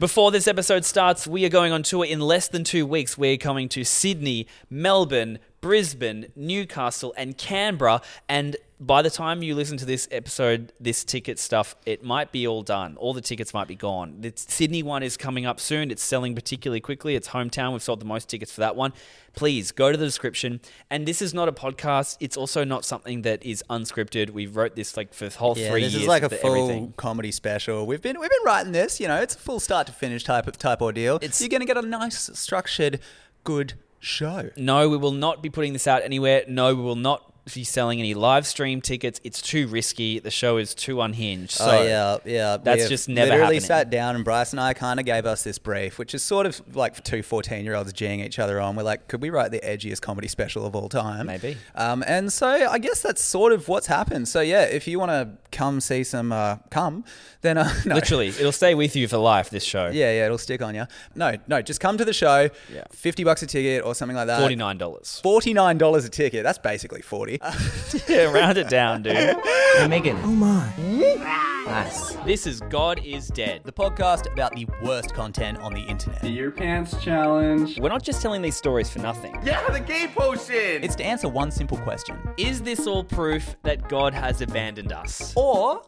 Before 0.00 0.30
this 0.30 0.48
episode 0.48 0.86
starts, 0.86 1.26
we 1.26 1.44
are 1.44 1.50
going 1.50 1.74
on 1.74 1.82
tour 1.82 2.06
in 2.06 2.20
less 2.20 2.48
than 2.48 2.64
two 2.64 2.86
weeks. 2.86 3.18
We're 3.18 3.36
coming 3.36 3.68
to 3.68 3.84
Sydney, 3.84 4.46
Melbourne, 4.70 5.40
Brisbane, 5.60 6.32
Newcastle, 6.34 7.12
and 7.18 7.36
Canberra. 7.36 8.00
And 8.26 8.56
by 8.82 9.02
the 9.02 9.10
time 9.10 9.42
you 9.42 9.54
listen 9.54 9.76
to 9.76 9.84
this 9.84 10.08
episode, 10.10 10.72
this 10.80 11.04
ticket 11.04 11.38
stuff, 11.38 11.76
it 11.84 12.02
might 12.02 12.32
be 12.32 12.46
all 12.46 12.62
done. 12.62 12.96
All 12.96 13.12
the 13.12 13.20
tickets 13.20 13.52
might 13.52 13.68
be 13.68 13.74
gone. 13.76 14.16
The 14.20 14.32
Sydney 14.34 14.82
one 14.82 15.02
is 15.02 15.18
coming 15.18 15.44
up 15.44 15.60
soon. 15.60 15.90
It's 15.90 16.02
selling 16.02 16.34
particularly 16.34 16.80
quickly. 16.80 17.14
It's 17.14 17.28
hometown. 17.28 17.72
We've 17.72 17.82
sold 17.82 18.00
the 18.00 18.06
most 18.06 18.30
tickets 18.30 18.50
for 18.52 18.60
that 18.62 18.76
one. 18.76 18.94
Please 19.34 19.70
go 19.70 19.92
to 19.92 19.98
the 19.98 20.06
description. 20.06 20.60
And 20.88 21.04
this 21.06 21.20
is 21.20 21.34
not 21.34 21.46
a 21.46 21.52
podcast. 21.52 22.16
It's 22.20 22.38
also 22.38 22.64
not 22.64 22.86
something 22.86 23.20
that 23.22 23.44
is 23.44 23.62
unscripted. 23.68 24.30
We 24.30 24.46
wrote 24.46 24.76
this 24.76 24.96
like 24.96 25.12
for 25.12 25.28
the 25.28 25.36
whole 25.38 25.58
Yeah, 25.58 25.70
three 25.70 25.82
this 25.82 25.92
years. 25.92 25.94
This 25.94 26.02
is 26.02 26.08
like 26.08 26.22
a 26.22 26.30
full 26.30 26.54
everything. 26.64 26.94
comedy 26.96 27.32
special. 27.32 27.86
We've 27.86 28.00
been 28.00 28.18
we've 28.18 28.30
been 28.30 28.44
writing 28.46 28.72
this. 28.72 28.98
You 28.98 29.08
know, 29.08 29.16
it's 29.20 29.34
a 29.34 29.38
full 29.38 29.60
start 29.60 29.86
to 29.88 29.92
finish 29.92 30.24
type 30.24 30.46
of 30.46 30.56
type 30.56 30.80
ordeal. 30.80 31.16
It's- 31.16 31.38
You're 31.40 31.50
going 31.50 31.60
to 31.60 31.66
get 31.66 31.76
a 31.76 31.82
nice, 31.82 32.30
structured, 32.32 32.98
good 33.44 33.74
show. 33.98 34.48
No, 34.56 34.88
we 34.88 34.96
will 34.96 35.12
not 35.12 35.42
be 35.42 35.50
putting 35.50 35.74
this 35.74 35.86
out 35.86 36.02
anywhere. 36.02 36.44
No, 36.48 36.74
we 36.74 36.82
will 36.82 36.96
not 36.96 37.29
be 37.54 37.64
selling 37.64 37.98
any 37.98 38.14
live 38.14 38.46
stream 38.46 38.80
tickets. 38.80 39.20
It's 39.24 39.40
too 39.40 39.66
risky. 39.66 40.18
The 40.18 40.30
show 40.30 40.56
is 40.56 40.74
too 40.74 41.00
unhinged. 41.00 41.52
So 41.52 41.70
oh 41.70 41.82
yeah, 41.82 42.18
yeah. 42.24 42.56
that's 42.56 42.88
just 42.88 43.08
never 43.08 43.30
literally 43.30 43.56
happening. 43.56 43.60
sat 43.60 43.90
down 43.90 44.16
and 44.16 44.24
Bryce 44.24 44.52
and 44.52 44.60
I 44.60 44.74
kind 44.74 45.00
of 45.00 45.06
gave 45.06 45.26
us 45.26 45.42
this 45.42 45.58
brief, 45.58 45.98
which 45.98 46.14
is 46.14 46.22
sort 46.22 46.46
of 46.46 46.76
like 46.76 47.02
two 47.02 47.22
14 47.22 47.64
year 47.64 47.74
olds 47.74 47.92
geeing 47.92 48.24
each 48.24 48.38
other 48.38 48.60
on. 48.60 48.76
We're 48.76 48.82
like, 48.82 49.08
could 49.08 49.22
we 49.22 49.30
write 49.30 49.50
the 49.50 49.60
edgiest 49.60 50.00
comedy 50.00 50.28
special 50.28 50.66
of 50.66 50.74
all 50.76 50.88
time? 50.88 51.26
Maybe. 51.26 51.56
Um, 51.74 52.04
and 52.06 52.32
so 52.32 52.48
I 52.48 52.78
guess 52.78 53.02
that's 53.02 53.22
sort 53.22 53.52
of 53.52 53.68
what's 53.68 53.86
happened. 53.86 54.28
So 54.28 54.40
yeah, 54.40 54.62
if 54.62 54.86
you 54.86 54.98
want 54.98 55.10
to 55.10 55.30
come 55.50 55.80
see 55.80 56.04
some 56.04 56.32
uh, 56.32 56.56
come, 56.70 57.04
then 57.42 57.58
uh, 57.58 57.72
no. 57.86 57.94
literally, 57.94 58.28
it'll 58.28 58.52
stay 58.52 58.74
with 58.74 58.96
you 58.96 59.08
for 59.08 59.16
life. 59.16 59.50
This 59.50 59.64
show. 59.64 59.86
Yeah, 59.86 60.12
yeah, 60.12 60.26
it'll 60.26 60.38
stick 60.38 60.62
on 60.62 60.74
you. 60.74 60.86
No, 61.14 61.36
no, 61.46 61.62
just 61.62 61.80
come 61.80 61.98
to 61.98 62.04
the 62.04 62.12
show. 62.12 62.50
Yeah. 62.72 62.84
Fifty 62.90 63.24
bucks 63.24 63.42
a 63.42 63.46
ticket 63.46 63.84
or 63.84 63.94
something 63.94 64.16
like 64.16 64.26
that. 64.26 64.40
Forty 64.40 64.56
nine 64.56 64.78
dollars. 64.78 65.20
Forty 65.22 65.54
nine 65.54 65.78
dollars 65.78 66.04
a 66.04 66.10
ticket. 66.10 66.42
That's 66.42 66.58
basically 66.58 67.02
forty. 67.02 67.29
Uh, 67.40 67.52
yeah, 68.08 68.24
round 68.24 68.58
it 68.58 68.68
down, 68.68 69.02
dude. 69.02 69.14
Hey, 69.14 69.86
Megan. 69.88 70.16
Oh 70.24 70.28
my. 70.28 70.60
Hmm? 70.70 71.40
Nice. 71.66 72.14
this 72.24 72.46
is 72.46 72.60
God 72.62 73.00
is 73.04 73.28
dead. 73.28 73.62
the 73.64 73.72
podcast 73.72 74.32
about 74.32 74.52
the 74.56 74.66
worst 74.82 75.14
content 75.14 75.58
on 75.58 75.72
the 75.72 75.82
internet. 75.82 76.24
Your 76.24 76.50
pants 76.50 77.00
challenge. 77.02 77.78
We're 77.78 77.90
not 77.90 78.02
just 78.02 78.20
telling 78.22 78.42
these 78.42 78.56
stories 78.56 78.90
for 78.90 78.98
nothing. 78.98 79.38
Yeah, 79.44 79.64
the 79.68 79.78
gay 79.78 80.08
potion. 80.08 80.82
It's 80.82 80.96
to 80.96 81.04
answer 81.04 81.28
one 81.28 81.50
simple 81.50 81.78
question: 81.78 82.18
Is 82.36 82.60
this 82.62 82.86
all 82.86 83.04
proof 83.04 83.54
that 83.62 83.88
God 83.88 84.14
has 84.14 84.40
abandoned 84.40 84.92
us? 84.92 85.32
or 85.36 85.82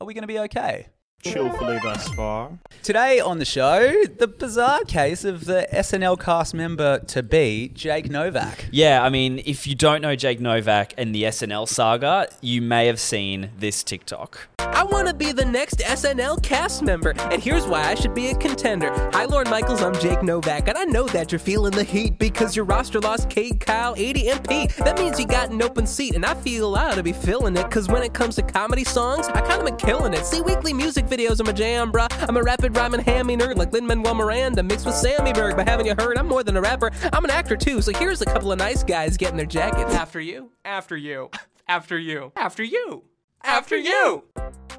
are 0.00 0.06
we 0.06 0.14
going 0.14 0.22
to 0.22 0.28
be 0.28 0.40
okay? 0.40 0.88
Chillfully 1.24 1.82
thus 1.82 2.08
far. 2.10 2.50
Today 2.82 3.18
on 3.18 3.38
the 3.38 3.46
show, 3.46 4.04
the 4.18 4.28
bizarre 4.28 4.84
case 4.84 5.24
of 5.24 5.46
the 5.46 5.66
SNL 5.72 6.20
cast 6.20 6.52
member 6.52 6.98
to 6.98 7.22
be 7.22 7.70
Jake 7.72 8.10
Novak. 8.10 8.66
Yeah, 8.70 9.02
I 9.02 9.08
mean, 9.08 9.40
if 9.46 9.66
you 9.66 9.74
don't 9.74 10.02
know 10.02 10.16
Jake 10.16 10.38
Novak 10.38 10.92
and 10.98 11.14
the 11.14 11.22
SNL 11.22 11.66
saga, 11.66 12.28
you 12.42 12.60
may 12.60 12.86
have 12.88 13.00
seen 13.00 13.50
this 13.58 13.82
TikTok. 13.82 14.48
I 14.58 14.82
want 14.82 15.08
to 15.08 15.14
be 15.14 15.32
the 15.32 15.44
next 15.44 15.78
SNL 15.78 16.42
cast 16.42 16.82
member, 16.82 17.14
and 17.30 17.42
here's 17.42 17.66
why 17.66 17.84
I 17.84 17.94
should 17.94 18.12
be 18.12 18.28
a 18.28 18.34
contender. 18.34 18.92
Hi, 19.12 19.24
Lorne 19.24 19.48
Michaels, 19.48 19.80
I'm 19.82 19.94
Jake 20.00 20.22
Novak, 20.22 20.68
and 20.68 20.76
I 20.76 20.84
know 20.84 21.06
that 21.08 21.32
you're 21.32 21.38
feeling 21.38 21.70
the 21.70 21.84
heat 21.84 22.18
because 22.18 22.56
your 22.56 22.64
roster 22.64 23.00
lost 23.00 23.30
Kate, 23.30 23.58
Kyle, 23.60 23.94
Aidy, 23.94 24.30
and 24.30 24.46
Pete. 24.46 24.74
That 24.78 24.98
means 24.98 25.18
you 25.18 25.26
got 25.26 25.50
an 25.50 25.62
open 25.62 25.86
seat, 25.86 26.16
and 26.16 26.26
I 26.26 26.34
feel 26.34 26.74
I 26.74 26.90
ought 26.90 26.96
to 26.96 27.02
be 27.02 27.12
feeling 27.12 27.56
it 27.56 27.64
because 27.64 27.88
when 27.88 28.02
it 28.02 28.12
comes 28.12 28.34
to 28.34 28.42
comedy 28.42 28.84
songs, 28.84 29.28
I 29.28 29.40
kind 29.40 29.60
of 29.60 29.64
been 29.64 29.76
killing 29.76 30.12
it. 30.12 30.26
See, 30.26 30.40
weekly 30.40 30.72
music 30.72 31.06
videos 31.14 31.40
are 31.40 31.44
my 31.44 31.52
jam, 31.52 31.92
bruh. 31.92 32.08
I'm 32.28 32.36
a 32.36 32.42
rapid 32.42 32.76
rhyming 32.76 33.00
hammy 33.00 33.36
nerd 33.36 33.56
like 33.56 33.72
Lin 33.72 33.86
Manuel 33.86 34.14
Miranda 34.14 34.62
mixed 34.62 34.84
with 34.84 34.96
Sammy 34.96 35.32
Berg, 35.32 35.56
but 35.56 35.68
haven't 35.68 35.86
you 35.86 35.94
heard? 35.96 36.18
I'm 36.18 36.26
more 36.26 36.42
than 36.42 36.56
a 36.56 36.60
rapper, 36.60 36.90
I'm 37.12 37.24
an 37.24 37.30
actor 37.30 37.56
too. 37.56 37.80
So 37.82 37.92
here's 37.92 38.20
a 38.20 38.24
couple 38.24 38.50
of 38.50 38.58
nice 38.58 38.82
guys 38.82 39.16
getting 39.16 39.36
their 39.36 39.46
jackets. 39.46 39.94
After 39.94 40.20
you, 40.20 40.50
after 40.64 40.96
you, 40.96 41.30
after 41.68 41.96
you, 41.96 42.32
after 42.36 42.64
you, 42.64 43.04
after 43.44 43.76
you. 43.76 44.24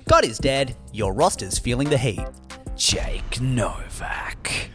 God 0.09 0.25
is 0.25 0.37
dead. 0.37 0.75
Your 0.91 1.13
roster's 1.13 1.57
feeling 1.57 1.89
the 1.89 1.97
heat. 1.97 2.25
Jake 2.75 3.39
Novak. 3.39 4.71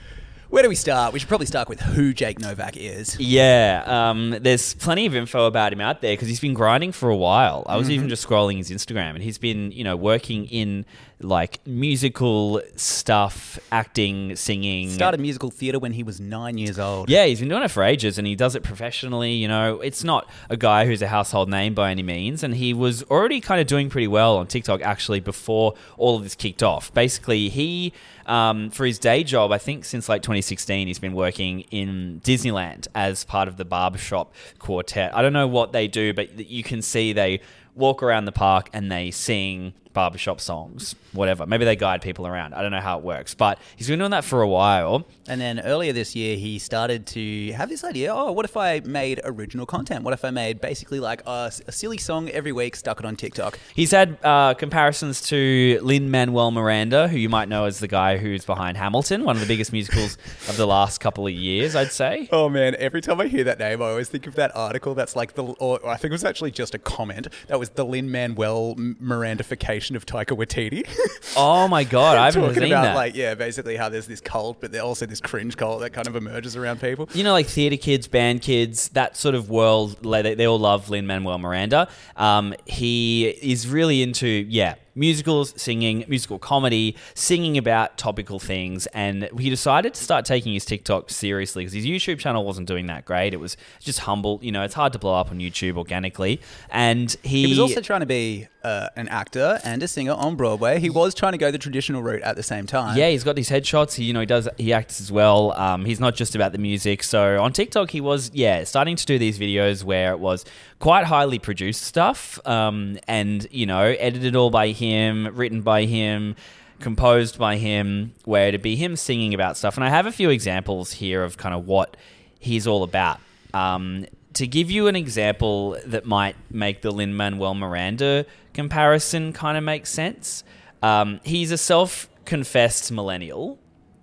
Where 0.48 0.64
do 0.64 0.68
we 0.68 0.74
start? 0.74 1.12
We 1.12 1.20
should 1.20 1.28
probably 1.28 1.46
start 1.46 1.68
with 1.68 1.78
who 1.78 2.12
Jake 2.12 2.40
Novak 2.40 2.76
is. 2.76 3.16
Yeah, 3.20 3.84
um, 3.86 4.36
there's 4.40 4.74
plenty 4.74 5.06
of 5.06 5.14
info 5.14 5.46
about 5.46 5.72
him 5.72 5.80
out 5.80 6.00
there 6.00 6.12
because 6.12 6.26
he's 6.26 6.40
been 6.40 6.54
grinding 6.54 6.90
for 6.90 7.08
a 7.08 7.16
while. 7.16 7.64
I 7.68 7.76
was 7.76 7.88
even 7.88 8.08
just 8.08 8.26
scrolling 8.26 8.56
his 8.56 8.68
Instagram, 8.68 9.10
and 9.10 9.22
he's 9.22 9.38
been, 9.38 9.70
you 9.70 9.84
know, 9.84 9.94
working 9.94 10.46
in 10.46 10.86
like 11.22 11.66
musical 11.66 12.60
stuff, 12.76 13.58
acting, 13.70 14.36
singing. 14.36 14.91
Started 14.91 15.20
musical 15.20 15.50
theatre 15.50 15.78
when 15.78 15.92
he 15.92 16.03
was 16.03 16.20
nine 16.20 16.58
years 16.58 16.78
old. 16.78 17.10
Yeah, 17.10 17.26
he's 17.26 17.41
been 17.41 17.48
doing 17.48 17.62
it 17.62 17.70
for 17.70 17.82
ages 17.82 18.19
and 18.19 18.26
he 18.26 18.34
does 18.34 18.54
it 18.54 18.62
professionally. 18.62 19.32
You 19.32 19.48
know, 19.48 19.80
it's 19.80 20.03
not 20.03 20.28
a 20.48 20.56
guy 20.56 20.86
who's 20.86 21.03
a 21.03 21.09
household 21.09 21.48
name 21.48 21.75
by 21.75 21.91
any 21.91 22.03
means. 22.03 22.42
And 22.42 22.54
he 22.54 22.72
was 22.72 23.03
already 23.04 23.41
kind 23.41 23.60
of 23.60 23.66
doing 23.66 23.91
pretty 23.91 24.09
well 24.09 24.36
on 24.36 24.47
TikTok 24.47 24.80
actually 24.82 25.20
before 25.20 25.75
all 25.97 26.16
of 26.16 26.22
this 26.22 26.34
kicked 26.34 26.62
off. 26.62 26.92
Basically, 26.94 27.48
he, 27.48 27.92
um, 28.26 28.70
for 28.70 28.86
his 28.86 28.98
day 28.98 29.22
job, 29.22 29.53
I 29.53 29.59
think 29.59 29.84
since 29.84 30.09
like 30.09 30.22
2016, 30.22 30.86
he's 30.86 30.98
been 30.98 31.14
working 31.14 31.60
in 31.70 32.20
Disneyland 32.25 32.88
as 32.94 33.25
part 33.25 33.48
of 33.48 33.56
the 33.56 33.64
barbershop 33.64 34.34
quartet. 34.59 35.14
I 35.14 35.22
don't 35.22 35.32
know 35.32 35.48
what 35.48 35.72
they 35.72 35.86
do, 35.88 36.14
but 36.14 36.48
you 36.48 36.62
can 36.62 36.82
see 36.82 37.12
they 37.12 37.41
walk 37.75 38.03
around 38.03 38.25
the 38.25 38.32
park 38.32 38.69
and 38.72 38.91
they 38.91 39.10
sing 39.10 39.75
barbershop 39.92 40.40
songs, 40.40 40.94
whatever. 41.12 41.46
Maybe 41.46 41.64
they 41.64 41.76
guide 41.76 42.02
people 42.02 42.26
around. 42.26 42.54
I 42.54 42.62
don't 42.62 42.70
know 42.70 42.80
how 42.80 42.98
it 42.98 43.04
works, 43.04 43.34
but 43.34 43.58
he's 43.76 43.88
been 43.88 43.98
doing 43.98 44.12
that 44.12 44.24
for 44.24 44.42
a 44.42 44.48
while. 44.48 45.06
And 45.28 45.40
then 45.40 45.60
earlier 45.60 45.92
this 45.92 46.14
year, 46.16 46.36
he 46.36 46.58
started 46.58 47.06
to 47.08 47.52
have 47.52 47.68
this 47.68 47.84
idea 47.84 48.14
oh, 48.14 48.32
what 48.32 48.44
if 48.44 48.56
I 48.56 48.80
made 48.80 49.20
original 49.24 49.66
content? 49.66 50.04
What 50.04 50.14
if 50.14 50.24
I 50.24 50.30
made 50.30 50.60
basically 50.60 51.00
like 51.00 51.22
a, 51.26 51.52
a 51.66 51.72
silly 51.72 51.98
song 51.98 52.28
every 52.30 52.52
week, 52.52 52.76
stuck 52.76 53.00
it 53.00 53.06
on 53.06 53.16
TikTok? 53.16 53.58
He's 53.74 53.90
had 53.90 54.18
uh, 54.22 54.54
comparisons 54.54 55.20
to 55.22 55.78
Lin 55.82 56.10
Manuel 56.10 56.50
Miranda, 56.50 57.08
who 57.08 57.16
you 57.16 57.28
might 57.28 57.48
know 57.48 57.64
as 57.64 57.80
the 57.80 57.88
guy 57.88 58.16
who's 58.16 58.44
behind 58.44 58.76
Hamilton, 58.76 59.24
one 59.24 59.36
of 59.36 59.40
the 59.40 59.48
biggest 59.48 59.72
musicals 59.72 60.18
of 60.48 60.56
the 60.56 60.66
last 60.66 60.98
couple 60.98 61.26
of 61.26 61.32
years, 61.32 61.76
I'd 61.76 61.92
say. 61.92 62.28
Oh 62.32 62.48
man, 62.48 62.74
every 62.78 63.00
time 63.00 63.20
I 63.20 63.26
hear 63.26 63.44
that 63.44 63.58
name, 63.58 63.82
I 63.82 63.90
always 63.90 64.08
think 64.08 64.26
of 64.26 64.34
that 64.36 64.54
article 64.56 64.94
that's 64.94 65.16
like 65.16 65.34
the, 65.34 65.44
or 65.44 65.86
I 65.86 65.96
think 65.96 66.10
it 66.10 66.12
was 66.12 66.24
actually 66.24 66.50
just 66.50 66.74
a 66.74 66.78
comment 66.78 67.28
that 67.48 67.58
was 67.58 67.70
the 67.70 67.84
Lin 67.84 68.10
Manuel 68.10 68.74
Mirandification 68.76 69.79
of 69.96 70.06
Taika 70.06 70.36
Waititi. 70.36 70.86
Oh 71.36 71.68
my 71.68 71.84
god, 71.84 72.18
I 72.18 72.24
haven't 72.26 72.42
Talking 72.42 72.62
seen 72.62 72.72
about 72.72 72.82
that. 72.82 72.94
like 72.96 73.14
yeah, 73.14 73.34
basically 73.34 73.76
how 73.76 73.88
there's 73.88 74.06
this 74.06 74.20
cult, 74.20 74.60
but 74.60 74.72
there's 74.72 74.82
also 74.82 75.06
this 75.06 75.20
cringe 75.20 75.56
cult 75.56 75.80
that 75.80 75.91
kind 75.91 76.08
of 76.08 76.16
emerges 76.16 76.56
around 76.56 76.80
people. 76.80 77.08
you 77.14 77.22
know, 77.22 77.32
like 77.32 77.46
theater 77.46 77.76
kids, 77.76 78.08
band 78.08 78.42
kids, 78.42 78.88
that 78.91 79.16
sort 79.16 79.36
of 79.36 79.48
world. 79.48 79.96
They, 80.02 80.34
they 80.34 80.46
all 80.46 80.58
love 80.58 80.91
Lin 80.91 81.06
Manuel 81.06 81.38
Miranda. 81.38 81.88
Um, 82.16 82.54
he 82.66 83.28
is 83.28 83.68
really 83.68 84.02
into 84.02 84.26
yeah 84.26 84.74
musicals, 85.00 85.54
singing, 85.56 86.04
musical 86.06 86.38
comedy, 86.38 86.94
singing 87.14 87.58
about 87.58 87.98
topical 87.98 88.38
things, 88.38 88.86
and 88.88 89.28
he 89.38 89.50
decided 89.50 89.94
to 89.94 90.02
start 90.02 90.24
taking 90.24 90.52
his 90.52 90.64
TikTok 90.64 91.10
seriously 91.10 91.64
because 91.64 91.72
his 91.72 91.86
YouTube 91.86 92.18
channel 92.18 92.44
wasn't 92.44 92.68
doing 92.68 92.86
that 92.86 93.04
great. 93.06 93.34
It 93.34 93.40
was 93.40 93.56
just 93.80 94.00
humble. 94.00 94.38
You 94.42 94.52
know, 94.52 94.62
it's 94.62 94.74
hard 94.74 94.92
to 94.92 94.98
blow 94.98 95.14
up 95.14 95.30
on 95.30 95.38
YouTube 95.38 95.76
organically, 95.76 96.40
and 96.70 97.16
he, 97.22 97.44
He 97.44 97.46
was 97.48 97.58
also 97.58 97.80
trying 97.80 98.00
to 98.00 98.06
be 98.06 98.46
uh, 98.62 98.88
an 98.96 99.08
actor 99.08 99.58
and 99.64 99.82
a 99.82 99.88
singer 99.88 100.12
on 100.12 100.36
Broadway. 100.36 100.78
He 100.78 100.90
was 100.90 101.14
trying 101.14 101.32
to 101.32 101.38
go 101.38 101.50
the 101.50 101.58
traditional 101.58 102.02
route 102.02 102.22
at 102.22 102.36
the 102.36 102.42
same 102.42 102.66
time. 102.66 102.96
Yeah, 102.96 103.08
he's 103.08 103.24
got 103.24 103.36
these 103.36 103.48
headshots. 103.48 103.94
He, 103.94 104.04
you 104.04 104.12
know, 104.12 104.20
he 104.20 104.26
does 104.26 104.48
he 104.58 104.72
acts 104.72 105.00
as 105.00 105.10
well. 105.10 105.52
Um, 105.52 105.84
he's 105.86 106.00
not 106.00 106.14
just 106.14 106.34
about 106.34 106.52
the 106.52 106.58
music. 106.58 107.02
So 107.02 107.42
on 107.42 107.52
TikTok, 107.52 107.90
he 107.90 108.00
was 108.00 108.30
yeah 108.34 108.64
starting 108.64 108.96
to 108.96 109.06
do 109.06 109.18
these 109.18 109.38
videos 109.38 109.82
where 109.82 110.12
it 110.12 110.20
was 110.20 110.44
quite 110.78 111.04
highly 111.04 111.38
produced 111.38 111.82
stuff, 111.82 112.38
um, 112.46 112.98
and 113.06 113.46
you 113.50 113.66
know, 113.66 113.80
edited 113.80 114.34
all 114.36 114.50
by 114.50 114.68
him, 114.68 114.89
written 115.34 115.62
by 115.62 115.84
him. 115.84 116.36
Composed 116.78 117.38
by 117.38 117.56
him, 117.56 118.14
where 118.24 118.48
it'd 118.48 118.62
be 118.62 118.74
him 118.74 118.96
singing 118.96 119.34
about 119.34 119.58
stuff, 119.58 119.76
and 119.76 119.84
I 119.84 119.91
have 119.91 120.06
a 120.06 120.12
few 120.12 120.30
examples 120.30 120.92
here 120.92 121.22
of 121.22 121.36
kind 121.36 121.54
of 121.54 121.66
what 121.66 121.94
he's 122.38 122.66
all 122.66 122.82
about. 122.82 123.20
Um, 123.53 124.06
to 124.32 124.47
give 124.47 124.70
you 124.70 124.86
an 124.86 124.97
example 124.97 125.76
that 125.84 126.06
might 126.06 126.36
make 126.50 126.82
the 126.82 126.91
Lin 126.91 127.15
Manuel 127.15 127.54
Miranda 127.54 128.24
comparison 128.54 129.32
kind 129.32 129.59
of 129.59 129.65
make 129.65 129.86
sense, 129.86 130.44
um, 130.82 131.20
he's 131.22 131.50
a 131.50 131.59
self 131.59 132.09
confessed 132.24 132.91
millennial, 132.92 133.59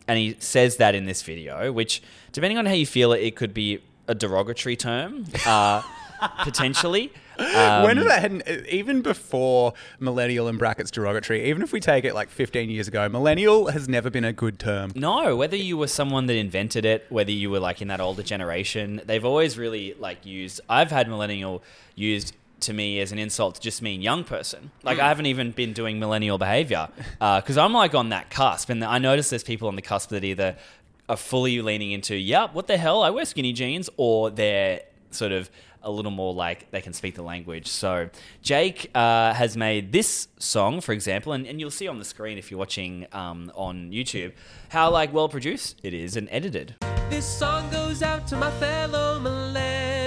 and 0.07 0.17
he 0.17 0.35
says 0.39 0.77
that 0.77 0.95
in 0.95 1.06
this 1.06 1.21
video, 1.21 1.71
which, 1.71 2.01
depending 2.31 2.57
on 2.57 2.65
how 2.65 2.73
you 2.73 2.85
feel 2.85 3.13
it, 3.13 3.21
it 3.23 3.35
could 3.35 3.53
be 3.53 3.81
a 4.07 4.15
derogatory 4.15 4.75
term, 4.75 5.25
uh, 5.45 5.81
potentially. 6.44 7.12
Um, 7.39 7.84
when 7.84 7.98
did 7.98 8.07
that 8.07 8.22
happen? 8.22 8.44
Even 8.68 9.01
before 9.01 9.74
millennial 10.00 10.48
in 10.48 10.57
brackets 10.57 10.92
derogatory, 10.92 11.50
even 11.50 11.62
if 11.62 11.72
we 11.72 11.80
take 11.80 12.04
it 12.06 12.13
like 12.16 12.30
15 12.30 12.69
years 12.69 12.88
ago, 12.88 13.07
millennial 13.10 13.68
has 13.68 13.88
never 13.88 14.10
been 14.10 14.25
a 14.25 14.34
good 14.34 14.60
term. 14.60 14.92
No, 14.95 15.36
whether 15.36 15.56
you 15.56 15.78
were 15.78 15.88
someone 15.88 16.25
that 16.28 16.36
invented 16.36 16.86
it, 16.86 17.06
whether 17.10 17.31
you 17.31 17.50
were 17.50 17.60
like 17.60 17.81
in 17.81 17.88
that 17.89 18.00
older 18.01 18.24
generation, 18.24 19.01
they've 19.06 19.25
always 19.25 19.57
really 19.57 19.95
like 20.00 20.25
used. 20.25 20.62
I've 20.69 20.92
had 20.92 21.07
millennial 21.07 21.63
used 21.95 22.34
to 22.62 22.74
me 22.74 23.00
as 23.00 23.12
an 23.12 23.19
insult 23.19 23.56
to 23.56 23.62
just 23.62 23.81
mean 23.84 24.01
young 24.01 24.24
person. 24.24 24.72
Like 24.84 24.98
I 25.00 25.07
haven't 25.10 25.28
even 25.28 25.51
been 25.51 25.74
doing 25.74 26.00
millennial 26.00 26.38
behavior 26.39 26.89
because 27.19 27.57
I'm 27.57 27.74
like 27.74 27.94
on 27.94 28.10
that 28.10 28.30
cusp, 28.31 28.69
and 28.69 28.84
I 28.84 28.98
notice 28.98 29.30
there's 29.30 29.44
people 29.44 29.68
on 29.68 29.75
the 29.75 29.81
cusp 29.81 30.10
that 30.10 30.24
either 30.24 30.56
are 31.10 31.18
fully 31.18 31.62
leaning 31.62 31.92
into, 31.92 32.16
"Yep, 32.16 32.54
what 32.54 32.68
the 32.68 32.78
hell? 32.78 33.04
I 33.04 33.12
wear 33.12 33.25
skinny 33.25 33.54
jeans," 33.54 33.89
or 33.95 34.30
they're 34.31 34.81
sort 35.12 35.31
of 35.31 35.50
a 35.88 35.92
little 35.92 36.12
more 36.12 36.34
like 36.34 36.69
they 36.72 36.81
can 36.81 36.94
speak 36.94 37.16
the 37.16 37.24
language. 37.24 37.68
So 37.68 38.10
Jake 38.42 38.92
uh, 38.94 39.34
has 39.34 39.56
made 39.56 39.94
this 39.94 40.28
song, 40.38 40.81
for 40.81 40.92
example, 40.92 41.31
and, 41.31 41.48
and 41.48 41.60
you'll 41.60 41.72
see 41.72 41.88
on 41.88 41.98
the 41.98 42.06
screen 42.06 42.38
if 42.38 42.51
you're 42.51 42.60
watching 42.60 43.07
um, 43.13 43.51
on 43.56 43.92
YouTube 43.92 44.34
how 44.69 44.92
like 44.92 45.13
well 45.13 45.30
produced 45.30 45.80
it 45.84 45.94
is 45.94 46.18
and 46.18 46.28
edited. 46.30 46.75
This 47.10 47.25
song 47.25 47.69
goes 47.72 48.04
out 48.04 48.28
to 48.28 48.36
my 48.36 48.51
fellow 48.51 49.19
millennials. 49.19 49.98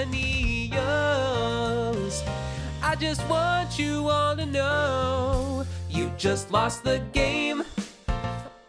I 2.83 2.95
just 2.95 3.27
want 3.27 3.79
you 3.79 4.07
all 4.07 4.35
to 4.35 4.45
know 4.45 5.65
you 5.89 6.11
just 6.15 6.51
lost 6.51 6.83
the 6.83 6.99
game. 7.11 7.63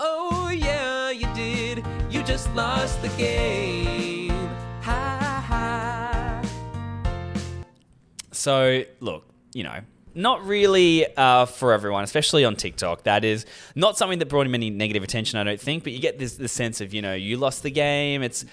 Oh, 0.00 0.48
yeah, 0.48 1.10
you 1.10 1.26
did. 1.34 1.84
You 2.10 2.22
just 2.22 2.52
lost 2.54 3.02
the 3.02 3.08
game. 3.10 4.01
So, 8.42 8.82
look, 8.98 9.24
you 9.54 9.62
know, 9.62 9.82
not 10.16 10.44
really 10.44 11.06
uh, 11.16 11.46
for 11.46 11.72
everyone, 11.72 12.02
especially 12.02 12.44
on 12.44 12.56
TikTok. 12.56 13.04
That 13.04 13.24
is 13.24 13.46
not 13.76 13.96
something 13.96 14.18
that 14.18 14.26
brought 14.26 14.46
him 14.46 14.54
any 14.56 14.68
negative 14.68 15.04
attention, 15.04 15.38
I 15.38 15.44
don't 15.44 15.60
think. 15.60 15.84
But 15.84 15.92
you 15.92 16.00
get 16.00 16.18
this 16.18 16.34
the 16.34 16.48
sense 16.48 16.80
of, 16.80 16.92
you 16.92 17.02
know, 17.02 17.14
you 17.14 17.36
lost 17.36 17.62
the 17.62 17.70
game. 17.70 18.20
It's 18.24 18.44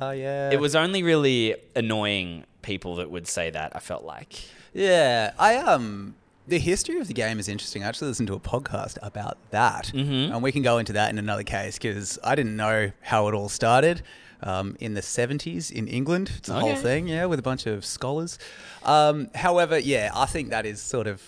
Oh 0.00 0.12
yeah. 0.12 0.50
it 0.52 0.60
was 0.60 0.76
only 0.76 1.02
really 1.02 1.56
annoying 1.74 2.44
people 2.62 2.94
that 2.96 3.10
would 3.10 3.26
say 3.26 3.50
that. 3.50 3.74
I 3.74 3.80
felt 3.80 4.04
like. 4.04 4.40
Yeah, 4.72 5.32
I 5.38 5.56
um. 5.56 6.14
The 6.46 6.58
history 6.58 6.98
of 6.98 7.08
the 7.08 7.14
game 7.14 7.38
is 7.38 7.48
interesting. 7.48 7.84
I 7.84 7.88
actually 7.88 8.08
listened 8.08 8.26
to 8.28 8.34
a 8.34 8.40
podcast 8.40 8.98
about 9.02 9.38
that, 9.50 9.92
mm-hmm. 9.94 10.32
and 10.32 10.42
we 10.42 10.50
can 10.50 10.62
go 10.62 10.78
into 10.78 10.92
that 10.94 11.10
in 11.10 11.18
another 11.18 11.44
case 11.44 11.78
because 11.78 12.18
I 12.22 12.34
didn't 12.34 12.56
know 12.56 12.90
how 13.00 13.28
it 13.28 13.34
all 13.34 13.48
started. 13.48 14.02
Um, 14.44 14.76
in 14.80 14.94
the 14.94 15.00
70s 15.02 15.70
in 15.70 15.86
England, 15.86 16.32
it's 16.38 16.48
a 16.48 16.54
whole 16.58 16.74
thing, 16.74 17.06
yeah, 17.06 17.26
with 17.26 17.38
a 17.38 17.42
bunch 17.42 17.66
of 17.66 17.84
scholars. 17.84 18.38
Um, 18.82 19.28
however, 19.34 19.78
yeah, 19.78 20.10
I 20.14 20.26
think 20.26 20.50
that 20.50 20.66
is 20.66 20.80
sort 20.82 21.06
of 21.06 21.22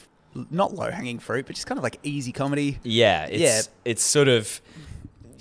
not 0.51 0.75
low 0.75 0.91
hanging 0.91 1.21
fruit, 1.21 1.47
but 1.47 1.55
just 1.55 1.67
kind 1.69 1.79
of 1.79 1.85
like 1.85 1.99
easy 2.03 2.33
comedy. 2.33 2.81
Yeah, 2.83 3.27
it's 3.27 3.41
Yeah. 3.41 3.61
it's 3.85 4.03
sort 4.03 4.27
of 4.29 4.61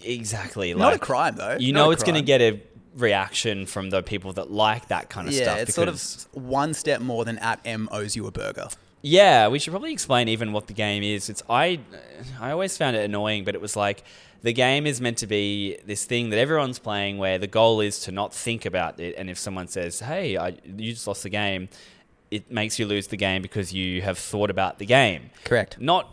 exactly 0.03 0.73
Not 0.73 0.93
a 0.93 0.99
crime, 0.99 1.35
though. 1.35 1.57
You 1.59 1.73
Not 1.73 1.85
know, 1.85 1.91
it's 1.91 2.03
going 2.03 2.15
to 2.15 2.21
get 2.21 2.41
a 2.41 2.61
reaction 2.95 3.65
from 3.65 3.89
the 3.89 4.03
people 4.03 4.33
that 4.33 4.51
like 4.51 4.89
that 4.89 5.09
kind 5.09 5.27
of 5.27 5.33
Yeah, 5.33 5.43
stuff. 5.43 5.59
it's 5.61 5.73
sort 5.73 5.87
of 5.87 6.01
one 6.33 6.73
step 6.75 7.01
more 7.01 7.25
than 7.25 7.39
at 7.39 7.59
M 7.65 7.89
owes 7.91 8.15
you 8.15 8.27
a 8.27 8.31
burger. 8.31 8.67
Yeah, 9.05 9.49
we 9.49 9.59
should 9.59 9.71
probably 9.71 9.91
explain 9.91 10.29
even 10.29 10.53
what 10.53 10.67
the 10.67 10.73
game 10.73 11.03
is. 11.03 11.29
It's 11.29 11.43
I 11.49 11.79
I 12.39 12.51
always 12.51 12.77
found 12.77 12.95
it 12.95 13.03
annoying, 13.03 13.43
but 13.43 13.53
it 13.53 13.61
was 13.61 13.75
like 13.75 14.03
the 14.41 14.53
game 14.53 14.87
is 14.87 15.01
meant 15.01 15.17
to 15.19 15.27
be 15.27 15.77
this 15.85 16.05
thing 16.05 16.29
that 16.29 16.39
everyone's 16.39 16.79
playing 16.79 17.17
where 17.17 17.37
the 17.37 17.47
goal 17.47 17.81
is 17.81 17.99
to 18.01 18.11
not 18.11 18.33
think 18.33 18.65
about 18.65 18.99
it 18.99 19.15
and 19.17 19.29
if 19.29 19.37
someone 19.37 19.67
says, 19.67 19.99
"Hey, 19.99 20.37
I, 20.37 20.55
you 20.65 20.93
just 20.93 21.05
lost 21.05 21.23
the 21.23 21.29
game," 21.29 21.67
it 22.31 22.49
makes 22.49 22.79
you 22.79 22.85
lose 22.85 23.07
the 23.07 23.17
game 23.17 23.41
because 23.41 23.73
you 23.73 24.01
have 24.01 24.17
thought 24.17 24.49
about 24.49 24.79
the 24.79 24.85
game. 24.85 25.31
Correct. 25.43 25.79
Not 25.79 26.09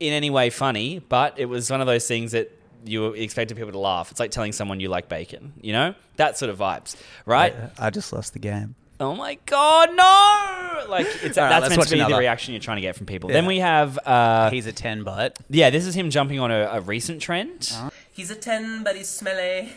in 0.00 0.12
any 0.12 0.28
way 0.28 0.50
funny, 0.50 0.98
but 0.98 1.38
it 1.38 1.46
was 1.46 1.70
one 1.70 1.80
of 1.80 1.86
those 1.86 2.08
things 2.08 2.32
that 2.32 2.50
you 2.84 3.12
expected 3.12 3.56
people 3.56 3.72
to 3.72 3.78
laugh. 3.78 4.10
It's 4.10 4.18
like 4.18 4.32
telling 4.32 4.50
someone 4.50 4.80
you 4.80 4.88
like 4.88 5.08
bacon, 5.08 5.52
you 5.60 5.72
know? 5.72 5.94
That 6.16 6.36
sort 6.36 6.50
of 6.50 6.58
vibes, 6.58 6.96
right? 7.24 7.54
I 7.78 7.90
just 7.90 8.12
lost 8.12 8.32
the 8.32 8.40
game. 8.40 8.74
Oh 9.02 9.16
my 9.16 9.36
god, 9.46 9.96
no! 9.96 10.84
Like 10.88 11.06
it's 11.22 11.36
All 11.36 11.42
right, 11.44 11.50
that's 11.50 11.62
let's 11.62 11.68
meant 11.70 11.78
watch 11.80 11.88
to 11.88 11.96
be 11.96 12.04
the 12.04 12.18
reaction 12.18 12.54
you're 12.54 12.60
trying 12.60 12.76
to 12.76 12.82
get 12.82 12.94
from 12.94 13.06
people. 13.06 13.30
Yeah. 13.30 13.34
Then 13.34 13.46
we 13.46 13.58
have 13.58 13.98
uh 14.06 14.48
He's 14.50 14.66
a 14.66 14.72
10, 14.72 15.02
but. 15.02 15.38
yeah, 15.50 15.70
this 15.70 15.86
is 15.86 15.96
him 15.96 16.10
jumping 16.10 16.38
on 16.38 16.52
a, 16.52 16.68
a 16.72 16.80
recent 16.80 17.20
trend. 17.20 17.72
He's 18.12 18.30
a 18.30 18.36
10, 18.36 18.84
but 18.84 18.94
he's 18.94 19.08
smelly. 19.08 19.72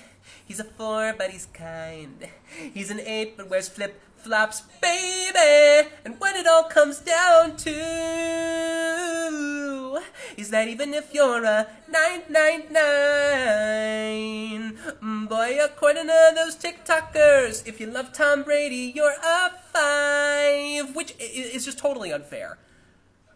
He's 0.46 0.60
a 0.60 0.64
4, 0.64 1.16
but 1.18 1.32
he's 1.32 1.48
kind. 1.48 2.28
He's 2.74 2.92
an 2.92 3.00
8, 3.00 3.36
but 3.36 3.50
wears 3.50 3.68
flip 3.68 4.00
flops, 4.18 4.62
baby. 4.82 5.90
And 6.06 6.20
when 6.20 6.36
it 6.36 6.48
all 6.48 6.64
comes 6.64 7.00
down 7.00 7.58
to 7.58 8.86
is 10.38 10.50
that 10.50 10.68
even 10.68 10.94
if 10.94 11.14
you're 11.14 11.44
a 11.44 11.68
999, 11.90 14.78
mm, 15.02 15.30
boy, 15.30 15.58
according 15.64 16.08
to 16.08 16.32
those 16.36 16.56
TikTokers, 16.56 17.68
if 17.68 17.80
you 17.80 17.88
love 17.88 18.14
Tom 18.14 18.44
Brady, 18.44 18.92
you're 18.96 19.16
a 19.24 19.52
5, 19.74 20.96
which 20.96 21.16
is 21.20 21.66
just 21.66 21.78
totally 21.78 22.12
unfair. 22.12 22.58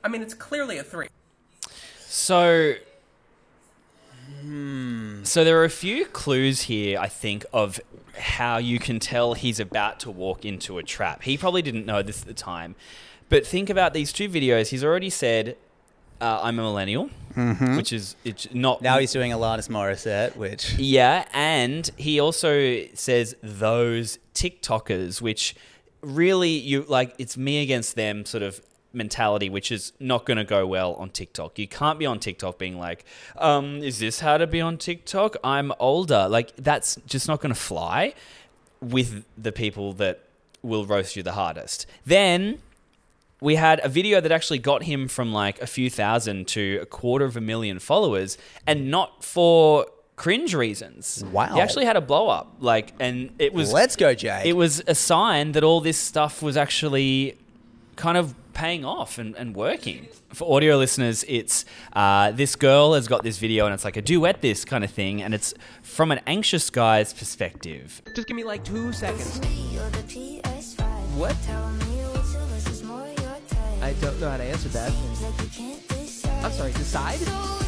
I 0.03 0.09
mean, 0.09 0.21
it's 0.21 0.33
clearly 0.33 0.77
a 0.77 0.83
3. 0.83 1.07
So 1.99 2.73
So 5.23 5.43
there 5.43 5.59
are 5.59 5.65
a 5.65 5.69
few 5.69 6.05
clues 6.05 6.63
here, 6.63 6.99
I 6.99 7.07
think, 7.07 7.45
of 7.53 7.79
how 8.17 8.57
you 8.57 8.79
can 8.79 8.99
tell 8.99 9.33
he's 9.33 9.59
about 9.59 9.99
to 10.01 10.11
walk 10.11 10.45
into 10.45 10.77
a 10.77 10.83
trap. 10.83 11.23
He 11.23 11.37
probably 11.37 11.61
didn't 11.61 11.85
know 11.85 12.01
this 12.01 12.21
at 12.21 12.27
the 12.27 12.33
time. 12.33 12.75
But 13.29 13.45
think 13.45 13.69
about 13.69 13.93
these 13.93 14.11
two 14.11 14.27
videos. 14.27 14.69
He's 14.69 14.83
already 14.83 15.09
said, 15.09 15.55
uh, 16.19 16.39
I'm 16.41 16.59
a 16.59 16.63
millennial, 16.63 17.09
which 17.75 17.93
is 17.93 18.15
it's 18.25 18.47
not 18.53 18.81
Now 18.81 18.97
he's 18.97 19.11
doing 19.11 19.31
Alanis 19.31 19.69
Morissette, 19.69 20.35
which. 20.35 20.73
Yeah, 20.77 21.25
and 21.33 21.89
he 21.95 22.19
also 22.19 22.85
says 22.93 23.35
those 23.41 24.19
TikTokers, 24.33 25.21
which 25.21 25.55
really 26.01 26.49
you 26.49 26.83
like 26.83 27.13
it's 27.17 27.37
me 27.37 27.61
against 27.61 27.95
them 27.95 28.25
sort 28.25 28.41
of 28.43 28.61
mentality, 28.93 29.49
which 29.49 29.71
is 29.71 29.93
not 29.99 30.25
going 30.25 30.37
to 30.37 30.43
go 30.43 30.65
well 30.65 30.93
on 30.95 31.09
TikTok. 31.09 31.59
You 31.59 31.67
can't 31.67 31.99
be 31.99 32.05
on 32.05 32.19
TikTok 32.19 32.57
being 32.57 32.77
like, 32.77 33.05
um, 33.37 33.77
is 33.83 33.99
this 33.99 34.19
how 34.21 34.37
to 34.37 34.47
be 34.47 34.61
on 34.61 34.77
TikTok? 34.77 35.35
I'm 35.43 35.71
older. 35.79 36.27
Like 36.29 36.55
that's 36.55 36.97
just 37.05 37.27
not 37.27 37.41
going 37.41 37.53
to 37.53 37.59
fly 37.59 38.13
with 38.81 39.25
the 39.37 39.51
people 39.51 39.93
that 39.93 40.23
will 40.61 40.85
roast 40.85 41.15
you 41.15 41.23
the 41.23 41.33
hardest. 41.33 41.85
Then 42.05 42.59
we 43.41 43.55
had 43.55 43.79
a 43.83 43.89
video 43.89 44.19
that 44.21 44.31
actually 44.31 44.59
got 44.59 44.83
him 44.83 45.07
from 45.07 45.31
like 45.31 45.61
a 45.61 45.67
few 45.67 45.89
thousand 45.89 46.47
to 46.49 46.79
a 46.81 46.85
quarter 46.85 47.25
of 47.25 47.37
a 47.37 47.41
million 47.41 47.79
followers 47.79 48.37
and 48.67 48.91
not 48.91 49.23
for 49.23 49.85
cringe 50.15 50.53
reasons. 50.53 51.23
Wow. 51.31 51.53
He 51.53 51.61
actually 51.61 51.85
had 51.85 51.95
a 51.95 52.01
blow 52.01 52.27
up. 52.27 52.55
Like 52.59 52.93
and 52.99 53.31
it 53.39 53.53
was 53.53 53.71
Let's 53.71 53.95
go, 53.95 54.13
Jake. 54.13 54.45
it 54.45 54.53
was 54.53 54.83
a 54.87 54.95
sign 54.95 55.53
that 55.53 55.63
all 55.63 55.79
this 55.79 55.97
stuff 55.97 56.41
was 56.41 56.57
actually 56.57 57.37
kind 57.99 58.17
of 58.17 58.33
paying 58.53 58.85
off 58.85 59.17
and, 59.17 59.35
and 59.35 59.53
working. 59.55 60.07
For 60.33 60.55
audio 60.55 60.77
listeners, 60.77 61.25
it's 61.27 61.65
uh, 61.93 62.31
this 62.31 62.55
girl 62.55 62.93
has 62.93 63.07
got 63.07 63.23
this 63.23 63.37
video 63.37 63.65
and 63.65 63.73
it's 63.73 63.83
like 63.83 63.97
a 63.97 64.01
duet 64.01 64.41
this 64.41 64.65
kind 64.65 64.83
of 64.83 64.89
thing, 64.89 65.21
and 65.21 65.33
it's 65.33 65.53
from 65.83 66.11
an 66.11 66.21
anxious 66.25 66.69
guy's 66.69 67.13
perspective. 67.13 68.01
Just 68.15 68.27
give 68.27 68.37
me 68.37 68.43
like 68.43 68.63
two 68.63 68.93
seconds. 68.93 69.39
What? 71.15 71.35
What? 71.35 71.35
I 73.81 73.93
don't 74.01 74.19
know 74.19 74.29
how 74.29 74.37
to 74.37 74.43
answer 74.43 74.69
that. 74.69 74.93
I'm 76.43 76.51
sorry, 76.51 76.71
decide? 76.73 77.58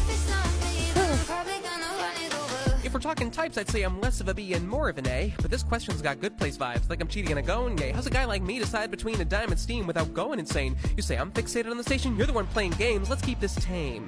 If 2.92 2.96
we're 2.96 3.00
talking 3.00 3.30
types, 3.30 3.56
I'd 3.56 3.70
say 3.70 3.84
I'm 3.84 4.02
less 4.02 4.20
of 4.20 4.28
a 4.28 4.34
B 4.34 4.52
and 4.52 4.68
more 4.68 4.90
of 4.90 4.98
an 4.98 5.08
A, 5.08 5.32
but 5.40 5.50
this 5.50 5.62
question's 5.62 6.02
got 6.02 6.20
good 6.20 6.36
place 6.36 6.58
vibes, 6.58 6.90
like 6.90 7.00
I'm 7.00 7.08
cheating 7.08 7.30
and 7.30 7.38
a 7.38 7.42
going 7.42 7.74
gay. 7.74 7.90
How's 7.90 8.06
a 8.06 8.10
guy 8.10 8.26
like 8.26 8.42
me 8.42 8.58
decide 8.58 8.90
between 8.90 9.18
a 9.18 9.24
diamond 9.24 9.58
steam 9.58 9.86
without 9.86 10.12
going 10.12 10.38
insane? 10.38 10.76
You 10.94 11.02
say 11.02 11.16
I'm 11.16 11.32
fixated 11.32 11.70
on 11.70 11.78
the 11.78 11.82
station, 11.84 12.18
you're 12.18 12.26
the 12.26 12.34
one 12.34 12.46
playing 12.48 12.72
games, 12.72 13.08
let's 13.08 13.22
keep 13.22 13.40
this 13.40 13.54
tame. 13.54 14.04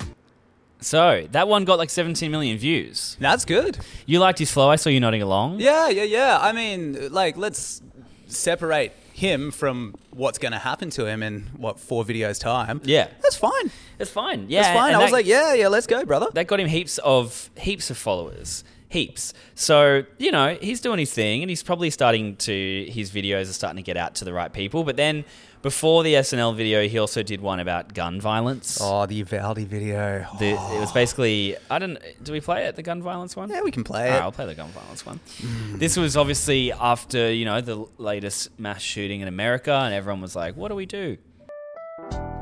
So 0.83 1.27
that 1.33 1.49
one 1.49 1.65
got 1.65 1.79
like 1.79 1.89
17 1.89 2.31
million 2.31 2.59
views. 2.59 3.17
That's 3.19 3.47
good. 3.47 3.79
You 4.05 4.19
liked 4.19 4.39
his 4.39 4.51
flow. 4.53 4.69
I 4.69 4.77
saw 4.77 4.91
you 4.91 5.01
nodding 5.01 5.23
along. 5.23 5.61
Yeah, 5.61 5.89
yeah, 5.89 6.03
yeah. 6.03 6.39
I 6.39 6.53
mean, 6.53 7.11
like, 7.11 7.39
let's 7.39 7.81
separate 8.27 8.93
him 9.15 9.51
from 9.51 9.95
what's 10.11 10.37
going 10.37 10.53
to 10.53 10.59
happen 10.59 10.91
to 10.91 11.07
him 11.07 11.23
in 11.23 11.49
what 11.57 11.81
four 11.81 12.05
videos 12.05 12.39
time. 12.39 12.83
Yeah. 12.85 13.09
that's 13.23 13.37
fine. 13.37 13.71
It's 13.99 14.11
fine. 14.11 14.47
Yeah, 14.51 14.61
That's 14.61 14.77
fine. 14.79 14.89
and 14.89 14.97
I 14.97 15.03
was 15.03 15.13
like, 15.13 15.25
yeah, 15.25 15.55
yeah, 15.55 15.69
let's 15.69 15.87
go, 15.87 16.05
brother. 16.05 16.27
that 16.35 16.49
got 16.49 16.61
him 16.61 16.69
heaps 16.69 16.99
of 16.99 17.49
heaps 17.57 17.89
of 17.89 17.97
followers 17.97 18.63
heaps 18.95 19.35
so 19.55 20.03
you 20.19 20.31
know 20.31 20.57
he's 20.61 20.81
doing 20.81 20.99
his 20.99 21.13
thing 21.13 21.43
and 21.43 21.51
he's 21.51 21.63
probably 21.63 21.91
starting 21.91 22.37
to 22.37 22.87
his 22.89 23.11
videos 23.11 23.43
are 23.51 23.53
starting 23.53 23.77
to 23.77 23.83
get 23.83 23.97
out 23.97 24.15
to 24.15 24.25
the 24.25 24.33
right 24.33 24.53
people 24.53 24.85
but 24.85 24.97
then 24.97 25.25
before 25.63 26.03
the 26.05 26.15
snl 26.15 26.55
video 26.55 26.87
he 26.87 26.97
also 26.99 27.23
did 27.23 27.41
one 27.41 27.59
about 27.59 27.93
gun 27.95 28.21
violence 28.21 28.79
Oh, 28.81 29.05
the 29.07 29.17
Uvalde 29.17 29.59
video. 29.67 30.27
the, 30.39 30.51
it 30.51 30.81
was 30.81 30.91
oh. 30.91 30.95
basically 30.95 31.57
i 31.71 31.79
don't 31.79 31.99
do 32.23 32.33
we 32.33 32.41
play 32.41 32.67
it 32.67 32.77
the 32.77 32.83
gun 32.83 33.03
violence 33.03 33.35
one 33.35 33.51
yeah, 33.51 33.63
we 33.63 33.71
can 33.73 33.83
play 33.85 34.03
All 34.03 34.07
it. 34.07 34.11
right, 34.11 34.23
I'll 34.23 34.33
play 34.33 34.47
the 34.47 34.55
gun 34.55 34.71
violence 34.71 35.05
one. 35.05 35.19
Mm. 35.41 35.79
This 35.79 35.97
was 35.97 36.17
obviously 36.17 36.73
after 36.73 37.33
you 37.33 37.45
know 37.45 37.61
the 37.61 37.85
latest 37.99 38.59
mass 38.59 38.81
shooting 38.81 39.21
in 39.23 39.29
America, 39.29 39.73
and 39.73 39.93
everyone 39.95 40.21
was 40.23 40.35
like, 40.37 40.57
"What 40.57 40.69
do 40.69 40.75
we 40.77 40.87
do?" 40.87 41.17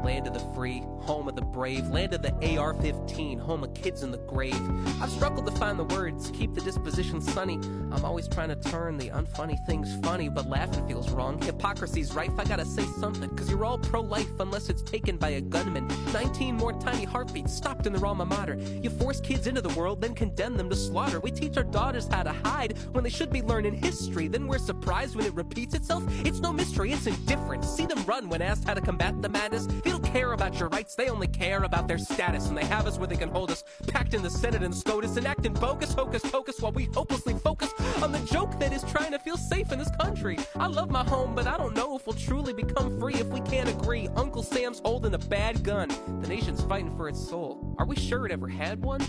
Land 0.04 0.26
of 0.26 0.35
the 0.35 0.44
free, 0.54 0.82
home 1.02 1.28
of 1.28 1.37
the 1.37 1.42
brave, 1.42 1.88
land 1.88 2.14
of 2.14 2.23
the 2.23 2.56
AR 2.56 2.75
15, 2.75 3.38
home 3.38 3.64
of 3.64 3.75
kids 3.75 4.02
in 4.02 4.11
the 4.11 4.18
grave. 4.18 4.61
I've 5.02 5.11
struggled 5.11 5.47
to 5.47 5.52
find 5.52 5.78
the 5.78 5.85
words, 5.85 6.30
keep 6.30 6.54
the 6.54 6.61
disposition 6.61 7.21
sunny. 7.21 7.54
I'm 7.90 8.04
always 8.04 8.28
trying 8.28 8.49
to 8.49 8.56
turn 8.56 8.97
the 8.97 9.11
unfunny 9.11 9.64
things 9.66 9.94
funny, 10.04 10.28
but 10.28 10.49
laughing 10.49 10.87
feels 10.87 11.11
wrong. 11.11 11.40
Hypocrisy's 11.42 12.14
rife, 12.14 12.32
I 12.38 12.44
gotta 12.44 12.64
say 12.64 12.85
something, 13.00 13.28
cause 13.37 13.50
you're 13.50 13.64
all 13.64 13.78
pro 13.78 14.00
life 14.00 14.40
unless 14.40 14.68
it's 14.68 14.82
taken 14.82 15.16
by 15.16 15.30
a 15.30 15.40
gunman. 15.40 15.88
19 16.12 16.56
more 16.56 16.73
tiny 16.73 17.04
heartbeats 17.04 17.52
stopped 17.52 17.87
in 17.87 17.92
their 17.92 18.06
alma 18.06 18.25
mater. 18.25 18.56
You 18.82 18.90
force 18.90 19.21
kids 19.21 19.47
into 19.47 19.61
the 19.61 19.75
world, 19.75 20.00
then 20.00 20.14
condemn 20.14 20.56
them 20.56 20.71
to 20.71 20.76
slaughter. 20.76 21.21
We 21.21 21.30
teach 21.30 21.56
our 21.56 21.64
daughters 21.64 22.06
how 22.06 22.23
to 22.23 22.32
hide 22.32 22.78
when 22.92 23.04
they 23.04 23.11
should 23.11 23.30
be 23.30 23.42
learning 23.42 23.75
history. 23.75 24.28
Then 24.28 24.47
we're 24.47 24.59
surprised 24.59 25.16
when 25.16 25.26
it 25.26 25.35
repeats 25.35 25.75
itself. 25.75 26.04
It's 26.25 26.40
no 26.40 26.52
mystery, 26.52 26.92
it's 26.92 27.06
indifference. 27.06 27.68
See 27.68 27.87
them 27.87 28.04
run 28.04 28.28
when 28.28 28.40
asked 28.42 28.64
how 28.64 28.75
to 28.75 28.80
combat 28.80 29.21
the 29.21 29.28
madness. 29.28 29.66
They 29.66 29.90
don't 29.90 30.04
care 30.04 30.32
about 30.32 30.59
your 30.59 30.68
rights, 30.68 30.91
they 30.94 31.08
only 31.08 31.26
care 31.28 31.62
about 31.64 31.88
their 31.88 31.99
status. 31.99 32.49
And 32.49 32.56
they 32.56 32.64
have 32.64 32.87
us 32.87 32.99
where 32.99 33.06
they 33.06 33.16
can 33.16 33.28
hold 33.30 33.50
us, 33.50 33.64
packed 33.88 34.14
in 34.14 34.22
the 34.22 34.30
Senate 34.30 34.62
and 34.62 34.75
SCOTUS, 34.75 35.16
and 35.16 35.26
acting 35.26 35.52
bogus, 35.54 35.92
hocus 35.92 36.22
pocus, 36.22 36.61
while 36.61 36.72
we 36.72 36.84
hopelessly 36.94 37.34
focus 37.34 37.72
on 38.02 38.12
the 38.12 38.18
joke 38.20 38.58
that 38.61 38.72
is 38.72 38.82
trying 38.84 39.12
to 39.12 39.18
feel 39.18 39.37
safe 39.37 39.72
in 39.72 39.78
this 39.78 39.90
country. 40.00 40.38
I 40.56 40.66
love 40.66 40.90
my 40.90 41.04
home, 41.04 41.34
but 41.34 41.46
I 41.46 41.56
don't 41.56 41.75
know 41.75 41.96
if 41.96 42.06
we'll 42.06 42.16
truly 42.16 42.52
become 42.52 42.99
free 42.99 43.14
if 43.14 43.26
we 43.28 43.40
can't 43.40 43.68
agree. 43.68 44.08
Uncle 44.16 44.42
Sam's 44.42 44.80
holding 44.84 45.14
a 45.14 45.18
bad 45.18 45.62
gun. 45.62 45.88
The 46.20 46.28
nation's 46.28 46.62
fighting 46.64 46.96
for 46.96 47.08
its 47.08 47.26
soul. 47.28 47.75
Are 47.78 47.87
we 47.87 47.96
sure 47.96 48.26
it 48.26 48.32
ever 48.32 48.49
had 48.49 48.82
one? 48.82 49.00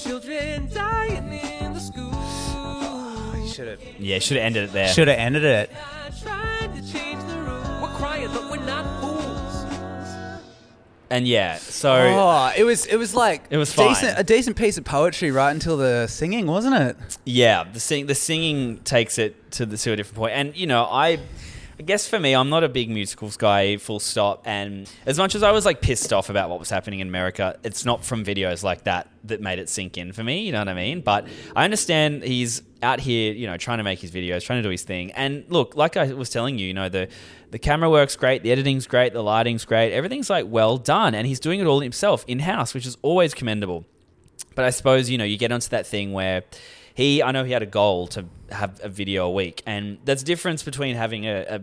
Children 0.00 0.68
dying 0.72 1.32
in 1.32 1.72
the 1.74 1.80
school. 1.80 2.10
Oh, 2.12 3.50
should 3.52 3.68
have 3.68 3.80
Yeah, 3.98 4.18
should 4.18 4.36
have 4.36 4.46
ended 4.46 4.64
it 4.64 4.72
there. 4.72 4.88
should 4.88 5.08
have 5.08 5.18
ended 5.18 5.44
it. 5.44 5.70
Not 5.72 6.18
trying 6.20 6.72
to 6.74 6.92
change 6.92 7.22
the 7.24 7.38
rules. 7.42 7.66
We're 7.82 7.94
crying, 7.96 8.28
but 8.32 8.50
we're 8.50 8.64
not 8.64 9.00
fools. 9.00 9.13
And 11.10 11.28
yeah, 11.28 11.56
so 11.58 11.92
Oh, 11.94 12.52
it 12.56 12.64
was 12.64 12.86
it 12.86 12.96
was 12.96 13.14
like 13.14 13.42
It 13.50 13.56
was 13.58 13.74
decent, 13.74 14.18
a 14.18 14.24
decent 14.24 14.56
piece 14.56 14.78
of 14.78 14.84
poetry 14.84 15.30
right 15.30 15.50
until 15.52 15.76
the 15.76 16.06
singing, 16.06 16.46
wasn't 16.46 16.74
it? 16.76 16.96
yeah, 17.24 17.64
the 17.72 17.78
sing 17.80 18.06
the 18.06 18.14
singing 18.14 18.78
takes 18.78 19.18
it 19.18 19.50
to 19.52 19.66
the 19.66 19.76
to 19.76 19.92
a 19.92 19.96
different. 19.96 20.32
And 20.32 20.56
you 20.56 20.66
know, 20.66 20.84
I 20.84 21.18
I 21.78 21.82
guess 21.82 22.06
for 22.08 22.20
me, 22.20 22.34
I'm 22.34 22.50
not 22.50 22.62
a 22.62 22.68
big 22.68 22.88
musicals 22.88 23.36
guy, 23.36 23.76
full 23.78 23.98
stop. 23.98 24.42
And 24.46 24.88
as 25.06 25.18
much 25.18 25.34
as 25.34 25.42
I 25.42 25.50
was 25.50 25.64
like 25.64 25.80
pissed 25.80 26.12
off 26.12 26.30
about 26.30 26.48
what 26.48 26.60
was 26.60 26.70
happening 26.70 27.00
in 27.00 27.08
America, 27.08 27.58
it's 27.64 27.84
not 27.84 28.04
from 28.04 28.24
videos 28.24 28.62
like 28.62 28.84
that 28.84 29.08
that 29.24 29.40
made 29.40 29.58
it 29.58 29.68
sink 29.68 29.98
in 29.98 30.12
for 30.12 30.22
me. 30.22 30.42
You 30.42 30.52
know 30.52 30.60
what 30.60 30.68
I 30.68 30.74
mean? 30.74 31.00
But 31.00 31.26
I 31.56 31.64
understand 31.64 32.22
he's 32.22 32.62
out 32.82 33.00
here, 33.00 33.32
you 33.32 33.46
know, 33.46 33.56
trying 33.56 33.78
to 33.78 33.84
make 33.84 33.98
his 33.98 34.12
videos, 34.12 34.44
trying 34.44 34.62
to 34.62 34.62
do 34.62 34.70
his 34.70 34.82
thing. 34.82 35.10
And 35.12 35.44
look, 35.48 35.74
like 35.74 35.96
I 35.96 36.12
was 36.12 36.30
telling 36.30 36.58
you, 36.58 36.68
you 36.68 36.74
know, 36.74 36.88
the 36.88 37.08
the 37.50 37.58
camera 37.58 37.90
work's 37.90 38.16
great, 38.16 38.42
the 38.42 38.52
editing's 38.52 38.86
great, 38.86 39.12
the 39.12 39.22
lighting's 39.22 39.64
great, 39.64 39.92
everything's 39.92 40.30
like 40.30 40.46
well 40.48 40.76
done, 40.76 41.14
and 41.14 41.26
he's 41.26 41.40
doing 41.40 41.60
it 41.60 41.66
all 41.66 41.80
himself 41.80 42.24
in 42.28 42.40
house, 42.40 42.74
which 42.74 42.86
is 42.86 42.96
always 43.02 43.34
commendable. 43.34 43.84
But 44.54 44.64
I 44.64 44.70
suppose, 44.70 45.10
you 45.10 45.18
know, 45.18 45.24
you 45.24 45.38
get 45.38 45.50
onto 45.50 45.68
that 45.70 45.86
thing 45.86 46.12
where 46.12 46.44
he, 46.94 47.22
I 47.22 47.32
know 47.32 47.44
he 47.44 47.52
had 47.52 47.62
a 47.62 47.66
goal 47.66 48.06
to 48.08 48.24
have 48.50 48.80
a 48.82 48.88
video 48.88 49.26
a 49.26 49.30
week. 49.30 49.62
And 49.66 49.98
there's 50.04 50.22
a 50.22 50.24
difference 50.24 50.62
between 50.62 50.94
having 50.96 51.26
a, 51.26 51.42
a 51.48 51.60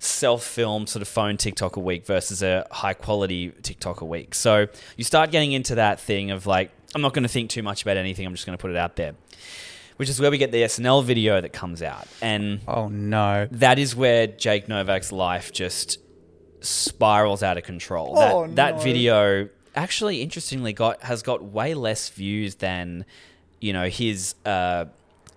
self 0.00 0.42
filmed 0.44 0.88
sort 0.88 1.02
of 1.02 1.08
phone 1.08 1.36
TikTok 1.36 1.76
a 1.76 1.80
week 1.80 2.04
versus 2.04 2.42
a 2.42 2.66
high 2.70 2.94
quality 2.94 3.52
TikTok 3.62 4.00
a 4.00 4.04
week. 4.04 4.34
So 4.34 4.66
you 4.96 5.04
start 5.04 5.30
getting 5.30 5.52
into 5.52 5.76
that 5.76 6.00
thing 6.00 6.30
of 6.32 6.46
like, 6.46 6.72
I'm 6.94 7.00
not 7.02 7.14
going 7.14 7.22
to 7.22 7.28
think 7.28 7.48
too 7.50 7.62
much 7.62 7.82
about 7.82 7.96
anything, 7.96 8.26
I'm 8.26 8.34
just 8.34 8.44
going 8.44 8.58
to 8.58 8.60
put 8.60 8.70
it 8.72 8.76
out 8.76 8.96
there. 8.96 9.14
Which 9.98 10.08
is 10.08 10.18
where 10.20 10.30
we 10.32 10.38
get 10.38 10.50
the 10.50 10.62
SNL 10.62 11.04
video 11.04 11.40
that 11.40 11.52
comes 11.52 11.80
out. 11.80 12.08
And 12.20 12.60
Oh 12.66 12.88
no. 12.88 13.46
that 13.52 13.78
is 13.78 13.94
where 13.94 14.26
Jake 14.26 14.66
Novak's 14.66 15.12
life 15.12 15.52
just 15.52 15.98
spirals 16.60 17.42
out 17.42 17.56
of 17.58 17.64
control. 17.64 18.14
Oh, 18.16 18.20
that 18.20 18.32
Oh, 18.34 18.46
that 18.54 18.76
no. 18.76 18.82
video 18.82 19.48
actually 19.74 20.20
interestingly 20.22 20.72
got 20.72 21.02
has 21.02 21.22
got 21.22 21.42
way 21.42 21.74
less 21.74 22.08
views 22.10 22.56
than 22.56 23.04
you 23.62 23.72
know 23.72 23.88
his 23.88 24.34
uh 24.44 24.84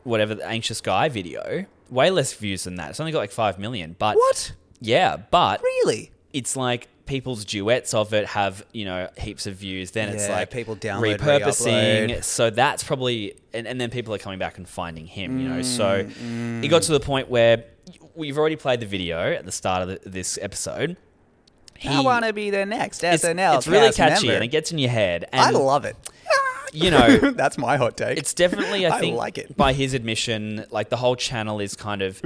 whatever 0.04 0.36
the 0.36 0.46
anxious 0.46 0.82
guy 0.82 1.10
video. 1.10 1.66
Way 1.90 2.10
less 2.10 2.34
views 2.34 2.64
than 2.64 2.76
that. 2.76 2.90
It's 2.90 3.00
only 3.00 3.12
got 3.12 3.20
like 3.20 3.32
5 3.32 3.60
million. 3.60 3.96
But 3.98 4.16
What? 4.18 4.54
Yeah, 4.82 5.18
but 5.18 5.62
Really? 5.62 6.12
it's 6.34 6.56
like 6.56 6.88
people's 7.06 7.46
duets 7.46 7.94
of 7.94 8.14
it 8.16 8.26
have 8.26 8.66
you 8.74 8.84
know 8.84 9.08
heaps 9.16 9.46
of 9.46 9.54
views 9.56 9.92
then 9.92 10.10
it's 10.10 10.28
like 10.28 10.50
people 10.50 10.76
download, 10.76 11.18
repurposing 11.20 12.08
re-upload. 12.08 12.24
so 12.24 12.50
that's 12.50 12.84
probably 12.84 13.36
and, 13.54 13.68
and 13.68 13.80
then 13.80 13.92
people 13.92 14.12
are 14.12 14.18
coming 14.18 14.40
back 14.40 14.58
and 14.58 14.68
finding 14.68 15.06
him 15.06 15.40
you 15.40 15.48
know 15.48 15.62
so 15.62 16.04
Mm, 16.04 16.64
it 16.66 16.68
got 16.70 16.82
to 16.82 16.92
the 16.92 17.00
point 17.00 17.30
where 17.30 17.64
we've 18.16 18.40
already 18.40 18.56
played 18.56 18.80
the 18.80 18.88
video 18.88 19.20
at 19.34 19.46
the 19.46 19.52
start 19.52 19.84
of 19.84 19.88
the, 20.04 20.10
this 20.10 20.40
episode 20.42 20.98
I 21.88 22.02
want 22.02 22.26
to 22.26 22.34
be 22.34 22.50
the 22.50 22.66
next 22.66 23.04
it's, 23.04 23.24
SNL. 23.24 23.58
it's 23.58 23.68
really 23.68 23.92
catchy 23.92 24.26
member. 24.26 24.36
and 24.38 24.44
it 24.44 24.48
gets 24.48 24.72
in 24.72 24.80
your 24.80 24.90
head 24.90 25.26
and 25.32 25.42
I 25.42 25.52
love 25.52 25.86
it. 25.86 25.96
You 26.76 26.92
know 26.92 27.18
That's 27.32 27.58
my 27.58 27.78
hot 27.78 27.98
take. 27.98 28.18
it's 28.18 28.34
definitely 28.34 28.86
I 28.86 28.98
I 28.98 29.00
think 29.00 29.18
like 29.18 29.38
it. 29.38 29.56
by 29.58 29.74
his 29.74 29.94
admission 29.94 30.66
like 30.72 30.90
the 30.90 30.98
whole 30.98 31.16
channel 31.16 31.60
is 31.60 31.76
kind 31.76 32.02
of 32.02 32.22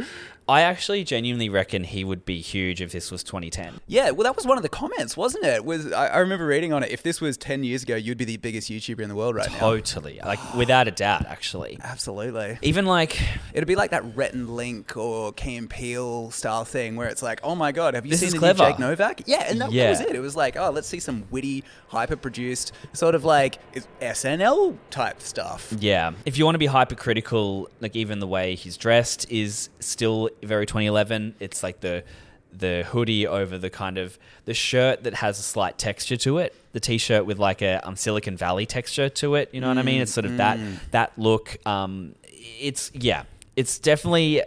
I 0.50 0.62
actually 0.62 1.04
genuinely 1.04 1.50
reckon 1.50 1.84
he 1.84 2.04
would 2.04 2.26
be 2.26 2.42
huge 2.42 2.82
if 2.82 2.92
this 2.92 3.12
was 3.12 3.24
2010 3.24 3.80
Yeah, 3.88 4.12
well, 4.12 4.24
that 4.24 4.36
was 4.36 4.46
one 4.46 4.58
of 4.58 4.64
the 4.64 4.70
comments, 4.70 5.16
wasn't 5.16 5.46
it? 5.46 5.64
Was 5.64 5.92
I, 5.92 6.08
I 6.08 6.18
remember 6.20 6.46
reading 6.46 6.74
on 6.74 6.84
it. 6.84 6.92
If 6.92 7.04
this 7.04 7.22
was 7.22 7.38
ten 7.38 7.64
years 7.64 7.84
ago, 7.84 7.96
you'd 7.96 8.18
be 8.18 8.26
the 8.26 8.38
biggest 8.38 8.70
YouTuber 8.70 9.02
in 9.02 9.10
the 9.10 9.16
world 9.16 9.36
right 9.36 9.50
now. 9.52 9.60
totally 9.60 10.20
like 10.24 10.40
without 10.56 10.88
a 10.88 10.92
doubt 10.92 11.26
actually 11.26 11.78
Absolutely. 11.82 12.58
even 12.62 12.86
like 12.86 13.20
It'd 13.54 13.68
be 13.68 13.76
like 13.76 13.92
that 13.92 14.16
Rhett 14.16 14.34
and 14.34 14.50
Link 14.50 14.96
or 14.98 15.34
and 15.48 15.70
Peele 15.70 16.32
style 16.32 16.66
thing 16.66 16.96
where 16.96 17.08
it's 17.08 17.22
like, 17.22 17.40
oh 17.44 17.56
my 17.56 17.72
god, 17.72 17.94
have 17.94 18.06
you 18.06 18.16
seen 18.16 18.32
the 18.32 18.38
clever. 18.38 18.64
new 18.64 18.70
Jake 18.70 18.80
Novak? 18.80 19.22
Yeah, 19.26 19.46
and 19.48 19.62
that, 19.62 19.72
that 19.72 19.90
was 19.90 20.02
it. 20.02 20.16
It 20.16 20.20
was 20.20 20.36
like, 20.36 20.58
oh, 20.58 20.70
let's 20.70 20.88
see 20.88 21.00
some 21.00 21.26
witty, 21.32 21.64
hyper 21.88 22.16
produced, 22.16 22.72
sort 22.94 23.16
of 23.16 23.24
like 23.26 23.60
SNL 24.02 24.78
type 24.90 25.22
stuff. 25.22 25.74
Yeah. 25.80 26.12
If 26.26 26.38
you 26.38 26.46
want 26.46 26.56
to 26.56 26.60
be 26.60 26.68
hypercritical, 26.68 27.70
like 27.80 27.96
even 27.96 28.20
the 28.20 28.28
way 28.28 28.56
he's 28.56 28.78
dressed 28.78 29.30
is 29.32 29.70
still 29.80 30.30
very 30.44 30.66
2011. 30.66 31.36
It's 31.40 31.64
like 31.64 31.82
the 31.82 32.04
the 32.52 32.84
hoodie 32.90 33.28
over 33.28 33.60
the 33.60 33.70
kind 33.70 34.00
of 34.00 34.18
the 34.46 34.56
shirt 34.56 35.04
that 35.04 35.14
has 35.14 35.38
a 35.40 35.44
slight 35.44 35.78
texture 35.78 36.18
to 36.18 36.40
it. 36.40 36.56
The 36.74 36.80
t-shirt 36.80 37.26
with 37.26 37.38
like 37.38 37.62
a 37.62 37.86
um, 37.88 37.96
Silicon 37.96 38.38
Valley 38.38 38.66
texture 38.66 39.08
to 39.10 39.36
it. 39.36 39.50
You 39.54 39.62
know 39.62 39.68
what 39.68 39.78
I 39.78 39.84
mean? 39.84 40.02
It's 40.02 40.12
sort 40.12 40.26
of 40.26 40.38
that 40.38 40.60
that 40.92 41.14
look. 41.18 41.58
Um, 41.66 42.16
it's 42.24 42.92
yeah. 42.94 43.24
It's 43.56 43.78
definitely 43.78 44.42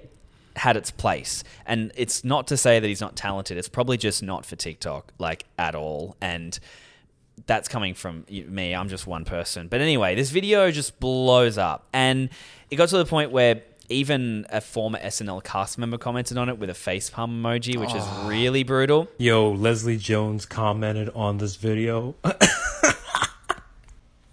had 0.57 0.77
its 0.77 0.91
place, 0.91 1.45
and 1.67 1.93
it's 1.97 2.25
not 2.25 2.47
to 2.49 2.57
say 2.57 2.81
that 2.81 2.87
he's 2.87 3.01
not 3.01 3.17
talented. 3.17 3.57
It's 3.57 3.69
probably 3.69 3.97
just 3.97 4.23
not 4.23 4.47
for 4.47 4.57
TikTok, 4.57 5.13
like 5.19 5.45
at 5.59 5.75
all. 5.75 6.17
And 6.21 6.59
that's 7.47 7.69
coming 7.69 7.95
from 7.95 8.25
me. 8.29 8.75
I'm 8.75 8.89
just 8.89 9.07
one 9.07 9.25
person. 9.25 9.69
But 9.69 9.81
anyway, 9.81 10.15
this 10.15 10.31
video 10.31 10.71
just 10.71 10.99
blows 11.01 11.59
up. 11.59 11.87
And 11.93 12.31
it 12.71 12.77
got 12.77 12.89
to 12.91 12.99
the 12.99 13.05
point 13.05 13.31
where 13.33 13.63
even 13.89 14.47
a 14.51 14.61
former 14.61 14.99
SNL 14.99 15.43
cast 15.45 15.79
member 15.79 15.99
commented 15.99 16.39
on 16.39 16.49
it 16.49 16.59
with 16.59 16.71
a 16.71 16.75
face 16.75 17.11
facepalm 17.11 17.41
emoji, 17.41 17.79
which 17.79 17.95
is 17.95 18.03
ah. 18.05 18.27
really 18.29 18.63
brutal. 18.63 19.09
Yo, 19.19 19.51
Leslie 19.51 19.97
Jones 19.97 20.47
commented 20.47 21.09
on 21.15 21.39
this 21.39 21.57
video. 21.57 22.15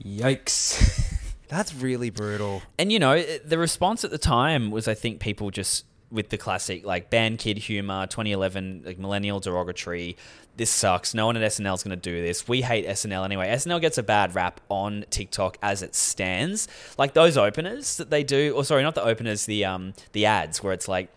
Yikes. 0.04 1.16
That's 1.48 1.74
really 1.74 2.10
brutal. 2.10 2.62
And 2.78 2.92
you 2.92 3.00
know, 3.00 3.22
the 3.22 3.58
response 3.58 4.04
at 4.04 4.12
the 4.12 4.18
time 4.18 4.72
was, 4.72 4.88
I 4.88 4.94
think, 4.94 5.20
people 5.20 5.50
just 5.50 5.86
with 6.12 6.30
the 6.30 6.38
classic 6.38 6.86
like 6.86 7.10
band 7.10 7.40
kid 7.40 7.58
humor, 7.58 8.08
2011, 8.08 8.84
like 8.86 8.98
millennial 8.98 9.40
derogatory. 9.40 10.18
This 10.58 10.70
sucks. 10.70 11.14
No 11.14 11.28
one 11.28 11.38
at 11.38 11.52
SNL 11.52 11.76
is 11.76 11.84
going 11.84 11.98
to 11.98 12.10
do 12.12 12.22
this. 12.22 12.46
We 12.48 12.62
hate 12.64 12.86
SNL 12.86 13.24
anyway. 13.24 13.48
SNL 13.50 13.80
gets 13.80 13.98
a 13.98 14.04
bad 14.04 14.36
rap 14.36 14.60
on 14.68 15.06
TikTok 15.10 15.58
as 15.62 15.82
it 15.82 15.96
stands. 15.96 16.68
Like 16.98 17.14
those 17.14 17.38
openers 17.38 17.96
that 17.98 18.10
they 18.10 18.24
do, 18.24 18.54
or 18.56 18.66
sorry, 18.66 18.84
not 18.84 18.94
the 18.96 19.04
openers, 19.04 19.46
the 19.46 19.64
um 19.66 19.94
the 20.12 20.26
ads 20.26 20.62
where 20.64 20.74
it's 20.74 20.88
like. 20.88 21.10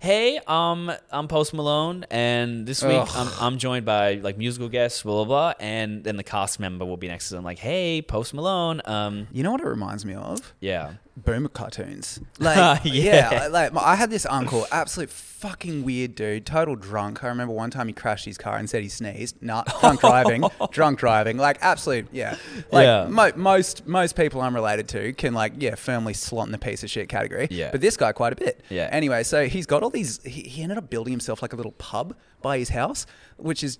Hey, 0.00 0.38
um, 0.46 0.92
I'm 1.10 1.26
Post 1.26 1.52
Malone, 1.52 2.06
and 2.08 2.64
this 2.68 2.84
week 2.84 3.00
Ugh. 3.00 3.08
I'm, 3.16 3.28
I'm 3.40 3.58
joined 3.58 3.84
by 3.84 4.14
like 4.14 4.38
musical 4.38 4.68
guests, 4.68 5.02
blah 5.02 5.24
blah 5.24 5.24
blah, 5.24 5.52
and 5.58 6.04
then 6.04 6.16
the 6.16 6.22
cast 6.22 6.60
member 6.60 6.84
will 6.84 6.96
be 6.96 7.08
next 7.08 7.30
to 7.30 7.34
them, 7.34 7.42
like, 7.42 7.58
"Hey, 7.58 8.00
Post 8.00 8.32
Malone, 8.32 8.80
um, 8.84 9.26
You 9.32 9.42
know 9.42 9.50
what 9.50 9.60
it 9.60 9.66
reminds 9.66 10.04
me 10.04 10.14
of? 10.14 10.54
yeah, 10.60 10.92
Boomer 11.24 11.48
cartoons. 11.48 12.20
Like, 12.38 12.80
Yeah. 12.84 13.32
yeah. 13.32 13.46
like 13.48 13.74
I 13.76 13.96
had 13.96 14.10
this 14.10 14.24
uncle, 14.26 14.66
absolute 14.70 15.10
fucking 15.10 15.84
weird 15.84 16.14
dude, 16.14 16.46
total 16.46 16.76
drunk. 16.76 17.22
I 17.24 17.28
remember 17.28 17.52
one 17.54 17.70
time 17.70 17.86
he 17.88 17.92
crashed 17.92 18.24
his 18.24 18.38
car 18.38 18.56
and 18.56 18.68
said 18.70 18.82
he 18.82 18.88
sneezed. 18.88 19.40
Nah, 19.42 19.62
drunk 19.80 20.00
driving, 20.00 20.44
drunk 20.70 20.98
driving. 20.98 21.36
Like 21.36 21.58
absolute, 21.60 22.06
yeah. 22.12 22.36
Like 22.72 22.84
Yeah. 22.86 23.06
mo- 23.08 23.32
most 23.36 23.86
most 23.86 24.16
people 24.16 24.40
I'm 24.40 24.54
related 24.54 24.88
to 24.90 25.12
can 25.12 25.34
like 25.34 25.54
yeah 25.58 25.74
firmly 25.74 26.14
slot 26.14 26.46
in 26.46 26.52
the 26.52 26.58
piece 26.58 26.82
of 26.82 26.90
shit 26.90 27.08
category. 27.08 27.48
Yeah. 27.50 27.70
But 27.72 27.80
this 27.80 27.96
guy 27.96 28.12
quite 28.12 28.32
a 28.32 28.36
bit. 28.36 28.60
Yeah. 28.68 28.88
Anyway, 28.90 29.22
so 29.24 29.46
he's 29.46 29.66
got 29.66 29.82
all 29.82 29.90
these. 29.90 30.22
He, 30.24 30.42
he 30.42 30.62
ended 30.62 30.78
up 30.78 30.90
building 30.90 31.12
himself 31.12 31.42
like 31.42 31.52
a 31.52 31.56
little 31.56 31.72
pub 31.72 32.14
by 32.42 32.58
his 32.58 32.68
house, 32.70 33.06
which 33.36 33.62
is 33.64 33.78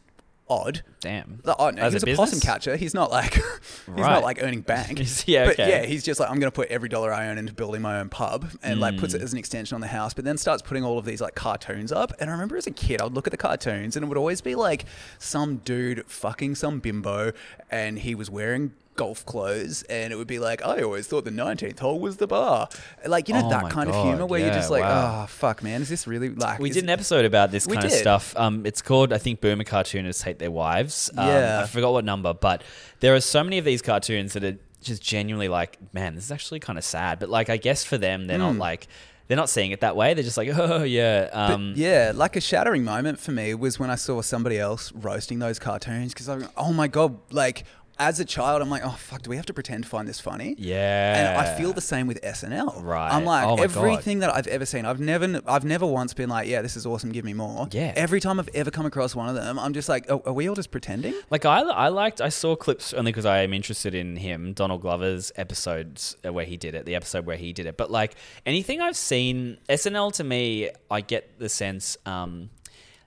odd. 0.50 0.82
Damn. 1.00 1.40
Like, 1.44 1.56
oh, 1.58 1.70
no, 1.70 1.82
As 1.82 1.92
he's 1.92 2.02
a 2.04 2.10
a, 2.10 2.16
possum 2.16 2.40
catcher. 2.40 2.76
He's 2.76 2.94
not 2.94 3.10
like 3.10 3.34
he's 3.34 3.42
Right. 3.86 4.14
not 4.14 4.22
like 4.22 4.42
earning 4.42 4.62
bank. 4.62 5.00
Yeah, 5.26 5.44
But 5.46 5.54
okay. 5.60 5.68
yeah, 5.70 5.86
he's 5.86 6.02
just 6.04 6.18
like 6.20 6.28
I'm 6.30 6.40
going 6.40 6.50
to 6.50 6.54
put 6.54 6.68
every 6.70 6.88
dollar 6.88 7.12
I 7.12 7.26
earn 7.28 7.38
into 7.38 7.52
building 7.52 7.82
my 7.82 8.00
own 8.00 8.08
pub, 8.08 8.46
and 8.62 8.80
like 8.80 8.94
Hmm. 8.94 9.00
puts 9.00 9.14
it 9.14 9.22
as 9.22 9.32
an 9.32 9.38
extension 9.38 9.74
on 9.74 9.80
the 9.80 9.86
house. 9.88 10.14
But 10.14 10.24
then 10.24 10.36
starts 10.38 10.62
putting 10.62 10.84
all 10.84 10.98
of 10.98 11.04
these 11.04 11.20
like 11.20 11.34
cartoons 11.34 11.92
up. 11.92 12.12
And 12.20 12.30
I 12.30 12.32
remember 12.32 12.56
as 12.56 12.66
a 12.66 12.70
kid, 12.72 13.00
I 13.00 13.04
would 13.04 13.14
look 13.14 13.26
at 13.26 13.30
the 13.30 13.36
cartoons, 13.36 13.96
and 13.96 14.04
it 14.04 14.08
would 14.08 14.18
always 14.18 14.40
be 14.40 14.54
like 14.54 14.84
some 15.18 15.58
dude 15.58 16.04
fucking 16.06 16.54
some 16.56 16.80
bimbo, 16.80 17.32
and 17.70 17.98
he 17.98 18.14
was 18.14 18.30
wearing 18.30 18.72
golf 18.98 19.24
clothes 19.24 19.82
and 19.84 20.12
it 20.12 20.16
would 20.16 20.26
be 20.26 20.38
like 20.38 20.62
I 20.62 20.82
always 20.82 21.06
thought 21.06 21.24
the 21.24 21.30
19th 21.30 21.78
hole 21.78 21.98
was 21.98 22.18
the 22.18 22.26
bar 22.26 22.68
like 23.06 23.28
you 23.28 23.34
know 23.34 23.46
Oh 23.46 23.50
that 23.50 23.62
my 23.62 23.70
kind 23.70 23.88
of 23.88 23.94
God, 23.94 24.06
humor 24.06 24.26
where 24.26 24.40
you're 24.40 24.48
yeah, 24.48 24.54
just 24.54 24.70
like 24.70 24.82
wow. 24.82 25.22
oh 25.22 25.26
fuck 25.26 25.62
man 25.62 25.80
is 25.80 25.88
this 25.88 26.06
really 26.06 26.28
like 26.28 26.58
We 26.58 26.68
is- 26.68 26.74
did 26.74 26.84
an 26.84 26.90
episode 26.90 27.24
about 27.24 27.50
this 27.50 27.66
We 27.66 27.74
kind 27.74 27.86
of 27.86 27.92
did. 27.92 27.98
stuff. 28.00 28.36
Um, 28.36 28.66
it's 28.66 28.82
called, 28.82 29.12
I 29.12 29.18
think, 29.18 29.40
Boomer 29.40 29.64
Cartoonists 29.64 30.22
Hate 30.22 30.38
Their 30.38 30.50
Wives. 30.50 31.10
Um, 31.16 31.26
Yeah. 31.28 31.60
I 31.62 31.66
forgot 31.66 31.92
what 31.92 32.04
number, 32.04 32.34
but 32.34 32.62
there 33.00 33.14
are 33.14 33.20
so 33.20 33.42
many 33.44 33.58
of 33.58 33.64
these 33.64 33.80
cartoons 33.80 34.32
that 34.34 34.44
are 34.44 34.58
just 34.82 35.02
genuinely 35.02 35.48
like, 35.48 35.78
man, 35.94 36.14
this 36.14 36.24
is 36.24 36.32
actually 36.32 36.60
kind 36.60 36.78
of 36.78 36.84
sad. 36.84 37.18
But 37.18 37.28
like, 37.30 37.48
I 37.50 37.56
guess 37.56 37.84
for 37.84 37.98
them, 37.98 38.26
they're 38.26 38.38
not 38.38 38.56
like, 38.56 38.86
they're 39.26 39.36
not 39.36 39.50
seeing 39.50 39.72
it 39.72 39.80
that 39.82 39.94
way. 39.96 40.14
They're 40.14 40.24
just 40.24 40.36
like, 40.38 40.48
oh 40.52 40.82
yeah, 40.84 41.28
But 41.32 41.50
um, 41.52 41.72
yeah, 41.76 42.12
like 42.14 42.34
a 42.36 42.40
shattering 42.40 42.82
moment 42.84 43.18
for 43.20 43.30
me 43.32 43.54
was 43.54 43.78
when 43.78 43.90
I 43.90 43.94
saw 43.96 44.22
somebody 44.22 44.58
else 44.58 44.90
roasting 44.92 45.38
those 45.38 45.58
cartoons 45.58 46.14
because 46.14 46.28
I'm, 46.28 46.48
oh 46.56 46.72
my 46.72 46.88
god, 46.88 47.18
like 47.30 47.64
as 47.98 48.20
a 48.20 48.24
child, 48.24 48.62
I'm 48.62 48.70
like, 48.70 48.82
oh 48.84 48.90
fuck, 48.98 49.22
do 49.22 49.30
we 49.30 49.36
have 49.36 49.46
to 49.46 49.52
pretend 49.54 49.82
to 49.84 49.88
find 49.90 50.06
this 50.06 50.20
funny? 50.20 50.54
yeah. 50.58 51.16
And 51.34 51.38
I 51.40 51.56
feel 51.58 51.72
the 51.72 51.80
same 51.80 52.06
with 52.06 52.20
SNL. 52.22 52.82
Right. 52.84 53.12
I'm 53.12 53.24
like 53.24 53.44
Oh 53.44 53.56
my 53.56 53.66
God. 53.66 53.76
everything 53.76 54.20
that 54.20 54.34
I've 54.34 54.46
ever 54.46 54.64
seen. 54.64 54.84
I've 54.86 55.00
never, 55.00 55.40
I've 55.46 55.64
never 55.64 55.84
once 55.86 56.14
been 56.14 56.28
like, 56.28 56.46
yeah, 56.48 56.62
this 56.62 56.76
is 56.76 56.86
awesome. 56.86 57.10
Give 57.10 57.24
me 57.24 57.34
more. 57.34 57.68
Yeah. 57.72 57.92
Every 57.96 58.20
time 58.20 58.38
I've 58.38 58.48
ever 58.54 58.70
come 58.70 58.86
across 58.86 59.14
one 59.16 59.28
of 59.28 59.34
them, 59.34 59.58
I'm 59.58 59.72
just 59.72 59.88
like, 59.88 60.06
oh, 60.10 60.22
are 60.26 60.32
we 60.32 60.48
all 60.48 60.54
just 60.54 60.70
pretending? 60.70 61.14
Like 61.30 61.44
I, 61.44 61.60
I 61.62 61.88
liked. 61.88 62.20
I 62.20 62.28
saw 62.28 62.54
clips 62.56 62.92
only 62.94 63.10
because 63.10 63.26
I 63.26 63.38
am 63.42 63.52
interested 63.52 63.94
in 63.94 64.16
him, 64.16 64.52
Donald 64.52 64.80
Glover's 64.82 65.32
episodes 65.36 66.16
uh, 66.24 66.32
where 66.32 66.44
he 66.44 66.56
did 66.56 66.74
it, 66.74 66.86
the 66.86 66.94
episode 66.94 67.26
where 67.26 67.36
he 67.36 67.52
did 67.52 67.66
it. 67.66 67.76
But 67.76 67.90
like 67.90 68.14
anything 68.46 68.80
I've 68.80 68.96
seen, 68.96 69.58
SNL 69.68 70.12
to 70.14 70.24
me, 70.24 70.70
I 70.90 71.00
get 71.00 71.38
the 71.38 71.48
sense. 71.48 71.96
Um, 72.06 72.50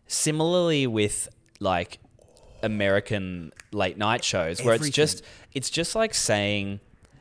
similarly 0.08 0.88
with 0.88 1.30
like 1.60 2.00
American 2.64 3.52
late 3.72 3.98
night 3.98 4.24
shows, 4.24 4.64
where 4.64 4.76
it's 4.76 4.90
just 4.90 5.24
it's 5.54 5.70
just 5.70 5.96
like 5.96 6.14
saying, 6.14 6.80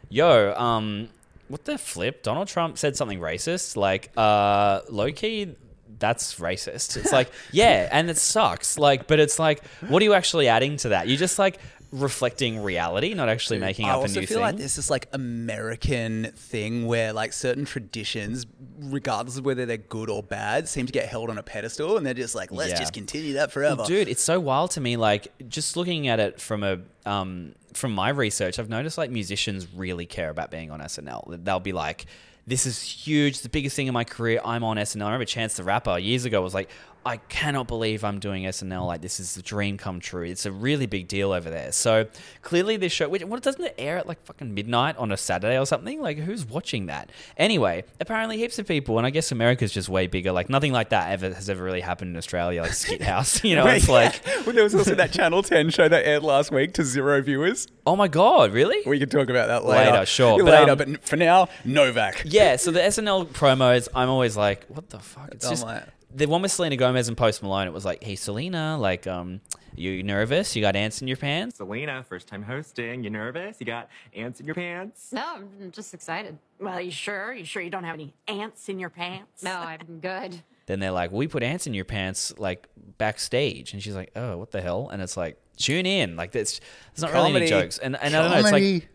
"Yo, 0.09 0.54
um, 0.54 1.09
what 1.49 1.64
the 1.64 1.78
flip? 1.78 2.23
Donald 2.23 2.49
Trump 2.49 2.78
said 2.78 2.97
something 2.97 3.20
racist. 3.20 3.76
Like, 3.76 4.11
uh, 4.16 4.80
low 4.88 5.12
key." 5.12 5.56
That's 5.99 6.40
racist. 6.40 6.97
It's 6.97 7.12
like, 7.12 7.30
yeah, 7.52 7.87
and 7.92 8.09
it 8.09 8.16
sucks. 8.16 8.78
Like, 8.78 9.06
but 9.06 9.20
it's 9.20 9.38
like, 9.38 9.62
what 9.88 10.00
are 10.00 10.04
you 10.04 10.14
actually 10.14 10.49
adding 10.49 10.78
to 10.78 10.90
that? 10.90 11.09
You're 11.09 11.18
just 11.18 11.38
like 11.38 11.59
reflecting 11.92 12.62
reality, 12.62 13.14
not 13.14 13.28
actually 13.28 13.59
making 13.59 13.87
I 13.87 13.90
up 13.90 13.97
a 13.97 14.00
also 14.02 14.20
new 14.20 14.26
feel 14.26 14.37
thing. 14.37 14.42
like 14.42 14.56
there's 14.56 14.76
this 14.76 14.90
like 14.90 15.09
American 15.12 16.30
thing 16.37 16.87
where 16.87 17.12
like 17.12 17.32
certain 17.32 17.64
traditions, 17.64 18.47
regardless 18.78 19.37
of 19.37 19.44
whether 19.44 19.66
they're 19.66 19.76
good 19.76 20.09
or 20.09 20.23
bad, 20.23 20.68
seem 20.68 20.87
to 20.87 20.92
get 20.92 21.09
held 21.09 21.30
on 21.30 21.38
a 21.38 21.42
pedestal, 21.42 21.97
and 21.97 22.06
they're 22.06 22.14
just 22.14 22.35
like, 22.35 22.52
let's 22.52 22.70
Yeah. 22.73 22.78
just 22.78 22.92
continue 22.92 23.35
that 23.35 23.50
forever. 23.52 23.76
Well, 23.78 23.87
dude, 23.87 24.09
it's 24.09 24.23
so 24.23 24.38
wild 24.38 24.70
to 24.73 24.80
me. 24.80 24.97
Like 24.97 25.32
just 25.49 25.76
looking 25.76 26.06
at 26.09 26.20
it 26.20 26.40
from 26.40 26.62
a 26.62 26.78
um, 27.06 27.54
from 27.73 27.92
my 27.92 28.11
research, 28.11 28.59
I've 28.59 28.68
noticed 28.68 28.97
like 28.99 29.11
musicians 29.11 29.66
really 29.75 30.06
care 30.06 30.30
about 30.30 30.50
being 30.50 30.70
on 30.70 30.80
SNL. 30.80 31.44
They'll 31.44 31.61
be 31.61 31.73
like, 31.73 32.06
"This 32.47 32.66
is 32.66 32.80
huge, 32.80 33.40
the 33.40 33.49
biggest 33.49 33.75
thing 33.75 33.87
in 33.88 33.94
my 33.94 34.04
career. 34.04 34.40
I'm 34.44 34.62
on 34.64 34.76
SNL." 34.76 35.02
I 35.02 35.06
remember 35.06 35.25
Chance 35.25 35.54
the 35.54 35.64
Rapper 35.64 35.99
years 35.99 36.25
ago 36.25 36.40
was 36.42 36.54
like, 36.54 36.68
"I 37.04 37.16
cannot 37.16 37.66
believe 37.69 38.04
I'm 38.04 38.19
doing 38.19 38.45
SNL. 38.45 38.87
Like 38.87 39.00
this 39.00 39.21
is 39.21 39.35
the 39.35 39.42
dream 39.42 39.78
come 39.78 40.00
true. 40.00 40.25
It's 40.25 40.47
a 40.47 40.52
really 40.52 40.87
big 40.87 41.09
deal 41.09 41.33
over 41.33 41.49
there." 41.50 41.73
So 41.73 42.07
clearly, 42.42 42.76
this 42.76 42.92
show, 42.92 43.09
which, 43.09 43.25
what 43.25 43.42
doesn't 43.42 43.64
it 43.64 43.75
air 43.78 43.99
at 43.99 44.07
like 44.07 44.23
fucking 44.25 44.54
midnight 44.54 44.97
on 44.97 45.12
a 45.12 45.16
Saturday 45.16 45.59
or 45.59 45.66
something? 45.66 46.00
Like 46.00 46.19
who's 46.19 46.45
watching 46.45 46.87
that? 46.87 47.11
Anyway, 47.37 47.85
apparently 48.00 48.37
heaps 48.38 48.59
of 48.59 48.66
people, 48.69 48.99
and 48.99 49.07
I 49.07 49.11
guess 49.11 49.33
America's 49.33 49.73
just 49.73 49.88
way 49.88 50.07
bigger. 50.07 50.33
Like 50.33 50.50
nothing 50.50 50.73
like 50.73 50.90
that 50.90 51.11
ever 51.12 51.33
has 51.35 51.49
ever 51.49 51.62
really 51.64 51.80
happened 51.80 52.11
in 52.12 52.16
Australia, 52.16 52.62
like 52.62 52.73
Skithouse. 52.73 53.42
You 53.50 53.57
know, 53.57 53.66
it's 53.66 53.88
like. 54.00 54.21
well, 54.47 54.54
there 54.54 54.64
was 54.64 54.75
also 54.75 54.95
that 54.95 55.12
Channel 55.12 55.42
10 55.42 55.71
show 55.71 55.88
that 55.88 56.07
aired 56.07 56.23
last 56.23 56.50
week 56.52 56.75
to 56.75 56.85
zero 56.85 57.21
viewers. 57.23 57.66
Oh 57.87 57.97
my 57.97 58.07
god, 58.09 58.52
really? 58.52 58.83
We 58.87 58.99
can 58.99 59.09
talk 59.09 59.28
about 59.28 59.49
that 59.49 59.64
later. 59.64 59.90
Later, 59.92 60.07
sure. 60.07 60.38
But, 60.45 60.52
Later, 60.69 60.73
um, 60.73 60.78
but 60.78 61.04
for 61.09 61.16
now, 61.16 61.49
Novak. 61.64 62.23
yeah, 62.26 62.57
so 62.57 62.71
the 62.71 62.80
SNL 62.80 63.26
promos, 63.28 63.88
I'm 63.95 64.09
always 64.09 64.37
like, 64.37 64.66
what 64.66 64.90
the 64.90 64.99
fuck? 64.99 65.30
It's 65.33 65.45
I'm 65.47 65.52
just 65.52 65.64
like- 65.64 65.85
the 66.14 66.26
one 66.26 66.43
with 66.43 66.52
Selena 66.52 66.76
Gomez 66.76 67.09
and 67.09 67.17
Post 67.17 67.43
Malone. 67.43 67.67
It 67.67 67.73
was 67.73 67.85
like, 67.85 68.02
hey 68.02 68.17
Selena, 68.17 68.76
like, 68.79 69.07
um, 69.07 69.40
you 69.75 70.02
nervous? 70.02 70.55
You 70.57 70.62
got 70.62 70.76
ants 70.76 71.00
in 71.00 71.09
your 71.09 71.17
pants? 71.17 71.57
Selena, 71.57 72.05
first 72.09 72.26
time 72.26 72.43
hosting. 72.43 73.05
You 73.05 73.11
nervous? 73.11 73.57
You 73.61 73.67
got 73.67 73.88
ants 74.14 74.40
in 74.40 74.47
your 74.47 74.55
pants? 74.55 75.12
No, 75.12 75.25
I'm 75.37 75.71
just 75.71 75.95
excited. 75.95 76.38
Well, 76.59 76.81
you 76.81 76.90
sure? 76.90 77.33
You 77.33 77.45
sure 77.45 77.62
you 77.62 77.71
don't 77.71 77.85
have 77.85 77.95
any 77.95 78.12
ants 78.29 78.69
in 78.69 78.79
your 78.79 78.90
pants? 78.90 79.43
No, 79.43 79.55
I'm 79.57 80.00
good. 80.00 80.43
Then 80.67 80.79
they're 80.79 80.93
like, 80.93 81.11
we 81.11 81.27
put 81.27 81.42
ants 81.42 81.66
in 81.66 81.75
your 81.75 81.85
pants 81.85 82.33
like 82.38 82.68
backstage, 82.96 83.73
and 83.73 83.83
she's 83.83 83.96
like, 83.96 84.12
oh, 84.14 84.37
what 84.37 84.53
the 84.53 84.61
hell? 84.61 84.88
And 84.92 85.03
it's 85.03 85.16
like, 85.16 85.37
tune 85.57 85.85
in, 85.85 86.14
like 86.14 86.31
that's 86.31 86.61
there's 86.94 87.03
not 87.03 87.12
really 87.12 87.35
any 87.35 87.46
jokes, 87.49 87.79
and 87.79 87.96
and 88.01 88.14
I 88.14 88.23
don't 88.23 88.31
know, 88.31 88.38
it's 88.38 88.53
like. 88.53 88.88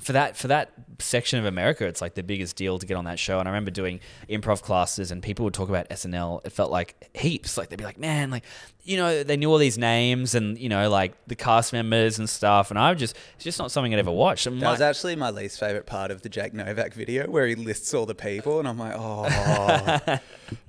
For 0.00 0.12
that 0.12 0.36
for 0.36 0.46
that 0.46 0.72
section 1.00 1.40
of 1.40 1.44
America, 1.44 1.84
it's 1.84 2.00
like 2.00 2.14
the 2.14 2.22
biggest 2.22 2.54
deal 2.54 2.78
to 2.78 2.86
get 2.86 2.94
on 2.94 3.04
that 3.06 3.18
show. 3.18 3.40
And 3.40 3.48
I 3.48 3.50
remember 3.50 3.72
doing 3.72 3.98
improv 4.28 4.62
classes, 4.62 5.10
and 5.10 5.22
people 5.22 5.44
would 5.44 5.54
talk 5.54 5.68
about 5.68 5.88
SNL. 5.88 6.46
It 6.46 6.52
felt 6.52 6.70
like 6.70 7.10
heaps. 7.14 7.58
Like 7.58 7.68
they'd 7.68 7.78
be 7.78 7.84
like, 7.84 7.98
"Man, 7.98 8.30
like 8.30 8.44
you 8.84 8.96
know, 8.96 9.24
they 9.24 9.36
knew 9.36 9.50
all 9.50 9.58
these 9.58 9.76
names, 9.76 10.36
and 10.36 10.56
you 10.56 10.68
know, 10.68 10.88
like 10.88 11.14
the 11.26 11.34
cast 11.34 11.72
members 11.72 12.18
and 12.18 12.30
stuff." 12.30 12.70
And 12.70 12.78
I 12.78 12.92
was 12.92 13.00
just 13.00 13.16
it's 13.34 13.44
just 13.44 13.58
not 13.58 13.72
something 13.72 13.92
I'd 13.92 13.98
ever 13.98 14.12
watched. 14.12 14.46
I'm 14.46 14.60
That 14.60 14.70
was 14.70 14.80
actually 14.80 15.16
my 15.16 15.30
least 15.30 15.58
favorite 15.58 15.86
part 15.86 16.12
of 16.12 16.22
the 16.22 16.28
Jack 16.28 16.54
Novak 16.54 16.94
video, 16.94 17.28
where 17.28 17.46
he 17.46 17.56
lists 17.56 17.92
all 17.92 18.06
the 18.06 18.14
people, 18.14 18.60
and 18.60 18.68
I'm 18.68 18.78
like, 18.78 18.94
oh, 18.96 20.18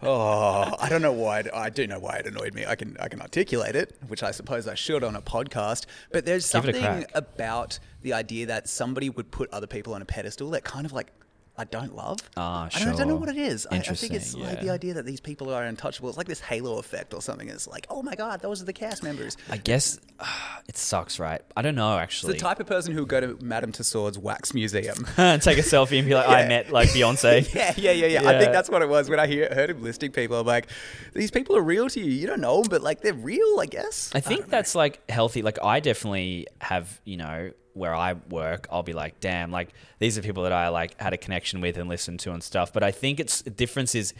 oh, 0.01 0.75
I 0.79 0.89
don't 0.89 1.01
know 1.01 1.13
why. 1.13 1.39
It, 1.39 1.47
I 1.53 1.69
do 1.69 1.87
know 1.87 1.99
why 1.99 2.17
it 2.17 2.25
annoyed 2.25 2.53
me. 2.53 2.65
I 2.65 2.75
can 2.75 2.97
I 2.99 3.07
can 3.07 3.21
articulate 3.21 3.75
it, 3.75 3.95
which 4.07 4.23
I 4.23 4.31
suppose 4.31 4.67
I 4.67 4.75
should 4.75 5.03
on 5.03 5.15
a 5.15 5.21
podcast. 5.21 5.85
But 6.11 6.25
there's 6.25 6.43
Give 6.51 6.63
something 6.63 7.05
about 7.13 7.79
the 8.01 8.13
idea 8.13 8.45
that 8.47 8.67
somebody 8.69 9.09
would 9.09 9.31
put 9.31 9.49
other 9.51 9.67
people 9.67 9.93
on 9.93 10.01
a 10.01 10.05
pedestal 10.05 10.49
that 10.51 10.63
kind 10.63 10.85
of 10.85 10.93
like. 10.93 11.11
I 11.59 11.65
don't 11.65 11.93
love. 11.93 12.19
Ah, 12.37 12.69
I, 12.73 12.79
don't, 12.79 12.93
I 12.93 12.95
don't 12.95 13.07
know 13.09 13.17
what 13.17 13.27
it 13.27 13.35
is. 13.35 13.67
I, 13.69 13.75
I 13.75 13.79
think 13.79 14.13
it's 14.13 14.33
Interesting, 14.33 14.43
like 14.43 14.61
the 14.61 14.69
idea 14.69 14.93
that 14.93 15.05
these 15.05 15.19
people 15.19 15.53
are 15.53 15.61
untouchable. 15.65 16.07
It's 16.07 16.17
like 16.17 16.27
this 16.27 16.39
halo 16.39 16.79
effect 16.79 17.13
or 17.13 17.21
something. 17.21 17.49
It's 17.49 17.67
like, 17.67 17.85
oh 17.89 18.01
my 18.01 18.15
god, 18.15 18.39
those 18.39 18.61
are 18.61 18.65
the 18.65 18.71
cast 18.71 19.03
members. 19.03 19.35
I 19.49 19.57
guess 19.57 19.99
it 20.69 20.77
sucks, 20.77 21.19
right? 21.19 21.41
I 21.57 21.61
don't 21.61 21.75
know 21.75 21.95
It's 21.97 22.03
actually. 22.03 22.33
the 22.33 22.39
type 22.39 22.61
of 22.61 22.67
person 22.67 22.93
who 22.93 23.01
would 23.01 23.09
go 23.09 23.19
to 23.19 23.37
Madame 23.43 23.73
Tussauds 23.73 24.17
wax 24.17 24.53
museum. 24.53 25.05
And 25.17 25.41
take 25.41 25.57
a 25.57 25.61
selfie 25.61 25.99
and 25.99 26.07
be 26.07 26.15
like, 26.15 26.29
I 26.29 26.47
met 26.47 26.71
like 26.71 26.89
Beyonce. 26.89 27.53
Yeah, 27.59 27.73
yeah, 27.75 27.91
yeah, 27.91 28.07
yeah. 28.07 28.29
I 28.29 28.39
think 28.39 28.53
that's 28.53 28.69
what 28.69 28.81
it 28.81 28.87
was 28.87 29.09
when 29.09 29.19
I 29.19 29.27
hear, 29.27 29.49
heard 29.53 29.69
him 29.69 29.83
listing 29.83 30.11
people. 30.11 30.39
I'm 30.39 30.47
like, 30.47 30.69
these 31.13 31.29
people 31.29 31.57
are 31.57 31.61
real 31.61 31.89
to 31.89 31.99
you. 31.99 32.09
You 32.09 32.25
don't 32.25 32.39
know 32.39 32.61
them, 32.61 32.69
but 32.69 32.81
like 32.81 33.01
they're 33.01 33.13
real, 33.13 33.59
I 33.59 33.65
guess. 33.65 34.11
I 34.15 34.21
think 34.21 34.47
that's 34.47 34.75
like 34.75 35.01
healthy. 35.09 35.41
Like 35.41 35.57
I 35.61 35.81
definitely 35.81 36.47
have, 36.61 37.01
you 37.03 37.17
know, 37.17 37.51
where 37.79 37.95
I 37.95 38.13
work, 38.29 38.67
I'll 38.71 38.83
be 38.83 38.93
like, 38.93 39.19
damn, 39.19 39.51
like 39.51 39.69
these 39.97 40.17
are 40.17 40.21
people 40.21 40.43
that 40.43 40.51
I 40.51 40.67
like 40.67 40.99
had 40.99 41.13
a 41.13 41.17
connection 41.17 41.61
with 41.61 41.77
and 41.77 41.89
listened 41.89 42.19
to 42.21 42.33
and 42.33 42.43
stuff. 42.43 42.71
But 42.71 42.83
I 42.83 42.91
think 42.91 43.19
it's 43.19 43.41
the 43.41 43.49
difference 43.49 43.95
is 43.95 44.13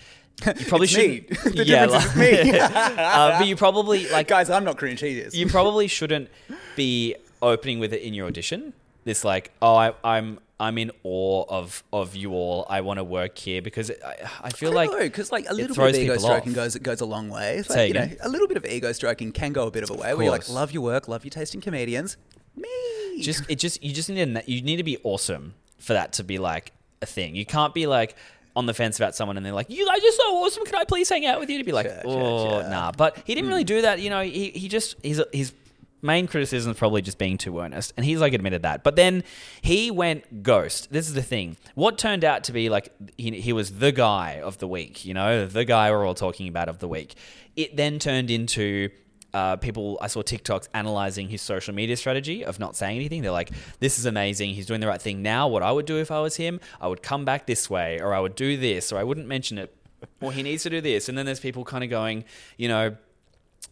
you 0.46 0.66
probably 0.66 0.88
shouldn't. 0.88 1.30
The 1.56 1.66
yeah, 1.66 1.86
like- 1.86 2.16
me. 2.16 2.60
uh, 2.60 3.38
but 3.38 3.48
you 3.48 3.56
probably 3.56 4.10
like 4.12 4.28
Guys, 4.28 4.50
I'm 4.50 4.64
not 4.64 4.78
cringe. 4.78 5.02
He 5.02 5.20
is. 5.20 5.36
you 5.36 5.48
probably 5.48 5.88
shouldn't 5.88 6.30
be 6.76 7.16
opening 7.42 7.80
with 7.80 7.94
it 7.94 8.02
in 8.02 8.14
your 8.14 8.28
audition. 8.28 8.74
This 9.06 9.24
like, 9.24 9.52
oh, 9.62 9.76
I, 9.76 9.94
I'm 10.04 10.40
I'm 10.60 10.78
in 10.78 10.92
awe 11.04 11.46
of 11.48 11.84
of 11.94 12.16
you 12.16 12.32
all. 12.34 12.66
I 12.70 12.82
want 12.82 12.98
to 13.00 13.04
work 13.04 13.38
here 13.38 13.62
because 13.62 13.92
I, 13.92 14.30
I 14.44 14.50
feel 14.50 14.74
like 14.74 14.92
because 14.92 15.32
like 15.32 15.50
a 15.50 15.54
little 15.54 15.76
bit 15.76 15.96
of 15.96 16.02
ego 16.02 16.18
stroking 16.18 16.52
off. 16.52 16.56
goes 16.56 16.76
goes 16.76 17.02
a 17.02 17.06
long 17.06 17.30
way. 17.30 17.58
It's 17.58 17.70
like, 17.70 17.88
you 17.88 17.94
know, 17.94 18.10
a 18.22 18.30
little 18.30 18.48
bit 18.48 18.58
of 18.58 18.66
ego 18.66 18.92
stroking 18.92 19.32
can 19.32 19.54
go 19.54 19.68
a 19.68 19.72
bit 19.72 19.84
of 19.84 19.90
a 19.90 19.94
way. 19.94 20.14
Where 20.14 20.24
you're 20.24 20.32
like, 20.32 20.50
love 20.50 20.72
your 20.72 20.84
work, 20.84 21.08
love 21.08 21.24
your 21.24 21.32
taste 21.32 21.56
in 21.56 21.62
comedians. 21.62 22.18
Me. 22.56 23.22
just 23.22 23.44
it 23.50 23.60
just 23.60 23.84
you 23.84 23.94
just 23.94 24.10
need 24.10 24.34
to, 24.34 24.52
you 24.52 24.62
need 24.62 24.78
to 24.78 24.84
be 24.84 24.98
awesome 25.04 25.54
for 25.78 25.94
that 25.94 26.14
to 26.14 26.24
be 26.24 26.38
like 26.38 26.72
a 27.02 27.06
thing. 27.06 27.36
You 27.36 27.46
can't 27.46 27.74
be 27.74 27.88
like 27.88 28.16
on 28.56 28.66
the 28.66 28.74
fence 28.74 28.98
about 28.98 29.16
someone 29.16 29.38
and 29.38 29.46
they're 29.46 29.54
like, 29.54 29.70
"You 29.70 29.86
guys 29.86 30.00
are 30.00 30.12
so 30.12 30.38
awesome. 30.38 30.66
Can 30.66 30.76
I 30.76 30.84
please 30.84 31.10
hang 31.10 31.26
out 31.26 31.40
with 31.40 31.50
you?" 31.50 31.58
To 31.58 31.64
be 31.64 31.72
like, 31.72 31.88
Sure, 31.88 32.02
sure, 32.02 32.12
"Oh, 32.12 32.62
sure. 32.62 32.70
nah." 32.70 32.92
But 32.92 33.18
he 33.26 33.36
didn't 33.36 33.50
really 33.50 33.64
hmm. 33.64 33.68
do 33.68 33.82
that. 33.84 34.00
You 34.00 34.10
know, 34.10 34.22
he 34.22 34.50
he 34.50 34.68
just 34.68 34.96
he's 35.02 35.22
his 35.32 35.54
main 36.02 36.28
criticism 36.28 36.72
is 36.72 36.78
probably 36.78 37.02
just 37.02 37.18
being 37.18 37.38
too 37.38 37.60
earnest, 37.60 37.94
and 37.98 38.06
he's 38.06 38.20
like 38.20 38.34
admitted 38.34 38.64
that. 38.64 38.84
But 38.84 38.96
then 38.96 39.24
he 39.62 39.92
went 39.92 40.44
ghost. 40.44 40.92
This 40.92 41.08
is 41.08 41.14
the 41.14 41.22
thing. 41.22 41.58
What 41.76 41.98
turned 41.98 42.24
out 42.24 42.44
to 42.46 42.52
be 42.52 42.70
like 42.70 42.94
he 43.18 43.40
he 43.40 43.54
was 43.54 43.80
the 43.80 43.92
guy 43.92 44.42
of 44.42 44.58
the 44.58 44.68
week. 44.68 45.06
You 45.06 45.14
know, 45.14 45.46
the 45.46 45.66
guy 45.66 45.92
we're 45.92 46.06
all 46.06 46.16
talking 46.16 46.48
about 46.48 46.70
of 46.70 46.80
the 46.80 46.88
week. 46.88 47.16
It 47.56 47.76
then 47.76 48.00
turned 48.00 48.32
into 48.32 48.90
uh, 49.34 49.56
people 49.58 49.98
I 50.02 50.08
saw 50.08 50.22
TikToks 50.22 50.70
analyzing 50.74 51.30
his 51.30 51.42
social 51.42 51.74
media 51.74 51.98
strategy 51.98 52.44
of 52.44 52.60
not 52.60 52.76
saying 52.76 52.96
anything. 52.96 53.22
They're 53.22 53.32
like, 53.32 53.52
"This 53.80 54.00
is 54.00 54.06
amazing. 54.06 54.56
He's 54.56 54.66
doing 54.66 54.82
the 54.82 54.88
right 54.88 55.02
thing 55.02 55.22
now. 55.22 55.48
What 55.48 55.64
I 55.64 55.72
would 55.72 55.86
do 55.86 55.98
if 55.98 56.12
I 56.12 56.20
was 56.20 56.36
him, 56.38 56.60
I 56.82 56.88
would 56.88 57.02
come 57.02 57.26
back 57.26 57.46
this 57.46 57.70
way, 57.70 58.00
or 58.00 58.14
I 58.14 58.20
would 58.20 58.36
do 58.36 58.58
this, 58.58 58.92
or 58.92 58.98
I 58.98 59.04
wouldn't 59.04 59.28
mention 59.28 59.58
it, 59.58 59.76
or 60.22 60.32
he 60.32 60.44
needs 60.44 60.64
to 60.64 60.70
do 60.70 60.82
this." 60.82 61.10
And 61.10 61.18
then 61.18 61.26
there's 61.26 61.40
people 61.40 61.64
kind 61.64 61.84
of 61.84 61.90
going, 61.90 62.26
you 62.58 62.68
know. 62.68 62.96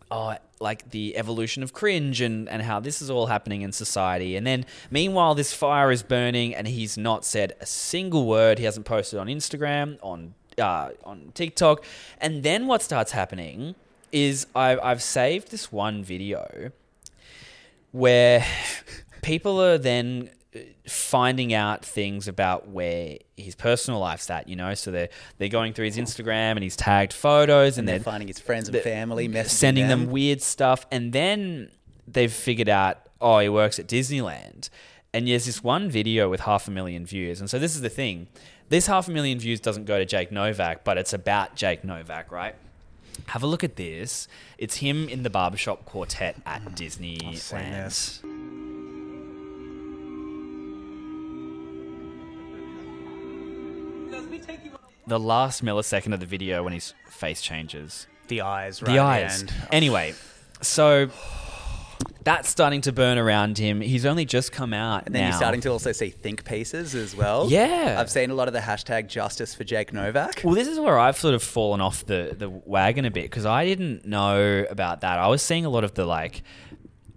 oh, 0.10 0.36
like 0.60 0.90
the 0.90 1.16
evolution 1.18 1.62
of 1.64 1.74
cringe 1.74 2.20
and, 2.22 2.50
and 2.50 2.62
how 2.64 2.80
this 2.80 3.02
is 3.02 3.10
all 3.10 3.28
happening 3.28 3.62
in 3.62 3.72
society. 3.72 4.36
And 4.36 4.48
then, 4.48 4.66
meanwhile, 4.90 5.36
this 5.36 5.54
fire 5.54 5.92
is 5.92 6.02
burning, 6.02 6.56
and 6.56 6.68
he's 6.68 6.98
not 6.98 7.26
said 7.26 7.54
a 7.60 7.66
single 7.66 8.26
word. 8.26 8.58
He 8.58 8.66
hasn't 8.66 8.86
posted 8.86 9.20
on 9.20 9.28
Instagram, 9.28 10.00
on 10.02 10.34
uh, 10.58 10.90
on 11.04 11.32
TikTok. 11.34 11.84
And 12.20 12.42
then 12.42 12.66
what 12.68 12.82
starts 12.82 13.12
happening 13.12 13.76
is 14.12 14.48
I, 14.56 14.78
I've 14.78 15.02
saved 15.02 15.52
this 15.52 15.72
one 15.72 16.04
video 16.04 16.72
where 17.92 18.46
people 19.22 19.62
are 19.62 19.78
then 19.78 20.30
uh, 20.56 20.60
finding 20.88 21.54
out 21.54 21.84
things 21.84 22.28
about 22.28 22.70
where 22.70 23.18
his 23.36 23.56
personal 23.56 24.00
life's 24.00 24.30
at, 24.30 24.48
you 24.48 24.56
know. 24.56 24.74
So 24.74 24.92
they're 24.92 25.10
they're 25.38 25.50
going 25.50 25.74
through 25.74 25.86
his 25.86 25.98
Instagram 25.98 26.52
and 26.52 26.64
he's 26.64 26.76
tagged 26.76 27.14
photos, 27.14 27.78
and, 27.78 27.80
And 27.80 27.88
they're 27.88 28.00
then 28.00 28.04
finding 28.04 28.28
his 28.28 28.40
friends 28.40 28.70
and 28.70 28.78
family, 28.80 29.32
sending 29.46 29.88
them. 29.88 30.06
them. 30.06 30.12
weird 30.12 30.42
stuff, 30.42 30.86
and 30.92 31.14
then 31.14 31.72
they've 32.08 32.32
figured 32.32 32.70
out, 32.70 33.00
oh, 33.20 33.40
he 33.40 33.50
works 33.50 33.80
at 33.80 33.88
Disneyland, 33.88 34.70
and 35.14 35.28
there's 35.28 35.46
this 35.46 35.64
one 35.64 35.90
video 35.90 36.30
with 36.30 36.42
half 36.42 36.68
a 36.68 36.72
million 36.72 37.06
views, 37.06 37.40
and 37.40 37.50
so 37.50 37.60
this 37.60 37.76
is 37.76 37.82
the 37.82 37.90
thing, 37.90 38.28
this 38.70 38.88
half 38.88 39.08
a 39.08 39.12
million 39.12 39.40
views 39.40 39.60
doesn't 39.60 39.86
go 39.86 39.98
to 39.98 40.06
Jake 40.06 40.32
Novak, 40.32 40.84
but 40.84 40.98
it's 40.98 41.14
about 41.14 41.56
Jake 41.56 41.84
Novak, 41.84 42.32
right? 42.32 42.56
Have 43.28 43.44
a 43.44 43.48
look 43.48 43.64
at 43.64 43.76
this. 43.76 44.28
It's 44.58 44.78
him 44.78 45.10
in 45.10 45.24
the 45.24 45.30
barbershop 45.30 45.86
quartet 45.86 46.38
at 46.46 46.64
mm. 46.64 46.76
Disneyland. 46.76 47.50
this. 47.52 48.22
The 55.08 55.20
last 55.20 55.64
millisecond 55.64 56.14
of 56.14 56.20
the 56.20 56.26
video 56.26 56.64
when 56.64 56.74
his 56.74 56.94
face 57.10 57.42
changes. 57.42 58.08
The 58.28 58.42
eyes, 58.42 58.82
right? 58.82 58.92
the 58.92 59.00
eyes. 59.00 59.46
Anyway, 59.72 60.14
so 60.62 61.10
that's 62.28 62.50
starting 62.50 62.82
to 62.82 62.92
burn 62.92 63.18
around 63.18 63.58
him. 63.58 63.80
He's 63.80 64.06
only 64.06 64.26
just 64.26 64.52
come 64.52 64.74
out 64.74 65.04
And 65.06 65.16
then 65.16 65.22
now. 65.22 65.28
you're 65.30 65.38
starting 65.38 65.62
to 65.62 65.70
also 65.70 65.94
see 65.94 66.10
think 66.10 66.44
pieces 66.44 66.94
as 66.94 67.16
well. 67.16 67.48
Yeah. 67.50 67.96
I've 67.98 68.12
seen 68.12 68.32
a 68.32 68.34
lot 68.34 68.50
of 68.50 68.54
the 68.54 68.60
hashtag 68.60 69.08
justice 69.08 69.56
for 69.56 69.64
Jake 69.64 69.94
Novak. 69.94 70.42
Well, 70.44 70.54
this 70.54 70.68
is 70.68 70.78
where 70.78 71.00
I've 71.00 71.18
sort 71.18 71.36
of 71.36 71.42
fallen 71.42 71.80
off 71.80 72.06
the, 72.06 72.36
the 72.38 72.50
wagon 72.50 73.06
a 73.06 73.12
bit 73.12 73.24
because 73.24 73.46
I 73.46 73.64
didn't 73.66 74.06
know 74.06 74.66
about 74.70 75.00
that. 75.02 75.20
I 75.20 75.28
was 75.28 75.42
seeing 75.42 75.64
a 75.64 75.70
lot 75.70 75.86
of 75.86 75.94
the 75.94 76.06
like, 76.06 76.44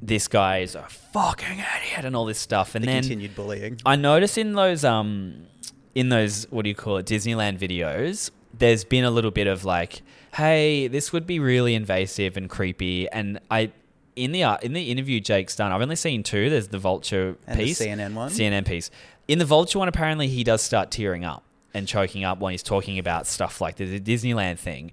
this 0.00 0.28
guy 0.28 0.58
is 0.58 0.76
a 0.76 0.84
fucking 0.84 1.58
idiot 1.58 2.04
and 2.04 2.14
all 2.14 2.24
this 2.24 2.38
stuff, 2.38 2.76
and 2.76 2.84
The 2.84 2.86
then 2.86 3.02
continued 3.02 3.34
bullying. 3.34 3.80
I 3.84 3.96
noticed 3.96 4.38
in 4.38 4.52
those 4.52 4.84
um 4.84 5.46
in 5.94 6.08
those 6.08 6.46
what 6.50 6.62
do 6.62 6.68
you 6.68 6.74
call 6.76 6.98
it 6.98 7.06
Disneyland 7.06 7.58
videos, 7.58 8.30
there's 8.56 8.84
been 8.84 9.04
a 9.04 9.10
little 9.10 9.32
bit 9.32 9.48
of 9.48 9.64
like, 9.64 10.02
hey, 10.36 10.86
this 10.86 11.12
would 11.12 11.26
be 11.26 11.40
really 11.40 11.74
invasive 11.74 12.36
and 12.36 12.48
creepy, 12.48 13.08
and 13.10 13.40
I. 13.50 13.72
In 14.20 14.32
the 14.32 14.44
uh, 14.44 14.58
in 14.62 14.74
the 14.74 14.90
interview 14.90 15.18
Jake's 15.18 15.56
done, 15.56 15.72
I've 15.72 15.80
only 15.80 15.96
seen 15.96 16.22
two. 16.22 16.50
There's 16.50 16.68
the 16.68 16.78
Vulture 16.78 17.36
And 17.46 17.58
the 17.58 17.64
piece, 17.64 17.80
CNN 17.80 18.14
one? 18.14 18.30
CNN 18.30 18.66
piece. 18.66 18.90
In 19.28 19.38
the 19.38 19.46
Vulture 19.46 19.78
one, 19.78 19.88
apparently 19.88 20.28
he 20.28 20.44
does 20.44 20.60
start 20.60 20.90
tearing 20.90 21.24
up 21.24 21.42
and 21.72 21.88
choking 21.88 22.24
up 22.24 22.38
when 22.38 22.52
he's 22.52 22.62
talking 22.62 22.98
about 22.98 23.26
stuff 23.26 23.60
like 23.60 23.76
the, 23.76 23.98
the 23.98 24.00
Disneyland 24.00 24.58
thing. 24.58 24.92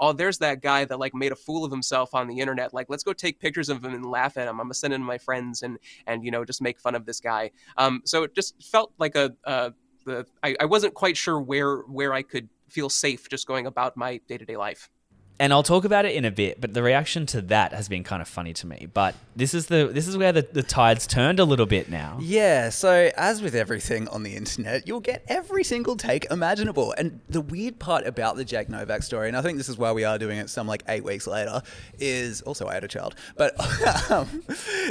oh, 0.00 0.12
there's 0.12 0.38
that 0.38 0.60
guy 0.60 0.84
that 0.84 0.98
like 0.98 1.14
made 1.14 1.32
a 1.32 1.36
fool 1.36 1.64
of 1.64 1.70
himself 1.70 2.14
on 2.14 2.26
the 2.26 2.40
internet. 2.40 2.74
Like, 2.74 2.88
let's 2.90 3.04
go 3.04 3.12
take 3.12 3.38
pictures 3.40 3.68
of 3.70 3.82
him 3.84 3.94
and 3.94 4.04
laugh 4.04 4.36
at 4.36 4.48
him. 4.48 4.60
I'm 4.60 4.66
gonna 4.66 4.74
send 4.74 4.92
it 4.92 4.98
to 4.98 5.02
my 5.02 5.16
friends 5.18 5.62
and 5.62 5.78
and 6.06 6.22
you 6.22 6.30
know 6.30 6.44
just 6.44 6.60
make 6.60 6.78
fun 6.78 6.94
of 6.94 7.06
this 7.06 7.20
guy. 7.20 7.52
Um, 7.78 8.02
so 8.04 8.24
it 8.24 8.34
just 8.34 8.62
felt 8.62 8.92
like 8.98 9.14
a 9.16 9.32
uh, 9.44 9.70
the 10.04 10.26
I, 10.42 10.56
I 10.60 10.64
wasn't 10.66 10.92
quite 10.92 11.16
sure 11.16 11.40
where 11.40 11.78
where 11.82 12.12
I 12.12 12.20
could 12.20 12.50
feel 12.68 12.90
safe 12.90 13.28
just 13.28 13.46
going 13.46 13.66
about 13.66 13.96
my 13.96 14.20
day 14.28 14.36
to 14.36 14.44
day 14.44 14.56
life. 14.56 14.90
And 15.40 15.52
I'll 15.52 15.62
talk 15.64 15.84
about 15.84 16.04
it 16.04 16.14
in 16.14 16.24
a 16.24 16.30
bit, 16.30 16.60
but 16.60 16.72
the 16.74 16.82
reaction 16.82 17.26
to 17.26 17.40
that 17.42 17.72
has 17.72 17.88
been 17.88 18.04
kind 18.04 18.22
of 18.22 18.28
funny 18.28 18.52
to 18.54 18.66
me. 18.66 18.86
But 18.92 19.14
this 19.34 19.54
is 19.54 19.66
the 19.66 19.88
this 19.92 20.06
is 20.06 20.16
where 20.16 20.30
the, 20.32 20.42
the 20.52 20.62
tides 20.62 21.06
turned 21.06 21.40
a 21.40 21.44
little 21.44 21.66
bit 21.66 21.90
now. 21.90 22.18
Yeah, 22.20 22.68
so 22.68 23.10
as 23.16 23.42
with 23.42 23.54
everything 23.54 24.06
on 24.08 24.22
the 24.22 24.36
internet, 24.36 24.86
you'll 24.86 25.00
get 25.00 25.24
every 25.28 25.64
single 25.64 25.96
take 25.96 26.26
imaginable. 26.30 26.92
And 26.96 27.20
the 27.28 27.40
weird 27.40 27.78
part 27.78 28.06
about 28.06 28.36
the 28.36 28.44
Jake 28.44 28.68
Novak 28.68 29.02
story, 29.02 29.28
and 29.28 29.36
I 29.36 29.42
think 29.42 29.58
this 29.58 29.68
is 29.68 29.76
why 29.76 29.90
we 29.92 30.04
are 30.04 30.18
doing 30.18 30.38
it 30.38 30.48
some 30.50 30.66
like 30.68 30.84
eight 30.88 31.02
weeks 31.04 31.26
later, 31.26 31.62
is 31.98 32.42
also 32.42 32.68
I 32.68 32.74
had 32.74 32.84
a 32.84 32.88
child, 32.88 33.14
but 33.36 33.54
um, 34.10 34.44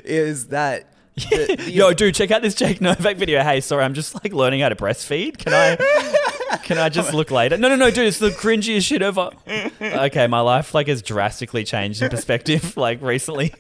is 0.04 0.48
that. 0.48 0.92
the- 1.16 1.56
the- 1.60 1.72
Yo, 1.72 1.94
dude, 1.94 2.16
check 2.16 2.32
out 2.32 2.42
this 2.42 2.56
Jake 2.56 2.80
Novak 2.82 3.18
video. 3.18 3.44
Hey, 3.44 3.60
sorry, 3.60 3.84
I'm 3.84 3.94
just 3.94 4.16
like 4.24 4.32
learning 4.34 4.62
how 4.62 4.70
to 4.70 4.76
breastfeed. 4.78 5.38
Can 5.38 5.54
I 5.54 5.76
can 6.58 6.78
I 6.78 6.90
just 6.90 7.14
look 7.14 7.32
later? 7.32 7.58
No, 7.58 7.70
no, 7.70 7.76
no, 7.76 7.92
dude, 7.92 8.08
it's 8.08 8.20
the 8.20 8.30
cringiest 8.30 8.86
shit 8.86 9.02
ever. 9.02 9.32
Okay, 9.82 10.28
my 10.28 10.40
life 10.42 10.74
like 10.74 10.88
has 10.88 11.02
drastically 11.02 11.64
changed 11.64 12.02
in 12.02 12.10
perspective 12.10 12.76
like 12.78 13.02
recently. 13.02 13.54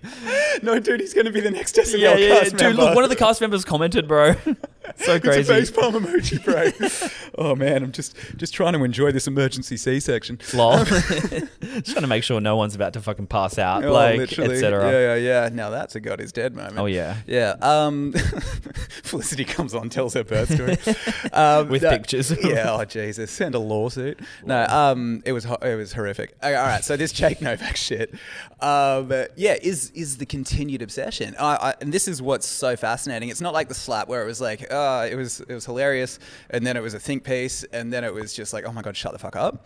no, 0.62 0.80
dude, 0.80 1.00
he's 1.00 1.14
going 1.14 1.26
to 1.26 1.32
be 1.32 1.42
the 1.42 1.52
next 1.52 1.76
SNL 1.76 2.00
Yeah, 2.00 2.16
yeah, 2.16 2.28
yeah. 2.28 2.40
cast 2.42 2.58
Dude, 2.58 2.76
look, 2.76 2.96
one 2.96 3.04
of 3.04 3.10
the 3.10 3.16
cast 3.16 3.42
members 3.42 3.66
commented, 3.66 4.08
bro. 4.08 4.36
so 4.98 5.16
It's 5.16 5.26
crazy. 5.26 5.52
a 5.52 5.56
face 5.56 5.72
palm 5.72 5.94
emoji, 5.94 6.44
bro. 6.44 6.72
oh 7.38 7.56
man, 7.56 7.84
I'm 7.84 7.92
just 7.92 8.16
just 8.38 8.54
trying 8.54 8.74
to 8.74 8.84
enjoy 8.84 9.12
this 9.12 9.28
emergency 9.28 9.78
C-section. 9.78 10.40
Lol. 10.54 10.84
just 10.86 11.92
trying 11.92 12.02
to 12.02 12.08
make 12.08 12.24
sure 12.24 12.40
no 12.42 12.56
one's 12.56 12.76
about 12.76 12.94
to 12.94 13.02
fucking 13.02 13.28
pass 13.28 13.58
out, 13.58 13.84
Oh, 13.86 13.94
like, 13.94 14.20
etc. 14.20 14.92
Yeah, 14.92 15.16
yeah, 15.16 15.44
yeah. 15.44 15.50
Now 15.52 15.70
that's 15.70 15.96
a 15.96 16.00
God 16.00 16.20
is 16.20 16.32
dead 16.32 16.56
moment. 16.56 16.78
Oh, 16.80 16.86
yeah. 16.86 17.18
yeah. 17.28 17.56
Um, 17.62 18.14
Felicity 19.04 19.46
comes 19.46 19.74
on, 19.74 19.90
tells 19.90 20.14
her 20.14 20.24
birth 20.24 20.54
story 20.54 20.78
um, 21.34 21.70
With 21.70 21.84
no- 21.84 21.90
pictures. 21.90 22.32
yeah. 22.44 22.72
Oh 22.72 22.86
Jesus, 22.86 23.40
and 23.42 23.56
a 23.56 23.60
lawsuit. 23.60 24.20
No. 24.44 24.66
Um, 24.66 25.22
it 25.26 25.32
was 25.34 25.44
ho- 25.44 25.58
it 25.62 25.76
was 25.76 25.94
horrific. 25.94 26.36
Okay, 26.44 26.56
all 26.56 26.66
right. 26.66 26.84
So 26.84 26.96
this 26.98 27.12
Jake 27.12 27.42
Novak 27.42 27.76
shit. 27.78 28.14
Um, 28.60 29.12
yeah, 29.36 29.56
is 29.62 29.92
is 29.92 30.18
the 30.18 30.26
continued 30.26 30.82
obsession. 30.82 31.36
I, 31.40 31.56
I, 31.56 31.74
and 31.82 31.92
this 31.94 32.08
is 32.08 32.22
what's 32.22 32.48
so 32.48 32.76
fascinating. 32.76 33.30
It's 33.30 33.42
not 33.42 33.54
like 33.54 33.68
the 33.68 33.74
slap 33.74 34.08
where 34.08 34.22
it 34.22 34.26
was 34.26 34.40
like, 34.42 34.72
uh, 35.00 35.06
it 35.12 35.16
was 35.16 35.40
it 35.42 35.54
was 35.54 35.66
hilarious, 35.66 36.20
and 36.50 36.66
then 36.66 36.76
it 36.78 36.82
was 36.84 36.94
a 36.94 37.00
think 37.00 37.24
piece, 37.24 37.64
and 37.72 37.92
then 37.94 38.04
it 38.04 38.14
was 38.14 38.34
just 38.34 38.54
like, 38.54 38.66
oh 38.66 38.72
my 38.72 38.82
God, 38.82 38.96
shut 38.98 39.14
the 39.14 39.20
fuck 39.20 39.36
up 39.36 39.66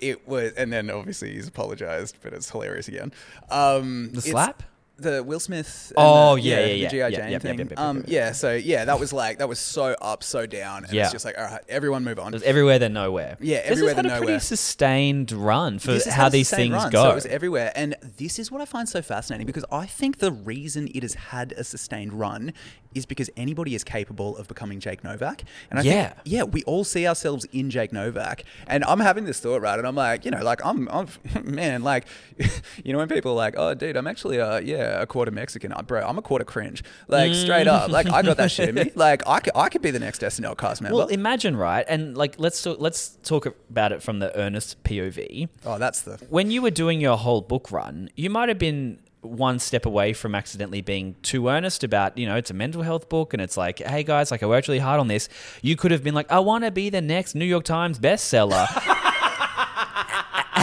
it 0.00 0.26
was, 0.26 0.52
and 0.54 0.72
then 0.72 0.90
obviously 0.90 1.32
he's 1.32 1.46
apologized, 1.46 2.16
but 2.22 2.32
it's 2.32 2.50
hilarious 2.50 2.88
again. 2.88 3.12
Um, 3.50 4.10
The 4.12 4.20
slap? 4.20 4.64
The 4.98 5.22
Will 5.22 5.40
Smith. 5.40 5.92
Oh, 5.96 6.34
the, 6.36 6.42
yeah, 6.42 6.60
yeah, 6.60 6.66
the 6.66 6.76
yeah. 6.76 6.88
GI 6.88 6.96
Yeah, 6.96 7.08
Jane 7.10 7.30
yeah, 7.32 7.38
thing. 7.38 7.58
yeah, 7.70 7.88
um, 7.88 8.04
yeah. 8.06 8.32
So 8.32 8.52
yeah, 8.52 8.84
that 8.84 9.00
was 9.00 9.12
like 9.12 9.38
that 9.38 9.48
was 9.48 9.58
so 9.58 9.96
up, 10.00 10.22
so 10.22 10.44
down, 10.46 10.84
and 10.84 10.92
Yeah. 10.92 11.04
it's 11.04 11.12
just 11.12 11.24
like, 11.24 11.36
all 11.38 11.44
right, 11.44 11.62
everyone 11.68 12.04
move 12.04 12.18
on. 12.20 12.28
It 12.28 12.36
was 12.36 12.42
everywhere 12.42 12.78
then 12.78 12.92
nowhere. 12.92 13.36
Yeah, 13.40 13.62
this 13.62 13.70
everywhere 13.72 13.88
has 13.94 13.96
had 13.96 14.04
then 14.04 14.10
a 14.12 14.14
nowhere. 14.14 14.26
pretty 14.26 14.40
sustained 14.44 15.32
run 15.32 15.78
for 15.78 15.92
This 15.92 16.06
how 16.06 16.28
these 16.28 16.50
things 16.50 16.72
run, 16.74 16.90
go. 16.90 17.04
So 17.04 17.10
it 17.10 17.14
was 17.14 17.26
everywhere, 17.26 17.72
and 17.74 17.96
this 18.18 18.38
is 18.38 18.50
what 18.52 18.60
I 18.60 18.64
find 18.64 18.88
so 18.88 19.02
fascinating 19.02 19.46
because 19.46 19.64
I 19.72 19.86
think 19.86 20.18
the 20.18 20.30
reason 20.32 20.88
it 20.94 21.02
has 21.02 21.14
had 21.14 21.52
a 21.52 21.64
sustained 21.64 22.12
run 22.12 22.52
is 22.94 23.06
because 23.06 23.30
anybody 23.36 23.74
is 23.74 23.84
capable 23.84 24.36
of 24.36 24.48
becoming 24.48 24.80
Jake 24.80 25.02
Novak, 25.04 25.44
and 25.70 25.78
I 25.78 25.82
Yeah. 25.82 26.08
think 26.08 26.16
yeah, 26.24 26.42
we 26.44 26.62
all 26.64 26.84
see 26.84 27.06
ourselves 27.06 27.46
in 27.52 27.70
Jake 27.70 27.92
Novak, 27.92 28.44
and 28.66 28.84
I'm 28.84 29.00
having 29.00 29.24
this 29.24 29.40
thought 29.40 29.60
right, 29.62 29.78
and 29.78 29.86
I'm 29.86 29.94
like, 29.94 30.24
you 30.24 30.30
know, 30.30 30.42
like 30.42 30.64
I'm, 30.64 30.88
I'm 30.90 31.08
man, 31.44 31.82
like, 31.82 32.06
you 32.84 32.92
know, 32.92 32.98
when 32.98 33.08
people 33.08 33.32
are 33.32 33.36
like, 33.36 33.54
oh, 33.56 33.74
dude, 33.74 33.96
I'm 33.96 34.06
actually, 34.06 34.38
a, 34.38 34.60
yeah, 34.60 35.00
a 35.02 35.06
quarter 35.06 35.30
Mexican, 35.30 35.72
bro, 35.86 36.02
I'm 36.06 36.18
a 36.18 36.22
quarter 36.22 36.44
cringe, 36.44 36.82
like 37.08 37.34
straight 37.34 37.68
up, 37.68 37.90
like 37.90 38.08
I 38.08 38.22
got 38.22 38.36
that 38.38 38.50
shit 38.50 38.68
in 38.70 38.74
me, 38.74 38.90
like 38.96 39.26
I 39.26 39.40
could, 39.40 39.52
I 39.56 39.68
could 39.68 39.82
be 39.82 39.90
the 39.90 39.98
next 40.00 40.22
SNL 40.22 40.56
cast 40.56 40.80
member. 40.82 40.96
well, 40.96 41.08
imagine 41.08 41.56
right, 41.56 41.84
and 41.88 42.16
like 42.16 42.34
let's 42.38 42.62
talk, 42.62 42.80
let's 42.80 43.18
talk 43.22 43.46
about 43.46 43.92
it 43.92 44.02
from 44.02 44.18
the 44.18 44.36
earnest 44.38 44.82
POV. 44.84 45.48
oh, 45.66 45.78
that's 45.78 46.02
the 46.02 46.16
When 46.28 46.50
you 46.50 46.62
were 46.62 46.70
doing 46.70 47.00
your 47.00 47.16
whole 47.16 47.40
book 47.40 47.70
run, 47.72 48.10
you 48.16 48.30
might 48.30 48.48
have 48.48 48.58
been 48.58 48.98
one 49.22 49.58
step 49.58 49.86
away 49.86 50.12
from 50.12 50.34
accidentally 50.34 50.80
being 50.80 51.16
too 51.22 51.48
earnest 51.48 51.84
about, 51.84 52.18
you 52.18 52.26
know, 52.26 52.36
it's 52.36 52.50
a 52.50 52.54
mental 52.54 52.82
health 52.82 53.08
book 53.08 53.32
and 53.32 53.40
it's 53.40 53.56
like, 53.56 53.78
hey 53.78 54.02
guys, 54.02 54.30
like 54.30 54.42
I 54.42 54.46
worked 54.46 54.68
really 54.68 54.78
hard 54.78 55.00
on 55.00 55.08
this. 55.08 55.28
You 55.62 55.76
could 55.76 55.90
have 55.90 56.04
been 56.04 56.14
like, 56.14 56.30
I 56.30 56.40
want 56.40 56.64
to 56.64 56.70
be 56.70 56.90
the 56.90 57.00
next 57.00 57.34
New 57.34 57.44
York 57.44 57.64
Times 57.64 57.98
bestseller. 57.98 58.66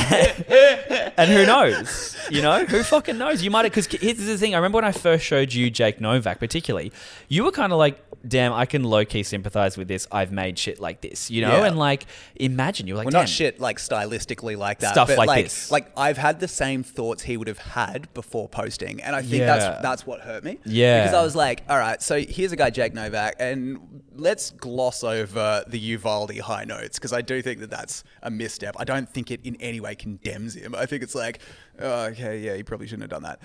and 1.17 1.29
who 1.29 1.45
knows? 1.45 2.15
You 2.29 2.41
know, 2.41 2.65
who 2.65 2.83
fucking 2.83 3.17
knows? 3.17 3.41
You 3.43 3.51
might 3.51 3.65
have, 3.65 3.73
because 3.73 3.87
here's 3.87 4.17
the 4.17 4.37
thing. 4.37 4.53
I 4.53 4.57
remember 4.57 4.77
when 4.77 4.85
I 4.85 4.91
first 4.91 5.25
showed 5.25 5.53
you 5.53 5.69
Jake 5.69 5.99
Novak, 6.01 6.39
particularly, 6.39 6.91
you 7.27 7.43
were 7.43 7.51
kind 7.51 7.71
of 7.73 7.79
like, 7.79 8.03
damn, 8.27 8.51
I 8.53 8.65
can 8.65 8.83
low 8.83 9.05
key 9.05 9.23
sympathize 9.23 9.77
with 9.77 9.87
this. 9.87 10.07
I've 10.11 10.31
made 10.31 10.59
shit 10.59 10.79
like 10.79 11.01
this, 11.01 11.31
you 11.31 11.41
know? 11.41 11.59
Yeah. 11.59 11.65
And 11.65 11.77
like, 11.77 12.05
imagine 12.35 12.85
you're 12.87 12.97
like, 12.97 13.05
well, 13.05 13.13
not 13.21 13.29
shit 13.29 13.59
like 13.59 13.77
stylistically 13.77 14.57
like 14.57 14.79
that, 14.79 14.91
Stuff 14.93 15.07
but 15.07 15.17
like 15.17 15.27
like 15.27 15.45
this. 15.45 15.71
Like 15.71 15.91
I've 15.97 16.17
had 16.17 16.39
the 16.39 16.47
same 16.47 16.83
thoughts 16.83 17.23
he 17.23 17.37
would 17.37 17.47
have 17.47 17.59
had 17.59 18.13
before 18.13 18.49
posting, 18.49 19.01
and 19.01 19.15
I 19.15 19.21
think 19.21 19.41
Yeah. 19.41 19.45
that's 19.57 19.81
that's 19.81 20.05
what 20.05 20.21
hurt 20.21 20.43
me. 20.43 20.59
Yeah. 20.65 21.03
because 21.03 21.15
I 21.15 21.23
was 21.23 21.35
like, 21.35 21.63
all 21.69 21.77
right, 21.77 22.01
so 22.01 22.19
here's 22.19 22.51
a 22.51 22.55
guy 22.55 22.69
Jake 22.69 22.93
Novak, 22.93 23.35
and 23.39 24.01
let's 24.15 24.51
gloss 24.51 25.03
over 25.03 25.63
the 25.67 25.79
Uvalde 25.79 26.37
high 26.39 26.65
notes 26.65 26.97
because 26.99 27.13
I 27.13 27.21
do 27.21 27.41
think 27.41 27.59
that 27.61 27.69
that's 27.69 28.03
a 28.21 28.29
misstep. 28.29 28.75
I 28.77 28.83
don't 28.83 29.07
think 29.09 29.31
it 29.31 29.39
in 29.45 29.55
any 29.61 29.79
way 29.79 29.95
condemns 29.99 30.55
him. 30.55 30.73
I 30.75 30.85
think 30.85 31.03
it's 31.03 31.15
like, 31.15 31.39
oh, 31.79 32.05
okay, 32.05 32.39
yeah, 32.39 32.55
he 32.55 32.63
probably 32.63 32.87
shouldn't 32.87 33.11
have 33.11 33.21
done 33.21 33.23
that. 33.23 33.39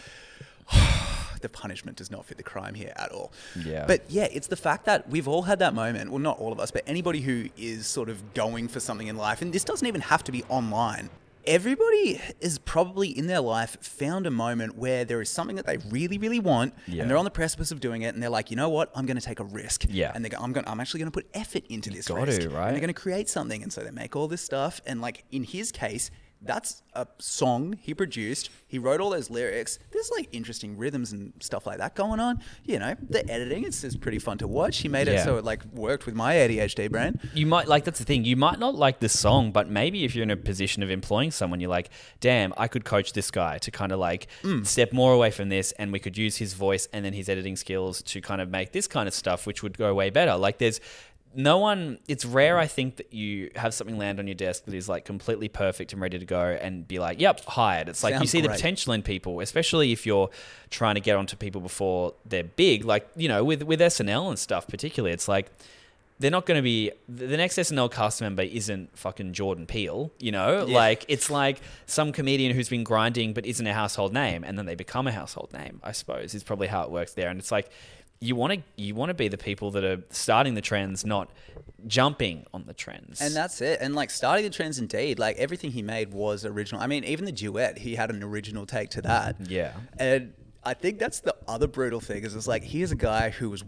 the 1.41 1.49
punishment 1.49 1.99
does 1.99 2.11
not 2.11 2.25
fit 2.25 2.39
the 2.39 2.43
crime 2.43 2.75
here 2.75 2.93
at 2.97 3.13
all. 3.13 3.33
Yeah. 3.65 3.85
But 3.87 4.05
yeah, 4.09 4.29
it's 4.33 4.47
the 4.47 4.57
fact 4.57 4.87
that 4.87 5.11
we've 5.11 5.29
all 5.29 5.43
had 5.43 5.59
that 5.59 5.75
moment. 5.75 6.11
Well, 6.11 6.21
not 6.21 6.39
all 6.39 6.53
of 6.53 6.59
us, 6.61 6.71
but 6.71 6.83
anybody 6.87 7.21
who 7.21 7.49
is 7.59 7.87
sort 7.87 8.09
of 8.09 8.33
going 8.35 8.69
for 8.69 8.81
something 8.81 9.07
in 9.09 9.17
life, 9.17 9.43
and 9.43 9.53
this 9.53 9.65
doesn't 9.65 9.87
even 9.87 10.01
have 10.01 10.25
to 10.25 10.33
be 10.33 10.43
online. 10.45 11.11
everybody 11.47 12.19
is 12.41 12.59
probably 12.61 13.09
in 13.09 13.27
their 13.27 13.43
life 13.43 13.77
found 13.83 14.27
a 14.27 14.31
moment 14.31 14.79
where 14.79 15.05
there 15.05 15.21
is 15.21 15.29
something 15.29 15.57
that 15.57 15.67
they 15.67 15.77
really, 15.91 16.17
really 16.17 16.41
want, 16.41 16.73
Yeah. 16.87 17.03
and 17.03 17.11
they're 17.11 17.19
on 17.19 17.27
the 17.27 17.31
precipice 17.31 17.71
of 17.71 17.81
doing 17.81 18.01
it, 18.01 18.15
and 18.15 18.23
they're 18.23 18.31
like, 18.31 18.51
you 18.51 18.57
know 18.57 18.71
what, 18.71 18.91
I'm 18.95 19.05
going 19.05 19.19
to 19.19 19.23
take 19.27 19.41
a 19.41 19.45
risk. 19.45 19.85
Yeah. 19.91 20.11
And 20.15 20.25
they 20.25 20.31
go, 20.31 20.39
I'm 20.41 20.55
going, 20.55 20.67
I'm 20.67 20.81
actually 20.81 21.01
going 21.01 21.13
to 21.13 21.19
put 21.21 21.27
effort 21.35 21.65
into 21.69 21.91
this 21.91 22.09
got 22.09 22.27
risk. 22.27 22.41
to, 22.41 22.49
right? 22.49 22.69
And 22.69 22.73
they're 22.75 22.81
going 22.81 22.95
to 22.95 22.99
create 22.99 23.29
something, 23.29 23.63
and 23.63 23.71
so 23.71 23.83
they 23.83 23.91
make 23.91 24.17
all 24.17 24.27
this 24.27 24.41
stuff, 24.41 24.81
and 24.87 25.03
like 25.03 25.25
in 25.33 25.45
his 25.45 25.71
case. 25.71 26.11
That's 26.45 26.83
a 26.95 27.07
song 27.19 27.77
he 27.81 27.95
produced. 27.95 28.51
He 28.67 28.79
wrote 28.79 29.01
all 29.01 29.11
those 29.11 29.31
lyrics. 29.31 29.79
There's 29.93 30.11
like 30.17 30.29
interesting 30.33 30.77
rhythms 30.77 31.13
and 31.13 31.33
stuff 31.41 31.67
like 31.67 31.79
that 31.79 31.95
going 31.95 32.21
on. 32.21 32.41
You 32.65 32.79
know, 32.79 32.95
the 33.09 33.29
editing 33.31 33.65
it's 33.65 33.83
is 33.85 33.97
pretty 33.97 34.19
fun 34.19 34.39
to 34.39 34.49
watch. 34.49 34.79
He 34.79 34.89
made 34.89 35.09
it 35.09 35.15
Yeah. 35.15 35.25
so 35.25 35.37
it 35.39 35.45
like 35.45 35.65
worked 35.73 36.07
with 36.07 36.15
my 36.15 36.35
ADHD 36.35 36.91
brain. 36.91 37.19
you 37.35 37.47
might 37.47 37.67
like 37.69 37.85
that's 37.85 37.99
the 37.99 38.05
thing 38.05 38.25
you 38.25 38.37
might 38.37 38.59
not 38.59 38.75
like 38.75 39.01
the 39.01 39.09
song 39.09 39.53
but 39.53 39.69
maybe 39.69 40.05
if 40.05 40.15
you're 40.15 40.23
in 40.23 40.31
a 40.31 40.37
position 40.37 40.83
of 40.83 40.91
employing 40.91 41.31
someone 41.31 41.61
you're 41.61 41.71
like 41.71 41.91
damn 42.21 42.53
i 42.57 42.67
could 42.69 42.85
coach 42.85 43.13
this 43.13 43.31
guy 43.31 43.59
to 43.59 43.71
kind 43.71 43.93
of 43.93 43.99
like 43.99 44.27
Mm. 44.43 44.67
step 44.67 44.93
more 44.93 45.13
away 45.13 45.31
from 45.31 45.49
this 45.49 45.73
and 45.73 45.93
we 45.93 45.99
could 45.99 46.17
use 46.17 46.37
his 46.37 46.53
voice 46.55 46.87
and 46.93 47.05
then 47.05 47.13
his 47.13 47.29
editing 47.29 47.57
skills 47.57 48.03
to 48.03 48.21
kind 48.21 48.41
of 48.41 48.49
make 48.51 48.73
this 48.73 48.87
kind 48.87 49.07
of 49.09 49.15
stuff 49.15 49.47
which 49.47 49.63
would 49.63 49.77
go 49.79 49.95
way 49.95 50.11
better 50.11 50.37
like 50.37 50.59
there's 50.59 50.81
no 51.35 51.59
one 51.59 51.99
it's 52.09 52.25
rare 52.25 52.59
i 52.59 52.67
think 52.67 52.97
that 52.97 53.13
you 53.13 53.51
have 53.57 53.75
something 53.75 53.99
land 53.99 54.19
on 54.19 54.27
your 54.27 54.35
desk 54.35 54.65
that 54.65 54.75
is 54.75 54.89
like 54.89 55.05
completely 55.05 55.49
perfect 55.49 55.93
and 55.93 56.01
ready 56.01 56.19
to 56.19 56.25
go 56.25 56.59
and 56.61 56.87
be 56.87 56.99
like 56.99 57.21
yep 57.21 57.41
hired 57.45 57.89
it's 57.89 58.03
like 58.03 58.13
you 58.13 58.19
Sounds 58.19 58.31
see 58.31 58.41
the 58.41 58.49
potential 58.49 58.93
in 58.93 59.03
people 59.03 59.41
especially 59.41 59.93
if 59.93 60.07
you're 60.07 60.31
trying 60.71 60.95
to 60.95 61.01
get 61.01 61.17
onto 61.17 61.37
people 61.37 61.61
before 61.61 62.15
they're 62.25 62.45
big 62.45 62.85
like 62.85 63.09
you 63.17 63.29
know 63.29 63.45
with 63.45 63.63
with 63.63 63.81
snl 63.81 64.29
and 64.29 64.39
stuff 64.39 64.67
particularly 64.67 65.13
it's 65.13 65.29
like 65.29 65.51
they're 66.19 66.31
not 66.31 66.47
going 66.47 66.59
to 66.59 66.63
be 66.63 66.93
the 67.09 67.27
the 67.27 67.37
next 67.37 67.59
SNL 67.59 67.91
cast 67.91 68.21
member 68.21 68.43
isn't 68.43 68.97
fucking 68.97 69.33
Jordan 69.33 69.67
Peele, 69.67 70.13
you 70.21 70.31
know? 70.31 70.65
Yeah. 70.65 70.77
Like 70.77 71.05
it's 71.09 71.29
like 71.29 71.61
some 71.87 72.13
comedian 72.13 72.55
who's 72.55 72.69
been 72.69 72.85
grinding 72.85 73.33
but 73.33 73.45
isn't 73.45 73.67
a 73.67 73.75
household 73.75 74.13
name 74.13 74.45
and 74.45 74.57
then 74.57 74.67
they 74.67 74.77
become 74.77 75.07
a 75.07 75.13
household 75.13 75.53
name, 75.53 75.81
I 75.83 75.93
suppose. 75.93 76.35
Is 76.35 76.45
probably 76.45 76.69
how 76.69 76.85
it 76.85 76.91
works 76.91 77.15
there. 77.15 77.29
And 77.29 77.41
it's 77.41 77.51
like 77.51 77.69
you 78.25 78.35
want 78.37 78.53
to 78.55 78.63
you 78.77 78.95
want 78.95 79.11
to 79.11 79.15
be 79.15 79.29
the 79.29 79.39
people 79.39 79.71
that 79.73 79.85
are 79.85 80.03
starting 80.11 80.55
the 80.55 80.61
trends, 80.61 81.05
not 81.05 81.31
jumping 81.87 82.47
on 82.55 82.65
the 82.67 82.73
trends. 82.73 83.21
And 83.21 83.35
that's 83.35 83.61
it. 83.61 83.81
And 83.81 83.95
like 83.95 84.11
starting 84.11 84.45
the 84.45 84.51
trends 84.51 84.79
indeed, 84.79 85.19
like 85.19 85.37
everything 85.37 85.71
he 85.71 85.83
made 85.83 86.13
was 86.13 86.45
original. 86.45 86.81
I 86.81 86.87
mean, 86.87 87.05
even 87.05 87.27
the 87.27 87.33
duet, 87.33 87.79
he 87.79 87.95
had 87.95 88.11
an 88.11 88.23
original 88.23 88.65
take 88.67 88.91
to 88.91 89.03
that. 89.03 89.37
Yeah. 89.49 89.73
And 89.99 90.33
I 90.65 90.75
think 90.75 90.99
that's 90.99 91.21
the 91.21 91.37
other 91.47 91.67
brutal 91.67 92.01
thing 92.01 92.25
is 92.25 92.35
it's 92.35 92.49
like 92.49 92.65
here's 92.65 92.93
a 92.93 92.97
guy 92.97 93.31
who 93.31 93.51
was 93.51 93.65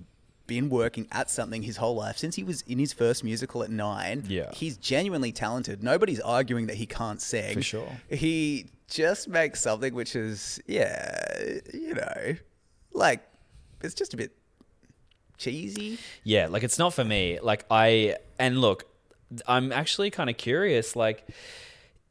been 0.47 0.71
working 0.71 1.09
at 1.11 1.29
something 1.29 1.61
his 1.62 1.77
whole 1.77 1.97
life 1.97 2.16
since 2.16 2.37
he 2.37 2.45
was 2.45 2.62
in 2.62 2.79
his 2.79 2.92
first 2.92 3.25
musical 3.25 3.62
at 3.64 3.71
nine. 3.71 4.25
Yeah. 4.29 4.51
He's 4.55 4.77
genuinely 4.77 5.33
talented. 5.33 5.83
Nobody's 5.83 6.21
arguing 6.21 6.69
that 6.69 6.77
he 6.77 6.87
can't 6.87 7.21
sing. 7.21 7.55
For 7.55 7.62
sure. 7.62 7.88
He 8.09 8.71
just 8.88 9.29
makes 9.29 9.61
something 9.61 9.92
which 9.92 10.14
is, 10.14 10.61
yeah, 10.66 11.59
you 11.75 11.95
know, 11.95 12.37
like 12.92 13.27
it's 13.83 13.95
just 13.95 14.14
a 14.14 14.16
bit 14.16 14.33
cheesy. 15.38 15.99
Yeah, 16.25 16.46
like 16.49 16.62
it's 16.62 16.79
not 16.79 16.94
for 16.94 17.05
me. 17.05 17.38
Like 17.40 17.64
I 17.70 18.16
and 18.38 18.61
look, 18.61 18.85
I'm 19.46 19.72
actually 19.72 20.11
kind 20.11 20.31
of 20.31 20.37
curious. 20.37 20.96
Like, 20.96 21.27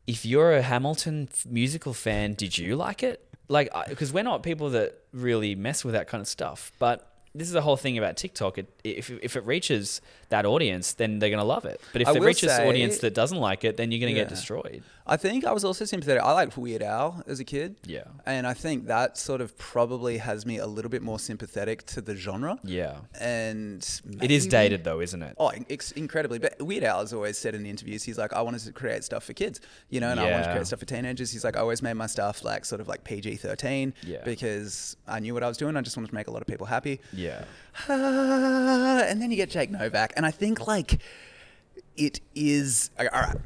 if 0.07 0.25
you're 0.25 0.53
a 0.53 0.61
Hamilton 0.61 1.29
musical 1.47 1.93
fan, 1.93 2.33
did 2.33 2.57
you 2.57 2.75
like 2.75 3.03
it? 3.03 3.21
Like, 3.47 3.69
because 3.89 4.11
we're 4.11 4.23
not 4.23 4.43
people 4.43 4.71
that 4.71 4.99
really 5.13 5.55
mess 5.55 5.85
with 5.85 5.93
that 5.93 6.07
kind 6.07 6.21
of 6.21 6.27
stuff. 6.27 6.71
But 6.79 7.07
this 7.33 7.47
is 7.47 7.53
the 7.53 7.61
whole 7.61 7.77
thing 7.77 7.97
about 7.97 8.17
TikTok. 8.17 8.57
It, 8.57 8.67
if 8.83 9.09
if 9.11 9.35
it 9.35 9.45
reaches 9.45 10.01
that 10.29 10.45
audience, 10.45 10.93
then 10.93 11.19
they're 11.19 11.29
gonna 11.29 11.43
love 11.43 11.65
it. 11.65 11.81
But 11.93 12.01
if 12.01 12.07
I 12.07 12.13
it 12.13 12.21
reaches 12.21 12.51
say- 12.51 12.67
audience 12.67 12.99
that 12.99 13.13
doesn't 13.13 13.37
like 13.37 13.63
it, 13.63 13.77
then 13.77 13.91
you're 13.91 13.99
gonna 13.99 14.13
get 14.13 14.29
destroyed. 14.29 14.83
I 15.07 15.17
think 15.17 15.45
I 15.45 15.51
was 15.51 15.63
also 15.63 15.85
sympathetic. 15.85 16.23
I 16.23 16.31
liked 16.31 16.57
Weird 16.57 16.81
Al 16.81 17.21
as 17.27 17.39
a 17.39 17.43
kid. 17.43 17.75
Yeah. 17.85 18.05
And 18.25 18.47
I 18.47 18.55
think 18.55 18.87
that 18.87 19.19
sort 19.19 19.39
of 19.39 19.55
probably 19.57 20.17
has 20.17 20.47
me 20.47 20.57
a 20.57 20.65
little 20.65 20.89
bit 20.89 21.03
more 21.03 21.19
sympathetic 21.19 21.85
to 21.87 22.01
the 22.01 22.15
genre. 22.15 22.57
Yeah, 22.63 22.97
And 23.19 23.87
it 24.21 24.31
is 24.31 24.47
dated 24.47 24.83
though, 24.83 25.01
isn't 25.01 25.21
it? 25.21 25.35
Oh, 25.37 25.51
ex- 25.69 25.91
incredibly. 25.91 26.39
But 26.39 26.59
Weird 26.59 26.83
Al 26.83 27.01
has 27.01 27.13
always 27.13 27.37
said 27.37 27.53
in 27.53 27.67
interviews, 27.67 28.01
he's 28.03 28.17
like, 28.17 28.33
I 28.33 28.41
wanted 28.41 28.61
to 28.61 28.71
create 28.71 29.03
stuff 29.03 29.23
for 29.25 29.33
kids, 29.33 29.61
you 29.89 29.99
know, 29.99 30.09
and 30.09 30.19
I 30.19 30.23
wanted 30.31 30.45
to 30.45 30.51
create 30.53 30.65
stuff 30.67 30.79
for 30.79 30.85
teenagers. 30.87 31.31
He's 31.31 31.43
like, 31.43 31.55
I 31.55 31.59
always 31.59 31.83
made 31.83 31.93
my 31.93 32.07
stuff 32.07 32.43
like 32.43 32.65
sort 32.65 32.81
of 32.81 32.87
like 32.87 33.03
PG 33.03 33.35
13 33.35 33.93
Yeah. 34.01 34.23
because 34.25 34.97
I 35.07 35.19
knew 35.19 35.35
what 35.35 35.43
I 35.43 35.47
was 35.47 35.57
doing. 35.57 35.77
I 35.77 35.81
just 35.81 35.95
wanted 35.97 36.09
to 36.09 36.15
make 36.15 36.27
a 36.27 36.31
lot 36.31 36.41
of 36.41 36.47
people 36.47 36.65
happy. 36.65 36.99
Yeah, 37.13 37.43
and 37.87 39.21
then 39.21 39.29
you 39.31 39.37
get 39.37 39.49
Jake 39.49 39.69
Novak, 39.69 40.13
and 40.15 40.25
I 40.25 40.31
think 40.31 40.65
like 40.67 40.99
it 41.95 42.19
is, 42.33 42.89
all 42.99 43.05
right, 43.05 43.37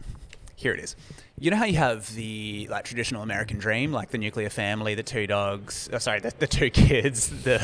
here 0.55 0.73
it 0.73 0.79
is. 0.79 0.95
You 1.41 1.51
know 1.51 1.57
how 1.57 1.65
you 1.65 1.77
have 1.77 2.13
the 2.15 2.67
like 2.69 2.83
traditional 2.83 3.23
American 3.23 3.57
dream, 3.59 3.91
like 3.93 4.09
the 4.09 4.17
nuclear 4.17 4.49
family, 4.49 4.93
the 4.95 5.03
two 5.03 5.25
dogs, 5.25 5.89
oh, 5.93 5.97
sorry, 5.97 6.19
the, 6.19 6.33
the 6.37 6.47
two 6.47 6.69
kids, 6.69 7.29
the 7.43 7.61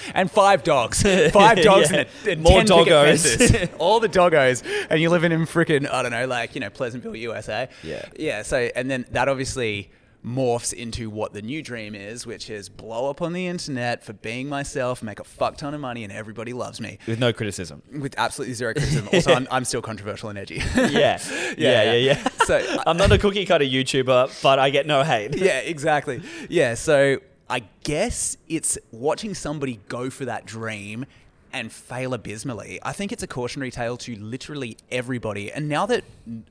and 0.14 0.30
five 0.30 0.62
dogs, 0.62 1.02
five 1.32 1.60
dogs 1.62 1.90
Yeah. 1.90 2.04
and, 2.24 2.28
and 2.28 2.42
More 2.42 2.62
10 2.64 2.66
picket 2.78 2.92
doggos. 2.92 3.70
all 3.78 4.00
the 4.00 4.08
doggos, 4.08 4.62
and 4.88 5.00
you're 5.00 5.10
living 5.10 5.32
in 5.32 5.42
freaking 5.42 5.90
I 5.90 6.02
don't 6.02 6.12
know, 6.12 6.26
like 6.26 6.54
you 6.54 6.60
know 6.60 6.70
Pleasantville, 6.70 7.16
USA. 7.16 7.68
Yeah. 7.82 8.06
yeah. 8.18 8.42
So 8.42 8.70
and 8.74 8.90
then 8.90 9.04
that 9.10 9.28
obviously 9.28 9.90
morphs 10.28 10.72
into 10.72 11.08
what 11.08 11.32
the 11.32 11.40
new 11.42 11.62
dream 11.62 11.94
is, 11.94 12.26
which 12.26 12.50
is 12.50 12.68
blow 12.68 13.08
up 13.08 13.22
on 13.22 13.32
the 13.32 13.46
internet 13.46 14.04
for 14.04 14.12
being 14.12 14.48
myself, 14.48 15.02
make 15.02 15.18
a 15.20 15.24
fuck 15.24 15.56
ton 15.56 15.72
of 15.74 15.80
money, 15.80 16.04
and 16.04 16.12
everybody 16.12 16.52
loves 16.52 16.80
me 16.80 16.98
with 17.06 17.18
no 17.18 17.32
criticism. 17.32 17.82
with 17.98 18.14
absolutely 18.18 18.54
zero 18.54 18.74
criticism. 18.74 19.08
Also, 19.12 19.32
I'm, 19.32 19.48
I'm 19.50 19.64
still 19.64 19.82
controversial 19.82 20.28
and 20.28 20.38
edgy. 20.38 20.62
Yeah, 20.76 21.18
yeah, 21.56 21.92
yeah, 21.92 21.92
yeah. 21.94 22.28
So 22.44 22.80
I'm 22.86 22.96
not 22.96 23.10
a 23.12 23.18
cookie 23.18 23.44
cutter 23.46 23.64
YouTuber, 23.64 24.42
but 24.42 24.58
I 24.58 24.70
get 24.70 24.86
no 24.86 25.02
hate. 25.02 25.36
yeah, 25.36 25.58
exactly. 25.60 26.22
Yeah, 26.48 26.74
so 26.74 27.18
I 27.50 27.62
guess 27.84 28.36
it's 28.48 28.78
watching 28.90 29.34
somebody 29.34 29.80
go 29.88 30.10
for 30.10 30.24
that 30.26 30.44
dream 30.46 31.06
and 31.52 31.72
fail 31.72 32.12
abysmally. 32.14 32.78
I 32.82 32.92
think 32.92 33.10
it's 33.12 33.22
a 33.22 33.26
cautionary 33.26 33.70
tale 33.70 33.96
to 33.98 34.14
literally 34.16 34.76
everybody. 34.90 35.50
And 35.50 35.68
now 35.68 35.86
that 35.86 36.04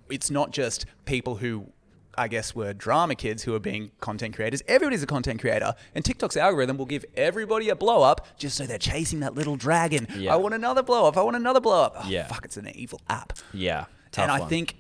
it's 0.10 0.32
not 0.32 0.52
just 0.52 0.86
people 1.06 1.36
who 1.36 1.68
I 2.18 2.28
guess 2.28 2.56
were 2.56 2.74
drama 2.74 3.16
kids 3.16 3.44
who 3.44 3.54
are 3.56 3.60
being 3.60 3.92
content 4.00 4.36
creators. 4.36 4.64
Everybody's 4.68 5.04
a 5.04 5.08
content 5.08 5.40
creator, 5.40 5.74
and 5.94 6.04
TikTok's 6.04 6.36
algorithm 6.38 6.78
will 6.78 6.86
give 6.86 7.06
everybody 7.16 7.70
a 7.70 7.76
blow 7.76 8.02
up 8.04 8.26
just 8.38 8.58
so 8.58 8.66
they're 8.66 8.78
chasing 8.78 9.20
that 9.20 9.36
little 9.36 9.56
dragon. 9.56 10.08
Yeah. 10.18 10.34
I 10.34 10.38
want 10.38 10.54
another 10.56 10.82
blow 10.84 11.08
up. 11.08 11.16
I 11.18 11.22
want 11.22 11.36
another 11.36 11.60
blow 11.60 11.84
up. 11.84 11.96
Oh, 12.04 12.08
Yeah. 12.10 12.28
fuck, 12.28 12.44
it's 12.46 12.58
an 12.58 12.68
evil 12.76 13.00
app. 13.08 13.34
Yeah, 13.54 13.86
and 14.18 14.32
I 14.32 14.40
one. 14.40 14.50
think 14.50 14.76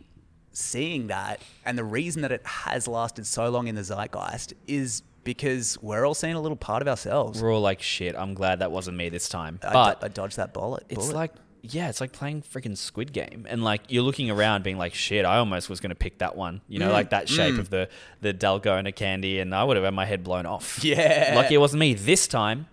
seeing 0.52 1.08
that 1.08 1.39
and 1.65 1.78
the 1.78 1.84
reason 1.84 2.23
that 2.23 2.32
it 2.32 2.45
has 2.45 2.88
lasted 2.88 3.28
so 3.28 3.50
long 3.50 3.67
in 3.67 3.76
the 3.76 3.84
zeitgeist 3.84 4.54
is 4.67 5.04
because 5.23 5.78
we're 5.82 6.06
all 6.06 6.15
seeing 6.15 6.34
a 6.34 6.41
little 6.41 6.56
part 6.58 6.82
of 6.82 6.88
ourselves. 6.88 7.41
we're 7.41 7.54
all 7.54 7.62
like, 7.62 7.82
shit. 7.82 8.15
I'm 8.17 8.34
glad 8.34 8.60
that 8.60 8.71
wasn't 8.71 8.97
me 8.97 9.10
this 9.10 9.28
time. 9.30 9.60
I, 9.62 9.73
But 9.73 10.00
do- 10.00 10.06
I 10.06 10.10
dodged 10.10 10.38
that 10.38 10.54
bullet. 10.54 10.86
it's 10.89 10.95
bullet. 11.08 11.15
like 11.15 11.32
yeah 11.73 11.89
it's 11.89 12.01
like 12.01 12.12
playing 12.12 12.41
freaking 12.41 12.75
squid 12.77 13.12
game 13.13 13.45
and 13.49 13.63
like 13.63 13.82
you're 13.89 14.03
looking 14.03 14.30
around 14.32 14.63
being 14.63 14.77
like 14.77 14.93
shit 14.93 15.25
i 15.25 15.38
almost 15.38 15.69
was 15.69 15.80
going 15.80 15.89
to 15.89 15.95
pick 15.95 16.17
that 16.19 16.36
one 16.36 16.62
you 16.67 16.80
know 16.80 16.89
Mm, 16.89 16.93
like 16.93 17.10
that 17.12 17.27
shape 17.30 17.56
mm. 17.56 17.60
of 17.60 17.69
the 17.69 17.89
the 18.21 18.34
dalgona 18.34 18.95
candy 18.95 19.39
and 19.39 19.53
i 19.53 19.63
would 19.63 19.75
have 19.77 19.84
had 19.84 19.93
my 19.93 20.06
head 20.06 20.23
blown 20.23 20.45
off 20.45 20.84
Yeah. 20.84 21.34
lucky 21.36 21.56
it 21.56 21.60
wasn't 21.60 21.80
me 21.82 21.93
this 21.93 22.27
time 22.27 22.67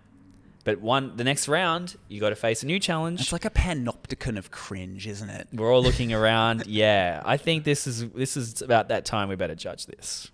but 0.65 0.81
one 0.81 1.17
the 1.17 1.25
next 1.25 1.47
round 1.49 1.97
you 2.09 2.21
got 2.21 2.31
to 2.31 2.37
face 2.37 2.63
a 2.63 2.67
new 2.67 2.79
challenge 2.79 3.21
it's 3.21 3.33
like 3.33 3.45
a 3.45 3.51
panopticon 3.51 4.39
of 4.39 4.51
cringe, 4.51 5.07
isn't 5.07 5.29
it? 5.31 5.49
we're 5.53 5.73
all 5.73 5.83
looking 5.83 6.13
around 6.21 6.67
yeah 6.67 7.21
i 7.25 7.37
think 7.37 7.65
this 7.65 7.87
is 7.87 8.09
this 8.11 8.37
is 8.37 8.63
about 8.63 8.89
that 8.89 9.05
time 9.05 9.29
we 9.29 9.37
better 9.37 9.55
judge 9.55 9.87
this 9.87 10.31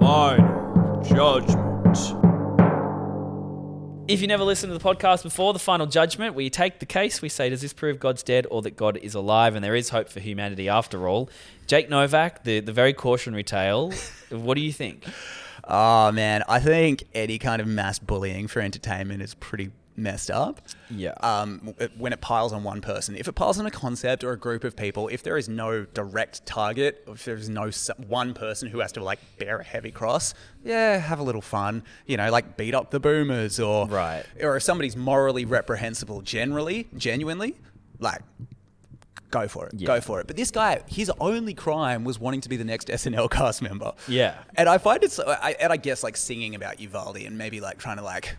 final 0.00 1.02
judgment 1.04 1.81
if 4.12 4.20
you 4.20 4.26
never 4.26 4.44
listened 4.44 4.70
to 4.70 4.78
the 4.78 4.84
podcast 4.84 5.22
before, 5.22 5.54
the 5.54 5.58
final 5.58 5.86
judgment, 5.86 6.34
we 6.34 6.50
take 6.50 6.80
the 6.80 6.86
case, 6.86 7.22
we 7.22 7.30
say, 7.30 7.48
does 7.48 7.62
this 7.62 7.72
prove 7.72 7.98
God's 7.98 8.22
dead 8.22 8.46
or 8.50 8.60
that 8.60 8.76
God 8.76 8.98
is 8.98 9.14
alive 9.14 9.54
and 9.54 9.64
there 9.64 9.74
is 9.74 9.88
hope 9.88 10.10
for 10.10 10.20
humanity 10.20 10.68
after 10.68 11.08
all? 11.08 11.30
Jake 11.66 11.88
Novak, 11.88 12.44
the, 12.44 12.60
the 12.60 12.74
very 12.74 12.92
cautionary 12.92 13.42
tale, 13.42 13.90
what 14.30 14.54
do 14.54 14.60
you 14.60 14.72
think? 14.72 15.06
Oh 15.64 16.12
man, 16.12 16.42
I 16.46 16.60
think 16.60 17.04
any 17.14 17.38
kind 17.38 17.62
of 17.62 17.66
mass 17.66 17.98
bullying 17.98 18.48
for 18.48 18.60
entertainment 18.60 19.22
is 19.22 19.34
pretty 19.34 19.70
messed 19.96 20.30
up. 20.30 20.60
Yeah. 20.90 21.14
Um, 21.20 21.74
when 21.96 22.12
it 22.12 22.20
piles 22.20 22.52
on 22.52 22.62
one 22.62 22.80
person, 22.80 23.16
if 23.16 23.28
it 23.28 23.32
piles 23.32 23.58
on 23.58 23.66
a 23.66 23.70
concept 23.70 24.24
or 24.24 24.32
a 24.32 24.38
group 24.38 24.64
of 24.64 24.76
people, 24.76 25.08
if 25.08 25.22
there 25.22 25.36
is 25.36 25.48
no 25.48 25.84
direct 25.84 26.44
target, 26.46 27.04
if 27.08 27.24
there 27.24 27.34
is 27.34 27.48
no 27.48 27.70
one 28.08 28.34
person 28.34 28.68
who 28.68 28.80
has 28.80 28.92
to 28.92 29.02
like 29.02 29.18
bear 29.38 29.58
a 29.58 29.64
heavy 29.64 29.90
cross, 29.90 30.34
yeah, 30.64 30.96
have 30.98 31.18
a 31.18 31.22
little 31.22 31.42
fun. 31.42 31.82
You 32.06 32.16
know, 32.16 32.30
like 32.30 32.56
beat 32.56 32.74
up 32.74 32.90
the 32.90 33.00
boomers 33.00 33.60
or 33.60 33.86
Right. 33.88 34.24
Or 34.40 34.56
if 34.56 34.62
somebody's 34.62 34.96
morally 34.96 35.44
reprehensible, 35.44 36.22
generally, 36.22 36.88
genuinely, 36.96 37.56
like 37.98 38.22
go 39.30 39.48
for 39.48 39.66
it. 39.66 39.74
Yeah. 39.76 39.86
Go 39.86 40.00
for 40.00 40.20
it. 40.20 40.26
But 40.26 40.36
this 40.36 40.50
guy, 40.50 40.82
his 40.86 41.10
only 41.18 41.54
crime 41.54 42.04
was 42.04 42.20
wanting 42.20 42.42
to 42.42 42.48
be 42.48 42.56
the 42.56 42.64
next 42.64 42.88
SNL 42.88 43.30
cast 43.30 43.62
member. 43.62 43.92
Yeah. 44.06 44.36
And 44.54 44.68
I 44.68 44.78
find 44.78 45.02
it 45.02 45.10
so, 45.10 45.24
I, 45.26 45.52
and 45.58 45.72
I 45.72 45.76
guess 45.76 46.02
like 46.02 46.16
singing 46.16 46.54
about 46.54 46.78
Uvalde 46.80 47.16
and 47.16 47.36
maybe 47.36 47.60
like 47.60 47.78
trying 47.78 47.96
to 47.96 48.04
like 48.04 48.36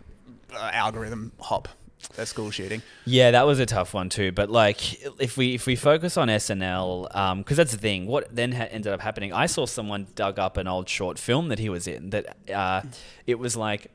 uh, 0.56 0.70
algorithm 0.72 1.32
hop 1.40 1.68
that 2.16 2.28
school 2.28 2.50
shooting. 2.50 2.82
Yeah, 3.04 3.30
that 3.32 3.46
was 3.46 3.58
a 3.58 3.66
tough 3.66 3.94
one 3.94 4.08
too. 4.08 4.32
But 4.32 4.50
like, 4.50 5.02
if 5.20 5.36
we 5.36 5.54
if 5.54 5.66
we 5.66 5.76
focus 5.76 6.16
on 6.16 6.28
SNL, 6.28 7.38
because 7.38 7.56
that's 7.56 7.72
the 7.72 7.78
thing. 7.78 8.06
What 8.06 8.34
then 8.34 8.52
ha- 8.52 8.68
ended 8.70 8.92
up 8.92 9.00
happening? 9.00 9.32
I 9.32 9.46
saw 9.46 9.66
someone 9.66 10.06
dug 10.14 10.38
up 10.38 10.56
an 10.56 10.66
old 10.66 10.88
short 10.88 11.18
film 11.18 11.48
that 11.48 11.58
he 11.58 11.68
was 11.68 11.86
in. 11.86 12.10
That 12.10 12.36
uh, 12.52 12.82
it 13.26 13.38
was 13.38 13.56
like 13.56 13.90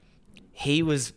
he 0.54 0.84
was 0.84 1.14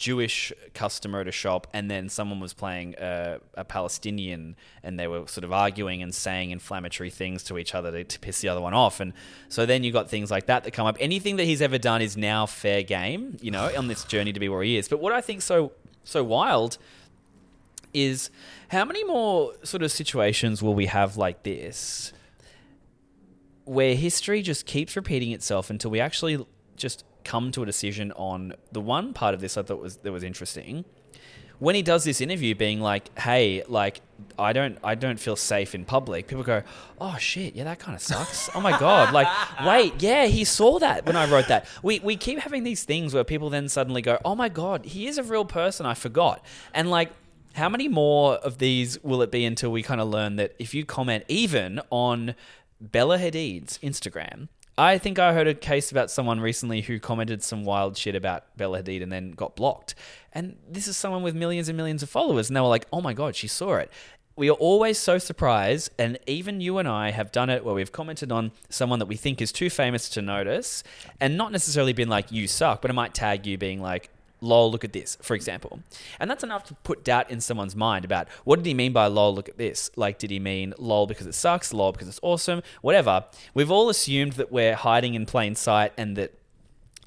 Jewish 0.00 0.50
customer 0.72 1.20
at 1.20 1.28
a 1.28 1.32
shop, 1.32 1.66
and 1.74 1.90
then 1.90 2.08
someone 2.08 2.40
was 2.40 2.54
playing 2.54 2.94
a, 2.98 3.38
a 3.54 3.64
Palestinian, 3.64 4.56
and 4.82 4.98
they 4.98 5.06
were 5.06 5.26
sort 5.26 5.44
of 5.44 5.52
arguing 5.52 6.02
and 6.02 6.14
saying 6.14 6.50
inflammatory 6.50 7.10
things 7.10 7.44
to 7.44 7.58
each 7.58 7.74
other 7.74 7.90
to, 7.92 8.02
to 8.02 8.18
piss 8.18 8.40
the 8.40 8.48
other 8.48 8.62
one 8.62 8.72
off. 8.72 8.98
And 8.98 9.12
so 9.50 9.66
then 9.66 9.84
you 9.84 9.92
got 9.92 10.08
things 10.08 10.30
like 10.30 10.46
that 10.46 10.64
that 10.64 10.70
come 10.70 10.86
up. 10.86 10.96
Anything 10.98 11.36
that 11.36 11.44
he's 11.44 11.60
ever 11.60 11.76
done 11.76 12.00
is 12.00 12.16
now 12.16 12.46
fair 12.46 12.82
game, 12.82 13.36
you 13.42 13.50
know, 13.50 13.70
on 13.76 13.88
this 13.88 14.04
journey 14.04 14.32
to 14.32 14.40
be 14.40 14.48
where 14.48 14.62
he 14.62 14.78
is. 14.78 14.88
But 14.88 15.00
what 15.00 15.12
I 15.12 15.20
think 15.20 15.42
so 15.42 15.72
so 16.02 16.24
wild 16.24 16.78
is 17.92 18.30
how 18.68 18.86
many 18.86 19.04
more 19.04 19.52
sort 19.62 19.82
of 19.82 19.92
situations 19.92 20.62
will 20.62 20.74
we 20.74 20.86
have 20.86 21.18
like 21.18 21.42
this 21.42 22.14
where 23.66 23.94
history 23.94 24.40
just 24.40 24.64
keeps 24.64 24.96
repeating 24.96 25.30
itself 25.30 25.68
until 25.68 25.90
we 25.90 26.00
actually 26.00 26.44
just 26.76 27.04
come 27.24 27.50
to 27.52 27.62
a 27.62 27.66
decision 27.66 28.12
on 28.12 28.54
the 28.72 28.80
one 28.80 29.12
part 29.12 29.34
of 29.34 29.40
this 29.40 29.56
I 29.56 29.62
thought 29.62 29.80
was 29.80 29.96
that 29.98 30.12
was 30.12 30.22
interesting. 30.22 30.84
When 31.58 31.74
he 31.74 31.82
does 31.82 32.04
this 32.04 32.22
interview 32.22 32.54
being 32.54 32.80
like 32.80 33.16
hey 33.18 33.62
like 33.68 34.00
i 34.38 34.52
don't 34.54 34.78
i 34.82 34.94
don't 34.94 35.20
feel 35.20 35.36
safe 35.36 35.74
in 35.74 35.84
public 35.84 36.26
people 36.26 36.42
go 36.42 36.62
oh 37.00 37.16
shit 37.18 37.54
yeah 37.54 37.64
that 37.64 37.78
kind 37.78 37.94
of 37.94 38.00
sucks. 38.00 38.48
Oh 38.54 38.62
my 38.62 38.78
god 38.78 39.12
like 39.12 39.28
wait 39.66 40.02
yeah 40.02 40.24
he 40.24 40.44
saw 40.44 40.78
that 40.78 41.04
when 41.04 41.16
i 41.16 41.30
wrote 41.30 41.48
that. 41.48 41.66
We 41.82 41.98
we 42.00 42.16
keep 42.16 42.38
having 42.38 42.64
these 42.64 42.84
things 42.84 43.12
where 43.12 43.24
people 43.24 43.50
then 43.50 43.68
suddenly 43.68 44.00
go 44.00 44.18
oh 44.24 44.34
my 44.34 44.48
god 44.48 44.86
he 44.86 45.06
is 45.06 45.18
a 45.18 45.22
real 45.22 45.44
person 45.44 45.84
i 45.84 45.92
forgot. 45.94 46.42
And 46.72 46.90
like 46.90 47.12
how 47.54 47.68
many 47.68 47.88
more 47.88 48.36
of 48.36 48.58
these 48.58 49.02
will 49.02 49.20
it 49.22 49.30
be 49.30 49.44
until 49.44 49.70
we 49.70 49.82
kind 49.82 50.00
of 50.00 50.08
learn 50.08 50.36
that 50.36 50.54
if 50.58 50.72
you 50.72 50.84
comment 50.84 51.24
even 51.28 51.80
on 51.90 52.34
Bella 52.80 53.18
Hadid's 53.18 53.78
Instagram, 53.78 54.48
I 54.78 54.98
think 54.98 55.18
I 55.18 55.32
heard 55.34 55.46
a 55.46 55.54
case 55.54 55.90
about 55.90 56.10
someone 56.10 56.40
recently 56.40 56.80
who 56.80 56.98
commented 56.98 57.42
some 57.42 57.64
wild 57.64 57.96
shit 57.96 58.14
about 58.14 58.44
Bella 58.56 58.82
Hadid 58.82 59.02
and 59.02 59.12
then 59.12 59.32
got 59.32 59.56
blocked. 59.56 59.94
And 60.32 60.56
this 60.68 60.88
is 60.88 60.96
someone 60.96 61.22
with 61.22 61.34
millions 61.34 61.68
and 61.68 61.76
millions 61.76 62.02
of 62.02 62.08
followers, 62.08 62.48
and 62.48 62.56
they 62.56 62.60
were 62.60 62.68
like, 62.68 62.86
"Oh 62.92 63.00
my 63.00 63.12
god, 63.12 63.36
she 63.36 63.46
saw 63.46 63.76
it." 63.76 63.90
We 64.36 64.48
are 64.48 64.54
always 64.54 64.96
so 64.96 65.18
surprised, 65.18 65.90
and 65.98 66.18
even 66.26 66.62
you 66.62 66.78
and 66.78 66.88
I 66.88 67.10
have 67.10 67.30
done 67.30 67.50
it 67.50 67.64
where 67.64 67.74
we've 67.74 67.92
commented 67.92 68.32
on 68.32 68.52
someone 68.70 68.98
that 69.00 69.06
we 69.06 69.16
think 69.16 69.42
is 69.42 69.52
too 69.52 69.68
famous 69.68 70.08
to 70.10 70.22
notice, 70.22 70.82
and 71.20 71.36
not 71.36 71.52
necessarily 71.52 71.92
been 71.92 72.08
like, 72.08 72.32
"You 72.32 72.48
suck," 72.48 72.80
but 72.80 72.90
it 72.90 72.94
might 72.94 73.12
tag 73.12 73.46
you 73.46 73.58
being 73.58 73.82
like, 73.82 74.08
lol, 74.40 74.70
look 74.70 74.84
at 74.84 74.92
this, 74.92 75.16
for 75.22 75.34
example. 75.34 75.80
And 76.18 76.30
that's 76.30 76.44
enough 76.44 76.64
to 76.64 76.74
put 76.82 77.04
doubt 77.04 77.30
in 77.30 77.40
someone's 77.40 77.76
mind 77.76 78.04
about 78.04 78.28
what 78.44 78.56
did 78.56 78.66
he 78.66 78.74
mean 78.74 78.92
by 78.92 79.06
lol, 79.06 79.34
look 79.34 79.48
at 79.48 79.58
this? 79.58 79.90
Like, 79.96 80.18
did 80.18 80.30
he 80.30 80.38
mean 80.38 80.74
lol 80.78 81.06
because 81.06 81.26
it 81.26 81.34
sucks, 81.34 81.72
lol 81.72 81.92
because 81.92 82.08
it's 82.08 82.20
awesome, 82.22 82.62
whatever. 82.82 83.24
We've 83.54 83.70
all 83.70 83.88
assumed 83.88 84.32
that 84.34 84.50
we're 84.50 84.74
hiding 84.74 85.14
in 85.14 85.26
plain 85.26 85.54
sight 85.54 85.92
and 85.96 86.16
that 86.16 86.34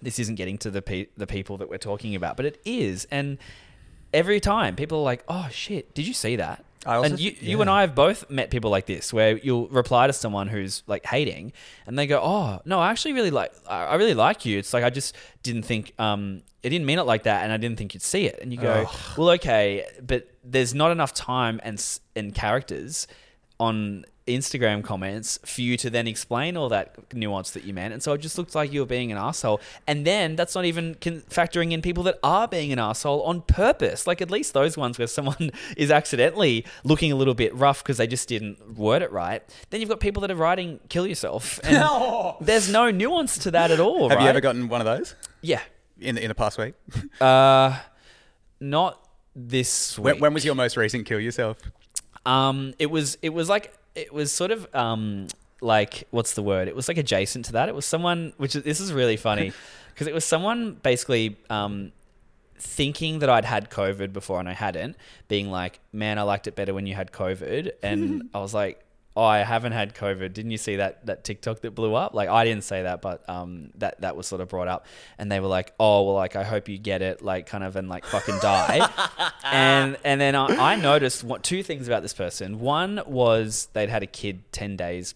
this 0.02 0.20
isn't 0.20 0.36
getting 0.36 0.58
to 0.60 0.70
the 0.72 0.82
pe- 0.82 1.08
the 1.16 1.28
people 1.28 1.58
that 1.58 1.70
we're 1.70 1.78
talking 1.78 2.16
about, 2.16 2.38
but 2.38 2.46
it 2.46 2.62
is. 2.66 3.08
And 3.10 3.38
every 4.14 4.40
time 4.40 4.76
people 4.76 5.00
are 5.00 5.04
like, 5.04 5.24
"Oh 5.28 5.48
shit, 5.52 5.94
did 5.96 6.06
you 6.08 6.14
see 6.14 6.36
that?" 6.36 6.64
I 6.86 6.96
also 6.96 7.12
and 7.12 7.20
you, 7.20 7.32
th- 7.32 7.42
you 7.42 7.62
and 7.62 7.70
I 7.70 7.82
have 7.82 7.96
both 7.96 8.30
met 8.30 8.52
people 8.52 8.70
like 8.70 8.86
this, 8.86 9.14
where 9.14 9.38
you'll 9.38 9.68
reply 9.70 10.08
to 10.08 10.14
someone 10.14 10.48
who's 10.48 10.84
like 10.88 11.06
hating, 11.06 11.54
and 11.88 11.98
they 11.98 12.08
go, 12.08 12.20
"Oh 12.22 12.62
no, 12.66 12.80
I 12.80 12.92
actually 12.92 13.14
really 13.14 13.32
like, 13.32 13.54
I 13.68 13.96
really 13.96 14.14
like 14.14 14.46
you." 14.46 14.58
It's 14.60 14.74
like 14.74 14.84
I 14.84 14.90
just 14.90 15.16
didn't 15.44 15.64
think, 15.64 15.94
um, 16.00 16.44
it 16.62 16.70
didn't 16.70 16.86
mean 16.86 17.00
it 17.00 17.04
like 17.04 17.24
that, 17.24 17.44
and 17.44 17.52
I 17.54 17.58
didn't 17.58 17.78
think 17.78 17.94
you'd 17.94 18.04
see 18.04 18.26
it. 18.26 18.40
And 18.42 18.52
you 18.52 18.60
go, 18.60 18.90
"Well, 19.18 19.30
okay, 19.32 19.86
but 20.02 20.28
there's 20.44 20.74
not 20.74 20.92
enough 20.92 21.14
time 21.14 21.60
and 21.64 21.84
and 22.16 22.34
characters 22.36 23.08
on 23.60 24.04
Instagram 24.26 24.84
comments 24.84 25.38
for 25.46 25.62
you 25.62 25.76
to 25.78 25.90
then 25.90 26.08
explain 26.08 26.56
all 26.56 26.70
that 26.70 27.14
nuance 27.14 27.52
that 27.52 27.66
you 27.66 27.74
meant. 27.74 27.94
And 27.94 28.02
so 28.02 28.14
it 28.14 28.20
just 28.20 28.38
looked 28.38 28.56
like 28.56 28.72
you 28.72 28.80
were 28.80 28.86
being 28.86 29.12
an 29.12 29.18
asshole. 29.18 29.60
And 29.86 30.06
then 30.08 30.36
that's 30.38 30.56
not 30.56 30.64
even 30.66 30.96
con- 31.02 31.24
factoring 31.30 31.72
in 31.74 31.82
people 31.82 32.04
that 32.04 32.20
are 32.24 32.48
being 32.48 32.72
an 32.72 32.80
asshole 32.80 33.22
on 33.24 33.42
purpose. 33.42 34.08
Like 34.08 34.22
at 34.22 34.32
least 34.32 34.54
those 34.54 34.78
ones 34.78 34.98
where 34.98 35.08
someone 35.08 35.52
is 35.78 35.92
accidentally 35.92 36.66
looking 36.86 37.12
a 37.12 37.16
little 37.16 37.34
bit 37.34 37.54
rough 37.54 37.84
because 37.84 37.98
they 37.98 38.08
just 38.08 38.30
didn't 38.30 38.78
word 38.78 39.02
it 39.02 39.12
right. 39.12 39.44
Then 39.72 39.82
you've 39.82 39.90
got 39.90 40.00
people 40.00 40.22
that 40.22 40.32
are 40.32 40.36
writing 40.36 40.80
"kill 40.88 41.06
yourself," 41.06 41.60
and 41.64 41.84
there's 42.40 42.72
no 42.72 42.92
nuance 42.92 43.38
to 43.40 43.52
that 43.52 43.72
at 43.72 43.80
all. 43.82 44.08
Have 44.10 44.20
you 44.20 44.26
right? 44.26 44.30
ever 44.30 44.42
gotten 44.42 44.70
one 44.70 44.80
of 44.80 44.86
those 44.86 45.16
Yeah. 45.42 45.60
in 46.00 46.16
the, 46.16 46.22
in 46.24 46.30
the 46.30 46.36
past 46.36 46.58
week? 46.58 46.76
Uh, 47.22 47.78
not 48.62 49.06
this 49.36 49.98
week. 50.00 50.06
when, 50.06 50.20
when 50.20 50.34
was 50.34 50.46
your 50.46 50.56
most 50.56 50.78
recent 50.78 51.06
kill 51.06 51.20
yourself? 51.20 51.58
Um, 52.26 52.74
it 52.80 52.86
was 52.90 53.18
it 53.22 53.30
was 53.34 53.50
like 53.50 53.74
it 53.96 54.14
was 54.14 54.32
sort 54.32 54.52
of 54.52 54.68
um 54.76 55.28
like 55.62 56.08
what's 56.12 56.34
the 56.34 56.44
word? 56.44 56.68
It 56.68 56.76
was 56.76 56.88
like 56.88 56.98
adjacent 56.98 57.46
to 57.46 57.54
that. 57.54 57.70
It 57.70 57.76
was 57.76 57.86
someone 57.86 58.34
which 58.38 58.56
is 58.56 58.64
this 58.64 58.80
is 58.80 58.92
really 58.94 59.18
funny 59.18 59.54
because 59.94 60.08
it 60.08 60.14
was 60.14 60.26
someone 60.26 60.74
basically 60.84 61.38
um 61.50 61.92
thinking 62.58 63.20
that 63.20 63.30
I'd 63.30 63.46
had 63.46 63.70
COVID 63.70 64.14
before 64.14 64.40
and 64.40 64.48
I 64.48 64.54
hadn't, 64.54 64.96
being 65.28 65.50
like, 65.52 65.80
"Man, 65.92 66.18
I 66.18 66.22
liked 66.22 66.48
it 66.48 66.56
better 66.56 66.74
when 66.74 66.88
you 66.88 66.96
had 66.96 67.12
COVID," 67.12 67.72
and 67.82 68.30
I 68.34 68.40
was 68.40 68.54
like. 68.54 68.80
Oh, 69.16 69.24
I 69.24 69.40
haven't 69.40 69.74
had 69.74 69.94
COVID. 69.94 70.34
Didn't 70.34 70.52
you 70.52 70.58
see 70.58 70.78
that 70.78 71.06
that 71.06 71.24
TikTok 71.24 71.62
that 71.62 71.72
blew 71.72 71.94
up? 71.94 72.14
Like 72.14 72.30
I 72.30 72.46
didn't 72.46 72.64
say 72.64 72.84
that, 72.84 73.02
but 73.02 73.28
um, 73.30 73.70
that 73.76 74.02
that 74.02 74.16
was 74.16 74.28
sort 74.28 74.42
of 74.42 74.50
brought 74.50 74.68
up, 74.68 74.88
and 75.18 75.32
they 75.32 75.40
were 75.40 75.48
like, 75.48 75.74
"Oh, 75.80 76.04
well, 76.04 76.16
like 76.16 76.36
I 76.36 76.44
hope 76.44 76.68
you 76.68 76.80
get 76.80 77.02
it, 77.02 77.22
like 77.22 77.46
kind 77.46 77.64
of, 77.64 77.76
and 77.76 77.88
like 77.90 78.06
fucking 78.06 78.40
die." 78.42 78.90
and 79.44 79.98
and 80.04 80.20
then 80.20 80.36
I, 80.36 80.74
I 80.74 80.76
noticed 80.76 81.24
what 81.24 81.44
two 81.44 81.62
things 81.62 81.88
about 81.88 82.02
this 82.02 82.14
person. 82.14 82.60
One 82.60 83.02
was 83.06 83.68
they'd 83.74 83.90
had 83.90 84.02
a 84.02 84.08
kid 84.08 84.52
ten 84.52 84.76
days 84.76 85.14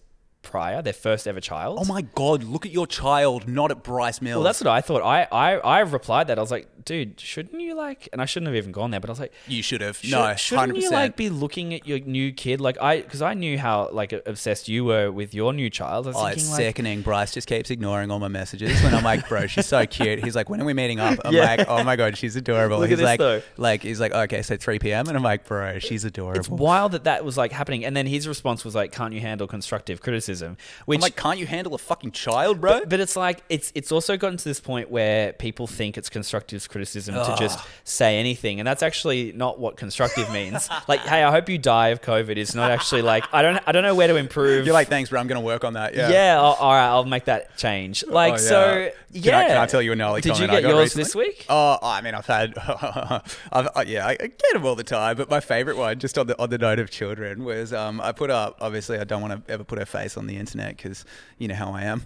prior, 0.48 0.82
their 0.82 0.94
first 0.94 1.28
ever 1.28 1.40
child. 1.40 1.78
Oh 1.82 1.86
my 1.86 2.02
god, 2.02 2.44
look 2.44 2.66
at 2.66 2.72
your 2.72 2.88
child, 2.88 3.48
not 3.48 3.70
at 3.72 3.84
Bryce 3.84 4.22
Mills. 4.22 4.38
Well, 4.38 4.44
that's 4.44 4.62
what 4.62 4.70
I 4.70 4.82
thought. 4.82 5.04
I, 5.04 5.28
I 5.32 5.58
I 5.58 5.80
replied 5.82 6.28
that 6.28 6.38
I 6.38 6.42
was 6.42 6.52
like, 6.52 6.68
dude, 6.86 7.20
shouldn't 7.20 7.60
you 7.62 7.76
like? 7.76 8.10
And 8.14 8.22
I 8.22 8.26
shouldn't 8.26 8.48
have 8.48 8.56
even 8.56 8.72
gone 8.72 8.92
there, 8.92 9.00
but 9.00 9.10
I 9.10 9.12
was 9.12 9.20
like, 9.20 9.34
you 9.48 9.62
should 9.62 9.82
have. 9.82 9.98
should, 9.98 10.12
no, 10.12 10.34
shouldn't 10.36 10.60
hundred 10.72 10.82
you 10.84 10.90
like 10.92 11.16
be 11.16 11.30
looking 11.30 11.74
at 11.74 11.86
your 11.88 12.00
new 12.00 12.32
kid? 12.32 12.62
Like 12.62 12.82
I, 12.82 13.02
because 13.02 13.22
I 13.22 13.34
knew 13.34 13.58
how 13.60 13.90
like 13.92 14.14
obsessed 14.26 14.68
you 14.70 14.86
were 14.86 15.12
with 15.12 15.34
your 15.34 15.54
new 15.54 15.70
child. 15.70 16.08
I 16.08 16.10
was 16.10 16.16
Oh, 16.18 16.24
thinking 16.26 16.40
it's 16.40 16.50
like, 16.52 16.58
sickening. 16.58 17.02
Bryce 17.02 17.34
just 17.34 17.48
keeps 17.48 17.70
ignoring 17.70 18.10
all 18.12 18.20
my 18.20 18.28
messages 18.30 18.82
when 18.82 18.94
I'm 18.96 19.04
like, 19.04 19.28
bro, 19.28 19.48
she's 19.48 19.66
so 19.66 19.86
cute. 19.86 20.24
He's 20.24 20.36
like, 20.36 20.50
when 20.50 20.62
are 20.62 20.66
we 20.66 20.74
meeting 20.74 21.00
up? 21.00 21.20
I'm 21.26 21.34
Yeah. 21.38 21.46
like, 21.46 21.68
oh 21.68 21.84
my 21.84 21.96
god, 21.96 22.18
she's 22.18 22.36
adorable. 22.36 22.80
Look 22.80 22.90
he's 22.90 23.02
like, 23.02 23.20
though. 23.20 23.42
like 23.58 23.84
he's 23.84 24.00
like, 24.00 24.14
okay, 24.14 24.42
so 24.42 24.56
3 24.58 24.80
p.m. 24.80 25.08
and 25.08 25.18
I'm 25.18 25.24
like, 25.24 25.46
bro, 25.46 25.80
she's 25.80 26.06
adorable. 26.06 26.40
It's 26.40 26.50
wild 26.50 26.94
that 26.94 27.04
that 27.04 27.26
was 27.26 27.38
like 27.38 27.52
happening, 27.52 27.84
and 27.86 27.96
then 27.96 28.06
his 28.08 28.28
response 28.28 28.64
was 28.64 28.74
like, 28.76 28.92
"Can't 28.92 29.14
you 29.14 29.20
handle 29.20 29.46
constructive 29.48 30.02
criticism?" 30.02 30.37
Which 30.86 30.98
I'm 30.98 31.02
like, 31.02 31.16
can't 31.16 31.40
you 31.40 31.46
handle 31.48 31.74
a 31.74 31.78
fucking 31.78 32.12
child, 32.12 32.62
bro? 32.62 32.80
But, 32.80 32.90
but 32.90 33.00
it's 33.00 33.16
like 33.16 33.44
it's 33.50 33.72
it's 33.76 33.92
also 33.92 34.18
gotten 34.18 34.38
to 34.38 34.44
this 34.44 34.60
point 34.60 34.90
where 34.90 35.34
people 35.34 35.68
think 35.68 35.98
it's 35.98 36.10
constructive 36.10 36.68
criticism 36.70 37.16
to 37.16 37.36
just 37.38 37.60
say 37.84 38.20
anything, 38.20 38.60
and 38.60 38.68
that's 38.68 38.84
actually 38.84 39.32
not 39.34 39.60
what 39.60 39.78
constructive 39.78 40.32
means. 40.32 40.70
like, 40.88 41.02
hey, 41.02 41.24
I 41.24 41.32
hope 41.32 41.50
you 41.50 41.58
die 41.58 41.90
of 41.90 42.02
COVID 42.02 42.38
It's 42.38 42.56
not 42.56 42.72
actually 42.72 43.02
like 43.02 43.24
I 43.34 43.42
don't 43.42 43.60
I 43.66 43.72
don't 43.72 43.84
know 43.84 43.96
where 43.96 44.08
to 44.08 44.16
improve. 44.16 44.66
You're 44.66 44.74
like, 44.74 44.88
thanks, 44.88 45.10
bro. 45.10 45.20
I'm 45.20 45.28
gonna 45.28 45.42
work 45.42 45.64
on 45.64 45.74
that. 45.74 45.96
Yeah. 45.96 46.10
yeah, 46.10 46.38
I'll, 46.38 46.54
all 46.54 46.72
right, 46.72 46.88
I'll 46.88 47.06
make 47.06 47.26
that 47.26 47.58
change. 47.58 48.06
Like, 48.06 48.34
Oh, 48.34 48.38
so 48.38 48.92
Can 49.14 49.24
yeah. 49.24 49.38
I, 49.38 49.46
can 49.48 49.58
I 49.58 49.66
tell 49.66 49.82
you 49.82 49.92
a 49.92 49.96
gnarly 49.96 50.22
Did 50.22 50.38
you 50.38 50.46
I 50.46 50.48
get 50.48 50.64
got 50.64 50.70
yours 50.70 50.96
recently? 50.96 51.04
this 51.04 51.16
week? 51.16 51.46
Oh, 51.50 51.78
I 51.82 52.02
mean, 52.02 52.14
I've 52.14 52.26
had, 52.26 52.54
I've, 53.52 53.68
uh, 53.76 53.84
yeah, 53.88 54.06
I 54.06 54.12
I 54.12 54.16
get 54.28 54.54
them 54.54 54.66
all 54.66 54.76
the 54.76 54.84
time. 54.84 55.16
But 55.18 55.30
my 55.30 55.40
favorite 55.40 55.78
one, 55.78 56.00
just 56.00 56.18
on 56.18 56.28
the 56.28 56.40
on 56.42 56.50
the 56.50 56.58
note 56.58 56.80
of 56.80 56.90
children, 56.90 57.44
was 57.44 57.74
um, 57.74 58.00
I 58.02 58.12
put 58.12 58.30
up. 58.30 58.58
Obviously, 58.62 59.00
I 59.00 59.04
don't 59.06 59.22
want 59.22 59.46
to 59.48 59.52
ever 59.52 59.64
put 59.64 59.80
her 59.80 59.86
face 59.86 60.18
on 60.18 60.27
the 60.28 60.38
internet 60.38 60.78
because 60.78 61.06
you 61.38 61.48
know 61.48 61.56
how 61.56 61.72
I 61.72 61.84
am. 61.84 62.04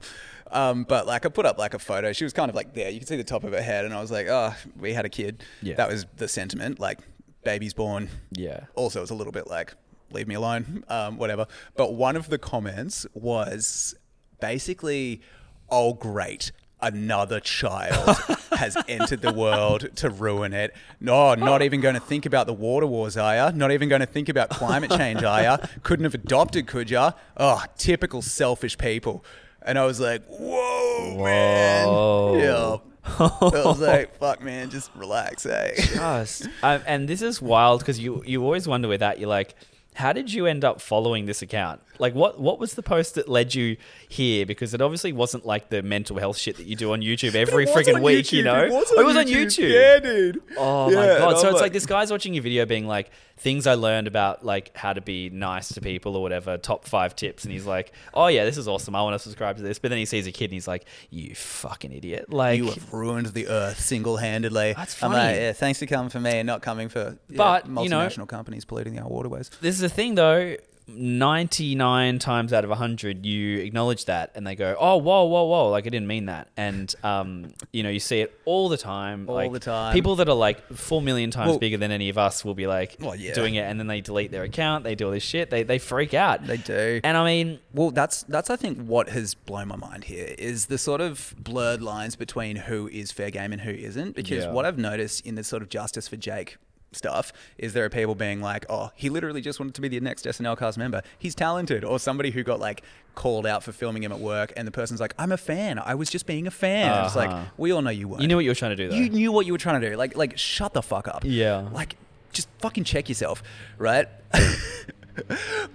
Um, 0.52 0.84
but 0.84 1.08
like, 1.08 1.26
I 1.26 1.30
put 1.30 1.46
up 1.46 1.58
like 1.58 1.74
a 1.74 1.80
photo. 1.80 2.14
She 2.14 2.24
was 2.24 2.34
kind 2.34 2.50
of 2.50 2.56
like 2.56 2.74
there. 2.74 2.90
You 2.90 3.00
can 3.00 3.08
see 3.08 3.16
the 3.18 3.24
top 3.24 3.44
of 3.44 3.54
her 3.54 3.62
head, 3.62 3.86
and 3.86 3.94
I 3.94 4.02
was 4.02 4.12
like, 4.12 4.28
oh, 4.28 4.54
we 4.78 4.94
had 4.94 5.06
a 5.06 5.10
kid. 5.10 5.44
Yeah. 5.62 5.76
That 5.76 5.90
was 5.90 6.06
the 6.18 6.28
sentiment. 6.28 6.80
Like, 6.80 7.00
baby's 7.44 7.74
born. 7.74 8.10
Yeah. 8.32 8.66
Also, 8.76 9.02
it's 9.02 9.12
a 9.12 9.16
little 9.16 9.34
bit 9.34 9.48
like, 9.48 9.74
leave 10.12 10.28
me 10.28 10.36
alone, 10.36 10.84
um, 10.90 11.18
whatever. 11.18 11.48
But 11.76 11.94
one 11.94 12.16
of 12.16 12.30
the 12.30 12.38
comments 12.38 13.06
was 13.14 13.96
basically, 14.40 15.22
oh, 15.70 15.94
great. 15.94 16.52
Another 16.82 17.40
child 17.40 18.18
has 18.54 18.76
entered 18.88 19.22
the 19.22 19.32
world 19.32 19.96
to 19.98 20.10
ruin 20.10 20.54
it. 20.54 20.74
No, 21.00 21.36
not 21.36 21.62
even 21.62 21.80
going 21.80 21.94
to 21.96 22.02
think 22.02 22.26
about 22.26 22.48
the 22.48 22.54
water 22.54 22.88
wars, 22.88 23.18
are 23.18 23.36
ya? 23.36 23.52
Not 23.54 23.72
even 23.72 23.88
going 23.88 24.00
to 24.00 24.08
think 24.08 24.30
about 24.30 24.50
climate 24.50 24.90
change, 24.92 25.24
are 25.24 25.44
ya? 25.44 25.58
Couldn't 25.84 26.06
have 26.06 26.16
adopted, 26.16 26.68
could 26.68 26.90
ya? 26.90 27.12
Oh, 27.38 27.64
typical 27.78 28.22
selfish 28.22 28.78
people. 28.78 29.24
And 29.62 29.78
I 29.78 29.86
was 29.86 30.00
like, 30.00 30.24
whoa, 30.26 31.24
man. 31.24 31.88
Whoa. 31.88 32.38
Yeah. 32.38 32.92
I 33.20 33.40
was 33.66 33.80
like, 33.80 34.16
fuck, 34.18 34.42
man, 34.42 34.70
just 34.70 34.92
relax, 34.96 35.46
eh? 35.46 35.74
Just, 35.76 36.48
um, 36.64 36.82
and 36.86 37.08
this 37.08 37.22
is 37.22 37.42
wild 37.42 37.82
because 37.82 38.00
you 38.00 38.24
you 38.26 38.44
always 38.44 38.68
wonder 38.68 38.88
with 38.88 39.00
that 39.00 39.20
you're 39.20 39.30
like, 39.30 39.56
how 39.96 40.14
did 40.14 40.32
you 40.32 40.46
end 40.46 40.64
up 40.64 40.80
following 40.80 41.26
this 41.26 41.42
account? 41.42 41.82
Like, 42.00 42.16
what 42.16 42.40
what 42.40 42.60
was 42.60 42.74
the 42.76 42.82
post 42.84 43.16
that 43.16 43.28
led 43.28 43.54
you 43.54 43.78
here? 44.08 44.46
Because 44.46 44.74
it 44.74 44.82
obviously 44.82 45.12
wasn't 45.12 45.46
like 45.46 45.70
the 45.70 45.84
mental 45.84 46.18
health 46.18 46.38
shit 46.38 46.58
that 46.58 46.66
you 46.66 46.76
do 46.76 46.94
on 46.94 47.02
YouTube 47.02 47.36
every 47.36 47.66
freaking 47.66 47.96
on 47.96 48.02
week, 48.02 48.32
you 48.32 48.42
know? 48.44 48.64
It 48.64 48.72
was 48.72 48.92
on 48.92 49.00
it 49.00 49.06
was 49.06 49.18
on 49.18 49.26
YouTube. 49.26 49.70
YouTube. 49.70 49.74
Yeah, 49.74 50.00
dude. 50.00 50.42
Oh 50.58 50.90
Yeah, 50.90 50.96
my 50.96 51.06
god! 51.06 51.38
So 51.40 51.48
I'm 51.48 51.54
it's 51.54 51.54
like- 51.56 51.62
like 51.62 51.74
this 51.74 51.86
guy's 51.86 52.10
watching 52.12 52.34
your 52.34 52.44
video, 52.44 52.66
being 52.66 52.88
like, 52.88 53.12
"Things 53.42 53.66
I 53.68 53.74
learned 53.74 54.08
about 54.08 54.46
like 54.46 54.76
how 54.78 54.94
to 54.94 55.02
be 55.02 55.30
nice 55.32 55.70
to 55.70 55.82
people 55.82 56.16
or 56.16 56.22
whatever, 56.22 56.58
top 56.58 56.86
five 56.86 57.16
tips," 57.16 57.44
and 57.44 57.52
he's 57.52 57.66
like, 57.66 57.92
"Oh 58.14 58.28
yeah, 58.28 58.46
this 58.46 58.58
is 58.58 58.68
awesome. 58.68 58.96
I 58.96 59.02
want 59.02 59.16
to 59.16 59.20
subscribe 59.20 59.58
to 59.58 59.64
this." 59.64 59.80
But 59.80 59.90
then 59.90 59.98
he 59.98 60.06
sees 60.06 60.28
a 60.28 60.32
kid 60.32 60.46
and 60.46 60.54
he's 60.54 60.68
like, 60.68 60.86
"You 61.10 61.34
fucking 61.36 61.92
idiot!" 61.92 62.32
Like, 62.32 62.58
you 62.58 62.68
have 62.68 62.94
ruined 62.94 63.28
the 63.28 63.48
earth 63.48 63.80
single-handedly. 63.80 64.74
That's 64.74 65.02
I'm 65.04 65.12
like, 65.12 65.22
funny. 65.22 65.38
yeah, 65.40 65.54
thanks 65.54 65.80
for 65.80 65.86
coming 65.86 66.10
for 66.10 66.20
me 66.20 66.32
and 66.40 66.48
not 66.48 66.62
coming 66.62 66.90
for 66.90 67.18
yeah, 67.30 67.38
But, 67.38 67.68
multinational 67.68 68.12
you 68.12 68.18
know- 68.20 68.26
companies 68.28 68.66
polluting 68.66 69.00
our 69.00 69.08
waterways. 69.08 69.50
this 69.62 69.76
is 69.76 69.82
the 69.82 69.90
thing 69.90 70.16
though 70.16 70.56
99 70.88 72.20
times 72.20 72.54
out 72.54 72.64
of 72.64 72.70
100 72.70 73.26
you 73.26 73.58
acknowledge 73.60 74.06
that 74.06 74.32
and 74.36 74.46
they 74.46 74.56
go 74.56 74.76
oh 74.80 74.98
whoa 74.98 75.24
whoa 75.26 75.44
whoa 75.46 75.70
like 75.70 75.86
i 75.86 75.90
didn't 75.90 76.08
mean 76.08 76.26
that 76.26 76.48
and 76.58 76.94
um 77.04 77.54
you 77.72 77.82
know 77.84 77.90
you 77.90 78.00
see 78.00 78.20
it 78.22 78.38
all 78.46 78.70
the 78.70 78.78
time 78.78 79.26
All 79.30 79.36
like, 79.36 79.52
the 79.52 79.60
time. 79.60 79.94
people 79.94 80.16
that 80.18 80.28
are 80.30 80.36
like 80.36 80.66
4 80.74 81.02
million 81.02 81.32
times 81.32 81.50
Well- 81.52 81.60
bigger 81.60 81.78
than 81.78 81.92
any 81.92 82.10
of 82.10 82.18
us 82.18 82.44
will 82.46 82.56
be 82.56 82.68
like 82.68 82.98
Well, 83.00 83.16
yeah. 83.16 83.34
doing 83.34 83.56
it 83.56 83.62
and 83.62 83.80
then 83.80 83.88
they 83.88 84.02
delete 84.02 84.32
their 84.32 84.44
account 84.44 84.84
they 84.84 84.96
do 84.96 85.06
all 85.06 85.12
this 85.12 85.24
shit 85.24 85.50
they, 85.50 85.64
they 85.64 85.80
freak 85.80 86.14
out 86.14 86.46
They 86.46 86.58
do. 86.58 87.00
and 87.04 87.16
i 87.18 87.26
mean 87.26 87.60
Well, 87.74 87.92
that's 87.92 88.24
that's 88.24 88.50
I 88.50 88.56
think 88.56 88.80
what 88.86 89.10
has 89.10 89.34
blown 89.34 89.68
my 89.70 89.76
mind 89.76 90.06
here 90.06 90.36
is 90.38 90.66
the 90.68 90.78
sort 90.78 91.02
of 91.02 91.34
blurred 91.38 91.82
lines 91.82 92.16
between 92.16 92.56
who 92.58 92.88
is 92.90 93.12
fair 93.12 93.30
game 93.32 93.52
and 93.54 93.62
who 93.62 93.72
isn't. 93.72 94.16
Because 94.16 94.44
Yeah. 94.46 94.52
what 94.52 94.66
I've 94.66 94.78
noticed 94.78 95.26
in 95.26 95.36
the 95.36 95.44
sort 95.44 95.62
of 95.62 95.70
justice 95.70 96.08
for 96.08 96.18
Jake 96.18 96.58
stuff 96.94 97.32
is 97.58 97.74
there 97.74 97.86
are 97.86 97.90
people 97.90 98.16
being 98.16 98.42
like, 98.42 98.66
"Oh, 98.70 98.92
he 98.96 99.10
literally 99.10 99.42
just 99.42 99.60
wanted 99.60 99.76
to 99.76 99.82
be 99.82 99.88
the 99.88 100.00
next 100.02 100.26
SNL 100.26 100.58
cast 100.58 100.78
member. 100.78 101.02
He's 101.18 101.36
talented," 101.36 101.84
or 101.86 102.00
somebody 102.00 102.32
who 102.32 102.44
got 102.44 102.60
like 102.60 102.84
called 103.16 103.46
out 103.46 103.64
for 103.64 103.72
filming 103.72 104.04
him 104.04 104.12
at 104.12 104.20
work, 104.20 104.52
and 104.58 104.68
the 104.68 104.72
person's 104.72 105.00
like, 105.00 105.14
"I'm 105.18 105.32
a 105.32 105.38
fan. 105.38 105.80
I 105.80 105.96
was 105.96 106.10
just 106.10 106.26
being 106.26 106.48
a 106.48 106.52
fan." 106.52 106.92
And 106.92 107.06
It's 107.06 107.16
like 107.16 107.30
Uh-huh. 107.30 107.46
we 107.58 107.72
all 107.72 107.82
know 107.82 107.90
you 107.92 108.08
weren't. 108.08 108.22
you 108.22 108.28
knew 108.28 108.36
what 108.36 108.44
you 108.46 108.52
were 108.52 108.56
trying 108.56 108.76
to 108.76 108.84
do 108.84 108.90
though 108.90 108.96
You 108.96 109.10
knew 109.10 109.32
what 109.32 109.46
you 109.46 109.54
were 109.54 109.58
trying 109.58 109.80
to 109.82 109.90
do. 109.90 109.96
Like, 109.96 110.16
like, 110.18 110.38
shut 110.38 110.74
the 110.74 110.82
fuck 110.82 111.08
up. 111.08 111.24
Yeah. 111.26 111.68
Like, 111.72 111.96
just 112.34 112.48
fucking 112.60 112.84
check 112.86 113.10
yourself, 113.10 113.42
right? 113.78 114.08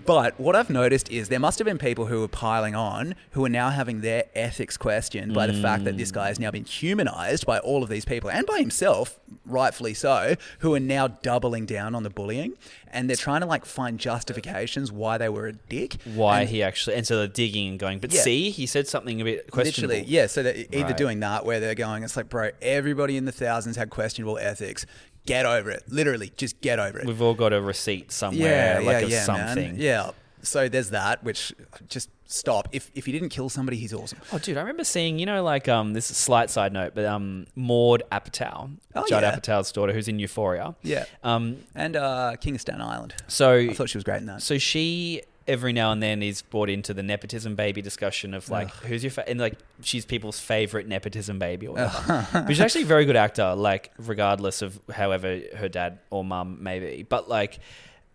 but 0.04 0.38
what 0.40 0.54
I've 0.56 0.70
noticed 0.70 1.10
is 1.10 1.28
there 1.28 1.40
must 1.40 1.58
have 1.58 1.66
been 1.66 1.78
people 1.78 2.06
who 2.06 2.20
were 2.20 2.28
piling 2.28 2.74
on 2.74 3.14
who 3.32 3.44
are 3.44 3.48
now 3.48 3.70
having 3.70 4.00
their 4.00 4.24
ethics 4.34 4.76
questioned 4.76 5.34
by 5.34 5.46
the 5.46 5.54
fact 5.54 5.84
that 5.84 5.96
this 5.96 6.10
guy 6.10 6.28
has 6.28 6.38
now 6.38 6.50
been 6.50 6.64
humanized 6.64 7.46
by 7.46 7.58
all 7.58 7.82
of 7.82 7.88
these 7.88 8.04
people 8.04 8.30
and 8.30 8.46
by 8.46 8.58
himself, 8.58 9.18
rightfully 9.44 9.94
so, 9.94 10.34
who 10.60 10.74
are 10.74 10.80
now 10.80 11.08
doubling 11.08 11.66
down 11.66 11.94
on 11.94 12.02
the 12.02 12.10
bullying 12.10 12.54
and 12.88 13.08
they're 13.10 13.16
trying 13.16 13.40
to 13.40 13.46
like 13.46 13.64
find 13.64 13.98
justifications 13.98 14.90
why 14.92 15.18
they 15.18 15.28
were 15.28 15.46
a 15.48 15.52
dick. 15.52 15.96
why 16.14 16.40
And- 16.40 16.50
he 16.50 16.62
actually 16.62 16.96
and 16.96 17.06
so 17.06 17.16
they're 17.18 17.26
digging 17.26 17.68
and 17.68 17.78
going 17.78 17.98
but 17.98 18.12
Yeah. 18.12 18.20
see 18.22 18.50
he 18.50 18.66
said 18.66 18.86
something 18.88 19.20
a 19.20 19.24
bit 19.24 19.50
questionable 19.50 19.94
Literally, 19.94 20.10
yeah. 20.10 20.26
So 20.26 20.42
they're 20.42 20.56
either 20.72 20.84
Right. 20.86 20.96
doing 20.96 21.20
that 21.20 21.44
where 21.44 21.60
they're 21.60 21.74
going, 21.74 22.02
it's 22.04 22.16
like, 22.16 22.28
bro, 22.28 22.50
everybody 22.62 23.16
in 23.16 23.24
the 23.24 23.32
thousands 23.32 23.76
had 23.76 23.90
questionable 23.90 24.38
ethics. 24.38 24.86
Get 25.26 25.44
over 25.46 25.70
it. 25.70 25.82
Literally, 25.88 26.32
just 26.36 26.60
get 26.60 26.78
over 26.78 26.98
it. 27.00 27.06
we've 27.06 27.20
all 27.20 27.34
got 27.34 27.52
a 27.52 27.60
receipt 27.60 28.10
somewhere 28.12 28.80
like 28.80 29.04
a 29.04 29.08
man. 29.08 29.24
something 29.24 29.74
Yeah. 29.76 30.10
So 30.42 30.68
there's 30.68 30.90
that, 30.90 31.24
which 31.24 31.52
just 31.88 32.08
stop. 32.26 32.68
If 32.70 32.90
if 32.94 33.06
he 33.06 33.12
didn't 33.12 33.30
kill 33.30 33.48
somebody, 33.48 33.76
he's 33.78 33.92
awesome. 33.92 34.20
Oh, 34.32 34.38
dude, 34.38 34.56
I 34.56 34.60
remember 34.60 34.84
seeing, 34.84 35.18
you 35.18 35.26
know, 35.26 35.42
like 35.42 35.66
um, 35.68 35.92
this 35.92 36.04
is 36.06 36.12
a 36.12 36.20
slight 36.20 36.50
side 36.50 36.72
note, 36.72 36.92
but 36.94 37.04
um, 37.04 37.46
Maud 37.56 38.04
Apatow, 38.12 38.70
Oh, 38.94 39.04
Judd 39.08 39.22
yeah. 39.24 39.36
Apatow's 39.36 39.72
daughter, 39.72 39.92
who's 39.92 40.06
in 40.06 40.20
Euphoria. 40.20 40.76
Yeah. 40.82 41.04
Um, 41.24 41.64
And 41.74 41.96
uh, 41.96 42.36
King 42.40 42.54
of 42.54 42.60
Staten 42.60 42.80
Island. 42.80 43.14
so 43.26 43.54
I 43.54 43.72
thought 43.72 43.90
she 43.90 43.98
was 43.98 44.04
great 44.04 44.18
in 44.18 44.26
that. 44.26 44.40
So 44.42 44.56
she 44.56 45.22
every 45.48 45.72
now 45.72 45.92
and 45.92 46.02
then 46.02 46.22
is 46.22 46.42
brought 46.42 46.68
into 46.68 46.92
the 46.92 47.02
nepotism 47.02 47.54
baby 47.54 47.80
discussion 47.80 48.34
of 48.34 48.48
like 48.50 48.70
who's 48.70 49.04
your 49.04 49.10
fa-? 49.10 49.28
and 49.28 49.38
like 49.38 49.58
she's 49.80 50.04
people's 50.04 50.40
favorite 50.40 50.88
nepotism 50.88 51.38
baby 51.38 51.68
or 51.68 51.74
whatever. 51.74 52.28
but 52.32 52.48
she's 52.48 52.60
actually 52.60 52.82
a 52.82 52.86
very 52.86 53.04
good 53.04 53.16
actor, 53.16 53.54
like 53.54 53.92
regardless 53.98 54.62
of 54.62 54.78
however 54.92 55.40
her 55.56 55.68
dad 55.68 55.98
or 56.10 56.24
mum 56.24 56.62
may 56.62 56.78
be. 56.78 57.02
But 57.02 57.28
like. 57.28 57.58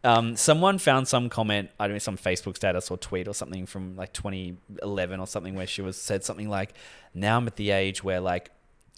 Um, 0.03 0.36
someone 0.36 0.79
found 0.79 1.07
some 1.07 1.29
comment, 1.29 1.69
I 1.79 1.86
don't 1.86 1.93
know, 1.93 1.99
some 1.99 2.17
Facebook 2.17 2.55
status 2.55 2.89
or 2.89 2.97
tweet 2.97 3.27
or 3.27 3.36
something 3.36 3.67
from 3.67 3.95
like 3.95 4.13
2011 4.13 5.19
or 5.19 5.27
something 5.27 5.53
where 5.53 5.67
she 5.67 5.84
was 5.84 5.95
said 5.95 6.23
something 6.23 6.49
like, 6.49 6.73
"Now 7.13 7.38
I'm 7.38 7.45
at 7.45 7.55
the 7.55 7.69
age 7.69 8.03
where 8.03 8.19
like 8.19 8.49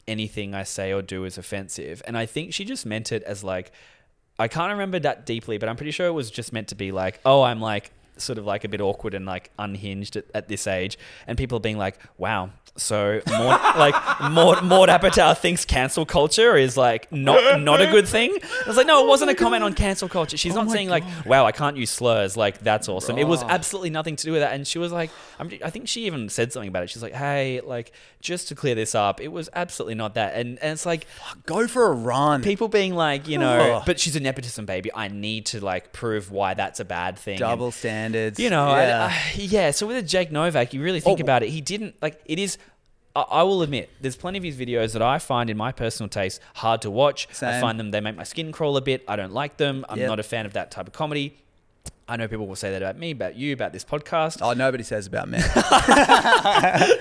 anything 0.07 0.55
I 0.55 0.63
say 0.63 0.93
or 0.93 1.01
do 1.01 1.25
is 1.25 1.37
offensive," 1.37 2.01
and 2.07 2.17
I 2.17 2.25
think 2.25 2.53
she 2.53 2.63
just 2.63 2.85
meant 2.85 3.11
it 3.11 3.21
as 3.23 3.43
like, 3.43 3.73
I 4.39 4.47
can't 4.47 4.71
remember 4.71 4.97
that 4.99 5.25
deeply, 5.25 5.57
but 5.57 5.67
I'm 5.67 5.75
pretty 5.75 5.91
sure 5.91 6.07
it 6.07 6.11
was 6.11 6.31
just 6.31 6.53
meant 6.53 6.69
to 6.69 6.75
be 6.75 6.93
like, 6.93 7.19
oh, 7.25 7.41
I'm 7.41 7.59
like 7.59 7.91
sort 8.17 8.37
of 8.37 8.45
like 8.45 8.63
a 8.63 8.69
bit 8.69 8.81
awkward 8.81 9.13
and 9.13 9.25
like 9.25 9.51
unhinged 9.59 10.15
at, 10.15 10.25
at 10.33 10.47
this 10.47 10.67
age, 10.67 10.97
and 11.27 11.37
people 11.37 11.57
are 11.57 11.61
being 11.61 11.77
like, 11.77 11.99
wow. 12.17 12.51
So 12.75 13.21
like 13.27 13.93
Maud, 14.31 14.63
Maud 14.63 14.89
Apatow 14.89 15.37
thinks 15.37 15.63
cancel 15.63 16.07
culture 16.07 16.55
is 16.57 16.75
like 16.75 17.11
not 17.11 17.61
not 17.61 17.81
a 17.81 17.85
good 17.85 18.07
thing. 18.07 18.35
I 18.41 18.67
was 18.67 18.77
like, 18.77 18.87
no, 18.87 19.05
it 19.05 19.07
wasn't 19.07 19.29
a 19.29 19.35
comment 19.35 19.63
on 19.63 19.73
cancel 19.75 20.09
culture. 20.09 20.37
She's 20.37 20.55
oh 20.57 20.63
not 20.63 20.71
saying 20.71 20.89
like, 20.89 21.03
wow, 21.25 21.45
I 21.45 21.51
can't 21.51 21.77
use 21.77 21.91
slurs. 21.91 22.35
Like 22.35 22.59
that's 22.61 22.89
awesome. 22.89 23.19
It 23.19 23.27
was 23.27 23.43
absolutely 23.43 23.91
nothing 23.91 24.15
to 24.15 24.23
do 24.25 24.31
with 24.31 24.41
that. 24.41 24.53
And 24.55 24.65
she 24.67 24.79
was 24.79 24.91
like, 24.91 25.11
I'm, 25.37 25.51
I 25.63 25.69
think 25.69 25.87
she 25.87 26.07
even 26.07 26.29
said 26.29 26.51
something 26.51 26.67
about 26.67 26.81
it. 26.81 26.89
She's 26.89 27.03
like, 27.03 27.13
hey, 27.13 27.61
like 27.61 27.91
just 28.21 28.47
to 28.47 28.55
clear 28.55 28.73
this 28.73 28.95
up, 28.95 29.21
it 29.21 29.27
was 29.27 29.49
absolutely 29.53 29.95
not 29.95 30.15
that. 30.15 30.33
And 30.33 30.57
and 30.59 30.71
it's 30.71 30.85
like, 30.85 31.05
Go 31.45 31.67
for 31.67 31.85
a 31.85 31.93
run. 31.93 32.41
people 32.41 32.69
being 32.69 32.95
like, 32.95 33.27
you 33.27 33.37
know, 33.37 33.59
Oh. 33.81 33.83
but 33.85 33.99
she's 33.99 34.15
a 34.15 34.19
nepotism 34.19 34.65
baby. 34.65 34.89
I 34.95 35.09
need 35.09 35.45
to 35.47 35.63
like 35.63 35.93
prove 35.93 36.31
why 36.31 36.55
that's 36.55 36.79
a 36.79 36.85
bad 36.85 37.19
thing. 37.19 37.37
Double 37.37 37.65
And, 37.65 37.73
standards. 37.75 38.39
you 38.39 38.49
know, 38.49 38.65
I- 38.69 38.83
yeah. 38.87 39.05
I- 39.11 39.31
yeah. 39.39 39.71
So 39.71 39.85
with 39.85 39.97
a 39.97 40.01
Jake 40.01 40.31
Novak, 40.31 40.73
you 40.73 40.81
really 40.81 41.01
think 41.01 41.19
Oh. 41.19 41.23
about 41.23 41.43
it. 41.43 41.49
He 41.49 41.61
didn't 41.61 41.95
like. 42.01 42.19
It 42.25 42.39
is. 42.39 42.57
I, 43.15 43.43
will 43.43 43.61
admit, 43.61 43.91
there's 44.01 44.15
plenty 44.15 44.39
of 44.39 44.43
his 44.43 44.57
videos 44.57 44.93
that 44.93 45.01
I 45.03 45.19
find, 45.19 45.49
in 45.49 45.55
my 45.57 45.71
personal 45.71 46.09
taste, 46.09 46.41
hard 46.55 46.81
to 46.81 46.89
watch. 46.89 47.27
Same. 47.31 47.49
I 47.49 47.61
find 47.61 47.79
them 47.79 47.91
they 47.91 48.01
make 48.01 48.15
my 48.15 48.23
skin 48.23 48.51
crawl 48.51 48.75
a 48.75 48.81
bit. 48.81 49.03
I 49.07 49.15
don't 49.15 49.33
like 49.33 49.57
them. 49.57 49.85
I'm 49.87 49.99
Yep. 49.99 50.07
not 50.07 50.19
a 50.19 50.23
fan 50.23 50.47
of 50.47 50.53
that 50.53 50.71
type 50.71 50.87
of 50.87 50.93
comedy. 50.93 51.37
I 52.07 52.17
know 52.17 52.27
people 52.27 52.47
will 52.47 52.55
say 52.55 52.71
that 52.71 52.81
about 52.81 52.97
me, 52.97 53.11
about 53.11 53.35
you, 53.35 53.53
about 53.53 53.71
this 53.71 53.85
podcast. 53.85 54.39
oh, 54.41 54.53
nobody 54.53 54.83
says 54.83 55.05
about 55.07 55.29
me. 55.29 55.37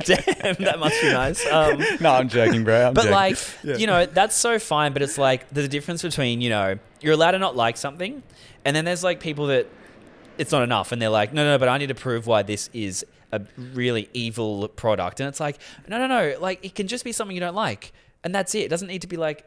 Damn, 0.05 0.55
that 0.61 0.77
must 0.79 1.01
be 1.01 1.09
nice. 1.13 1.47
Um, 1.47 1.83
no, 2.01 2.13
I'm 2.13 2.29
joking, 2.29 2.65
bro. 2.65 2.89
I'm 2.89 2.95
but 2.95 3.03
joking. 3.05 3.13
like 3.15 3.39
you 3.81 3.87
know 3.87 4.07
that's 4.07 4.35
so 4.37 4.59
fine 4.59 4.93
but 4.93 5.03
it's 5.03 5.19
like 5.19 5.49
there's 5.51 5.67
a 5.67 5.69
difference 5.71 6.03
between 6.03 6.41
you 6.41 6.51
know 6.51 6.79
you're 7.01 7.15
allowed 7.15 7.33
to 7.33 7.39
not 7.39 7.57
like 7.57 7.77
something 7.77 8.23
and 8.65 8.75
then 8.77 8.85
there's 8.85 9.03
like 9.05 9.21
people 9.21 9.47
that 9.49 9.67
it's 10.39 10.53
not 10.53 10.63
enough 10.63 10.93
and 10.93 11.01
they're 11.03 11.09
like 11.09 11.33
no, 11.33 11.45
no 11.45 11.53
no 11.55 11.59
but 11.59 11.69
i 11.69 11.79
need 11.79 11.89
to 11.89 11.95
prove 11.95 12.27
why 12.27 12.43
this 12.43 12.69
is 12.73 13.05
a 13.33 13.41
really 13.73 14.09
evil 14.13 14.69
product 14.69 15.21
and 15.21 15.29
it's 15.29 15.41
like 15.41 15.59
no 15.89 15.99
no 15.99 16.07
no 16.07 16.37
like 16.41 16.65
it 16.65 16.75
can 16.75 16.87
just 16.87 17.05
be 17.05 17.13
something 17.13 17.35
you 17.35 17.41
don't 17.41 17.55
like 17.55 17.93
and 18.25 18.35
that's 18.35 18.55
it 18.55 18.61
it 18.61 18.69
doesn't 18.69 18.89
need 18.89 19.01
to 19.03 19.09
be 19.09 19.17
like 19.17 19.45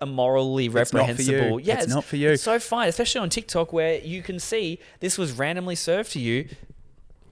a, 0.00 0.06
morally 0.06 0.68
not 0.68 0.88
for 0.88 0.96
you. 0.96 1.00
reprehensible 1.02 1.60
yeah 1.60 1.78
It's 1.82 1.88
not 1.88 2.04
for 2.04 2.16
you. 2.16 2.30
it's 2.30 2.42
so 2.42 2.58
fine 2.58 2.88
especially 2.88 3.20
on 3.20 3.28
tiktok 3.28 3.74
where 3.74 3.98
you 3.98 4.22
can 4.22 4.38
see 4.38 4.78
this 5.00 5.18
was 5.18 5.32
randomly 5.32 5.74
served 5.74 6.12
to 6.12 6.18
you 6.18 6.48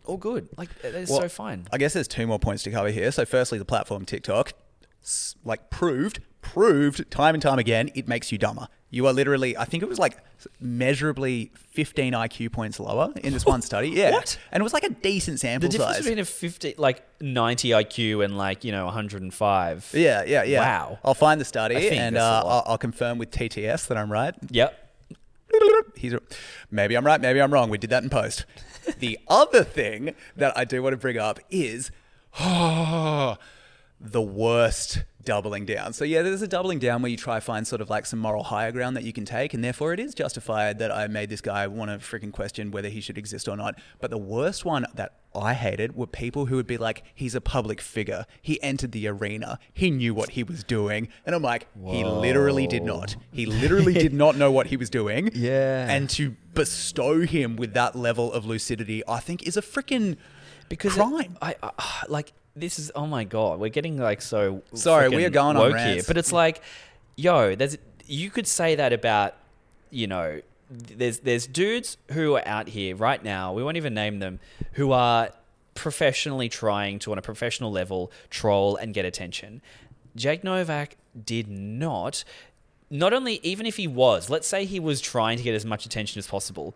all 0.05 0.19
good 0.19 0.49
like 0.59 0.69
it's 0.83 1.11
Well, 1.11 1.23
so 1.23 1.29
fine 1.31 1.67
I 1.73 1.79
guess 1.79 1.95
there's 1.95 2.07
two 2.07 2.27
more 2.27 2.39
points 2.39 2.63
to 2.65 2.71
cover 2.71 2.89
here. 2.91 3.11
So, 3.11 3.25
firstly, 3.25 3.57
the 3.59 3.65
platform 3.65 4.05
TikTok, 4.05 4.53
like 5.45 5.71
proved, 5.71 6.21
proved 6.43 7.11
time 7.11 7.35
and 7.35 7.43
time 7.43 7.59
again, 7.59 7.89
it 7.95 8.07
makes 8.07 8.31
you 8.31 8.37
dumber. 8.37 8.69
You 8.95 9.09
are 9.09 9.13
literally, 9.13 9.57
I 9.57 9.65
think 9.65 9.83
it 9.83 9.89
was 9.89 9.99
like 9.99 10.17
measurably 10.61 11.51
15 11.71 12.13
IQ 12.13 12.53
points 12.53 12.79
lower 12.79 13.13
in 13.25 13.33
this 13.33 13.45
one 13.45 13.61
study. 13.61 13.89
Yeah, 13.95 14.13
What? 14.13 14.39
And 14.53 14.61
it 14.61 14.65
was 14.65 14.73
like 14.73 14.85
a 14.85 14.91
decent 14.91 15.41
sample 15.41 15.69
the 15.69 15.73
difference 15.73 15.97
size. 15.97 16.05
between 16.05 16.19
a 16.19 16.25
50 16.25 16.75
like 16.79 17.05
90 17.21 17.71
iq 17.71 18.25
and 18.25 18.37
like 18.37 18.65
you 18.65 18.73
know 18.73 18.87
105 18.87 19.91
yeah, 19.95 20.25
yeah, 20.25 20.43
yeah. 20.43 20.61
Wow. 20.61 20.99
I'll 21.05 21.15
find 21.15 21.41
the 21.41 21.45
study 21.45 21.77
I 21.77 21.81
think 21.81 22.01
and 22.01 22.17
that's 22.17 22.23
a 22.23 22.27
uh, 22.27 22.45
lot. 22.45 22.65
I'll, 22.67 22.73
I'll 22.73 22.79
confirm 22.79 23.19
with 23.19 23.31
TTS 23.31 23.89
that 23.89 23.97
I'm 23.97 24.11
right. 24.11 24.35
yep 24.51 24.81
He's 25.97 26.15
maybe 26.71 26.97
I'm 26.97 27.07
right, 27.07 27.21
maybe 27.21 27.41
I'm 27.41 27.53
wrong. 27.53 27.71
We 27.71 27.79
did 27.79 27.91
that 27.91 28.03
in 28.03 28.11
post. 28.11 28.45
the 28.99 29.19
other 29.29 29.65
thing 29.65 30.15
that 30.37 30.57
I 30.57 30.65
do 30.65 30.83
want 30.83 30.95
to 30.95 30.97
bring 30.99 31.19
up 31.19 31.39
is 31.51 31.91
the 32.39 33.37
worst 34.01 35.05
doubling 35.25 35.67
down. 35.67 35.93
So 35.93 36.05
yeah, 36.05 36.23
there's 36.23 36.43
a 36.43 36.49
doubling 36.49 36.79
down 36.79 37.03
where 37.03 37.11
you 37.11 37.17
try 37.17 37.37
to 37.37 37.41
find 37.41 37.67
sort 37.67 37.81
of 37.81 37.91
like 37.91 38.07
some 38.07 38.19
moral 38.19 38.45
higher 38.45 38.73
ground 38.73 38.97
that 38.97 39.05
you 39.05 39.13
can 39.13 39.25
take, 39.25 39.55
and 39.55 39.63
therefore 39.65 39.93
it 39.93 40.01
is 40.01 40.15
justified 40.15 40.79
that 40.79 40.91
I 40.93 41.07
made 41.07 41.29
this 41.31 41.41
guy 41.41 41.67
want 41.67 41.91
to 41.91 41.99
freaking 41.99 42.33
question 42.33 42.71
whether 42.71 42.89
he 42.89 43.01
should 43.01 43.19
exist 43.19 43.49
or 43.49 43.57
not. 43.57 43.79
But 44.01 44.11
the 44.11 44.19
worst 44.19 44.65
one 44.65 44.87
that 44.95 45.15
I 45.35 45.55
hated 45.55 45.97
were 45.97 46.07
people 46.07 46.47
who 46.47 46.57
would 46.57 46.67
be 46.67 46.77
like, 46.77 47.03
he's 47.15 47.35
a 47.35 47.41
public 47.41 47.81
figure. 47.81 48.25
He 48.41 48.63
entered 48.63 48.93
the 48.93 49.09
arena. 49.09 49.59
He 49.73 49.91
knew 49.91 50.15
what 50.15 50.31
he 50.31 50.45
was 50.45 50.63
doing. 50.63 51.09
And 51.27 51.35
I'm 51.35 51.43
like, 51.43 51.67
he 51.85 52.05
literally 52.05 52.67
did 52.69 52.85
not. 52.85 53.17
He 53.33 53.45
literally 53.47 53.95
did 53.95 54.13
not 54.25 54.37
know 54.37 54.53
what 54.53 54.69
he 54.69 54.77
was 54.77 54.91
doing. 54.91 55.31
Yeah. 55.35 55.91
And 55.91 56.09
to 56.11 56.37
bestow 56.55 57.21
him 57.23 57.57
with 57.57 57.75
that 57.75 57.97
level 57.97 58.33
of 58.33 58.47
lucidity, 58.47 59.03
I 59.09 59.19
think 59.19 59.43
is 59.47 59.57
a 59.57 59.63
freaking 59.63 60.17
because 60.69 60.97
it- 60.97 61.01
crime. 61.01 61.37
I, 61.43 61.57
I 61.63 62.05
like 62.09 62.33
this 62.57 62.79
is 62.79 62.93
oh 62.95 63.07
my 63.07 63.25
god 63.25 63.59
we're 63.59 63.69
getting 63.69 63.97
like 63.97 64.23
so 64.23 64.63
Sorry, 64.73 65.09
we 65.09 65.25
are 65.25 65.31
going 65.31 65.57
on 65.57 65.77
here 65.77 66.03
but 66.07 66.17
it's 66.17 66.33
like 66.33 66.63
yo 67.17 67.55
there's 67.55 67.77
you 68.07 68.31
could 68.31 68.47
say 68.47 68.75
that 68.75 68.93
about 68.93 69.35
you 69.91 70.07
know 70.07 70.41
there's 70.71 71.21
there's 71.21 71.47
dudes 71.47 71.97
who 72.13 72.35
are 72.35 72.47
out 72.47 72.69
here 72.69 72.97
right 72.97 73.23
now. 73.23 73.53
We 73.53 73.63
won't 73.63 73.77
even 73.77 73.95
name 73.95 74.19
them 74.19 74.41
who 74.73 74.93
are 74.93 75.31
professionally 75.75 76.49
trying 76.49 76.99
to 77.01 77.13
on 77.13 77.19
a 77.19 77.23
professional 77.23 77.71
level 77.71 78.11
troll 78.31 78.77
and 78.77 78.95
get 78.95 79.05
attention. 79.05 79.63
Jake 80.17 80.45
Novak 80.45 80.97
did 81.25 81.49
not. 81.49 82.25
Not 82.91 83.13
only 83.13 83.41
even 83.43 83.67
if 83.67 83.77
he 83.77 83.89
was, 83.89 84.31
let's 84.31 84.47
say 84.47 84.65
he 84.65 84.79
was 84.79 85.01
trying 85.01 85.39
to 85.39 85.43
get 85.43 85.55
as 85.55 85.65
much 85.65 85.85
attention 85.87 86.19
as 86.19 86.27
possible. 86.27 86.75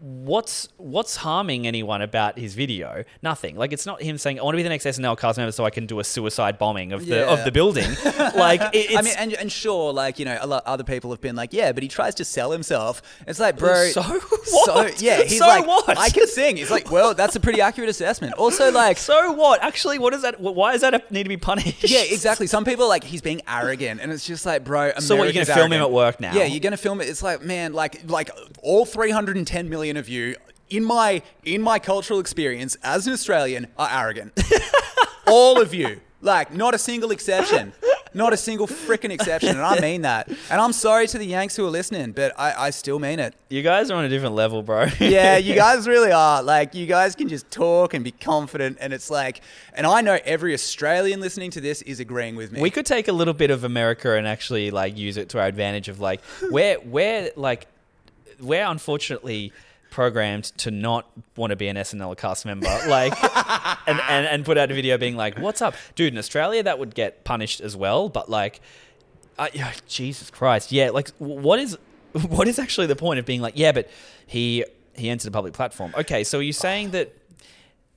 What's 0.00 0.68
what's 0.76 1.16
harming 1.16 1.66
anyone 1.66 2.00
about 2.00 2.38
his 2.38 2.54
video? 2.54 3.02
Nothing. 3.22 3.56
Like 3.56 3.72
it's 3.72 3.86
not 3.86 4.00
him 4.00 4.18
saying, 4.18 4.38
"I 4.38 4.42
want 4.42 4.54
to 4.54 4.56
be 4.56 4.62
the 4.62 4.68
next 4.68 4.84
SNL 4.84 5.18
cast 5.18 5.36
member 5.36 5.50
so 5.50 5.64
I 5.64 5.70
can 5.70 5.86
do 5.86 5.98
a 5.98 6.04
suicide 6.04 6.58
bombing 6.58 6.92
of 6.92 7.06
the 7.06 7.26
of 7.26 7.44
the 7.44 7.50
building." 7.50 7.88
like 8.36 8.60
it, 8.72 8.90
it's, 8.90 8.96
I 8.96 9.02
mean, 9.02 9.14
and, 9.18 9.32
and 9.34 9.50
sure, 9.50 9.92
like 9.92 10.20
you 10.20 10.26
know, 10.26 10.38
a 10.40 10.46
lot 10.46 10.62
other 10.64 10.84
people 10.84 11.10
have 11.10 11.20
been 11.20 11.34
like, 11.34 11.52
yeah, 11.52 11.72
but 11.72 11.82
he 11.82 11.88
tries 11.88 12.14
to 12.16 12.24
sell 12.24 12.52
himself. 12.52 13.02
It's 13.26 13.40
like, 13.40 13.58
bro, 13.58 13.88
So 13.88 14.02
so 14.44 14.74
what? 14.74 15.02
yeah, 15.02 15.22
he's 15.22 15.38
So 15.38 15.46
like, 15.46 15.66
what? 15.66 15.98
I 15.98 16.08
can 16.08 16.28
sing. 16.28 16.58
It's 16.58 16.70
like, 16.70 16.90
well, 16.92 17.12
that's 17.14 17.34
a 17.34 17.40
pretty 17.40 17.60
accurate 17.60 17.90
assessment. 17.90 18.34
Also, 18.34 18.70
like, 18.84 18.96
so 18.96 19.32
what? 19.32 19.60
Actually, 19.60 19.98
what 19.98 20.14
is 20.14 20.22
that? 20.22 20.40
Why 20.40 20.72
does 20.72 20.82
that 20.82 21.10
need 21.10 21.24
to 21.24 21.28
be 21.28 21.36
punished? 21.36 21.90
yeah, 21.90 22.02
exactly. 22.02 22.46
Some 22.46 22.64
people 22.64 22.84
are 22.84 22.88
like 22.88 23.02
he's 23.02 23.22
being 23.22 23.42
arrogant, 23.48 24.00
and 24.00 24.12
it's 24.12 24.24
just 24.24 24.46
like, 24.46 24.62
bro. 24.62 24.92
So 25.00 25.16
what, 25.16 25.24
you're 25.24 25.44
gonna 25.44 25.58
film 25.58 25.72
him 25.72 25.82
at 25.82 25.90
work 25.90 26.20
now? 26.20 26.32
Yeah, 26.32 26.44
you're 26.44 26.60
gonna 26.60 26.76
film 26.76 27.00
it. 27.00 27.08
It's 27.08 27.22
like, 27.22 27.42
man, 27.42 27.72
like, 27.72 28.08
like 28.08 28.30
all 28.62 28.86
310 28.86 29.63
million 29.68 29.96
of 29.96 30.08
you 30.08 30.36
in 30.70 30.84
my 30.84 31.22
in 31.44 31.62
my 31.62 31.78
cultural 31.78 32.20
experience 32.20 32.76
as 32.82 33.06
an 33.06 33.12
Australian 33.12 33.66
are 33.78 33.88
arrogant. 33.90 34.32
all 35.26 35.60
of 35.60 35.74
you, 35.74 36.00
like, 36.20 36.52
not 36.52 36.74
a 36.74 36.78
single 36.78 37.10
exception. 37.10 37.72
Not 38.16 38.32
a 38.32 38.36
single 38.36 38.68
freaking 38.68 39.10
exception, 39.10 39.48
and 39.48 39.60
I 39.60 39.80
mean 39.80 40.02
that. 40.02 40.28
And 40.48 40.60
I'm 40.60 40.72
sorry 40.72 41.08
to 41.08 41.18
the 41.18 41.26
Yanks 41.26 41.56
who 41.56 41.66
are 41.66 41.70
listening, 41.70 42.12
but 42.12 42.32
I, 42.38 42.66
I 42.66 42.70
still 42.70 43.00
mean 43.00 43.18
it. 43.18 43.34
You 43.48 43.60
guys 43.62 43.90
are 43.90 43.96
on 43.96 44.04
a 44.04 44.08
different 44.08 44.36
level, 44.36 44.62
bro. 44.62 44.86
Yeah, 45.00 45.36
you 45.36 45.54
guys 45.56 45.88
really 45.88 46.12
are. 46.12 46.40
Like, 46.40 46.76
you 46.76 46.86
guys 46.86 47.16
can 47.16 47.28
just 47.28 47.50
talk 47.50 47.92
and 47.92 48.04
be 48.04 48.12
confident, 48.12 48.78
and 48.80 48.92
it's 48.92 49.10
like, 49.10 49.40
and 49.72 49.84
I 49.84 50.00
know 50.00 50.20
every 50.24 50.54
Australian 50.54 51.20
listening 51.20 51.50
to 51.52 51.60
this 51.60 51.82
is 51.82 51.98
agreeing 51.98 52.36
with 52.36 52.52
me. 52.52 52.60
We 52.60 52.70
could 52.70 52.86
take 52.86 53.08
a 53.08 53.12
little 53.12 53.34
bit 53.34 53.50
of 53.50 53.64
America 53.64 54.16
and 54.16 54.28
actually 54.28 54.70
like 54.70 54.96
use 54.96 55.16
it 55.16 55.30
to 55.30 55.40
our 55.40 55.46
advantage 55.46 55.88
of 55.88 55.98
like 55.98 56.20
we're 56.52 56.78
we're 56.84 57.32
like 57.34 57.66
we're 58.40 58.64
unfortunately 58.64 59.52
programmed 59.90 60.44
to 60.56 60.70
not 60.70 61.08
want 61.36 61.50
to 61.50 61.56
be 61.56 61.68
an 61.68 61.76
SNL 61.76 62.16
cast 62.16 62.44
member 62.44 62.66
like 62.88 63.12
and, 63.86 64.00
and 64.08 64.26
and 64.26 64.44
put 64.44 64.58
out 64.58 64.70
a 64.70 64.74
video 64.74 64.98
being 64.98 65.16
like 65.16 65.38
what's 65.38 65.62
up 65.62 65.74
dude 65.94 66.12
in 66.12 66.18
Australia 66.18 66.62
that 66.62 66.78
would 66.78 66.94
get 66.94 67.22
punished 67.24 67.60
as 67.60 67.76
well 67.76 68.08
but 68.08 68.28
like 68.28 68.60
uh, 69.38 69.48
yeah, 69.52 69.72
Jesus 69.86 70.30
Christ 70.30 70.72
yeah 70.72 70.90
like 70.90 71.10
what 71.18 71.58
is 71.60 71.78
what 72.28 72.48
is 72.48 72.58
actually 72.58 72.88
the 72.88 72.96
point 72.96 73.20
of 73.20 73.26
being 73.26 73.40
like 73.40 73.54
yeah 73.56 73.70
but 73.70 73.88
he 74.26 74.64
he 74.94 75.10
entered 75.10 75.28
a 75.28 75.30
public 75.30 75.52
platform 75.54 75.92
okay 75.96 76.24
so 76.24 76.38
are 76.38 76.42
you 76.42 76.52
saying 76.52 76.90
that 76.90 77.12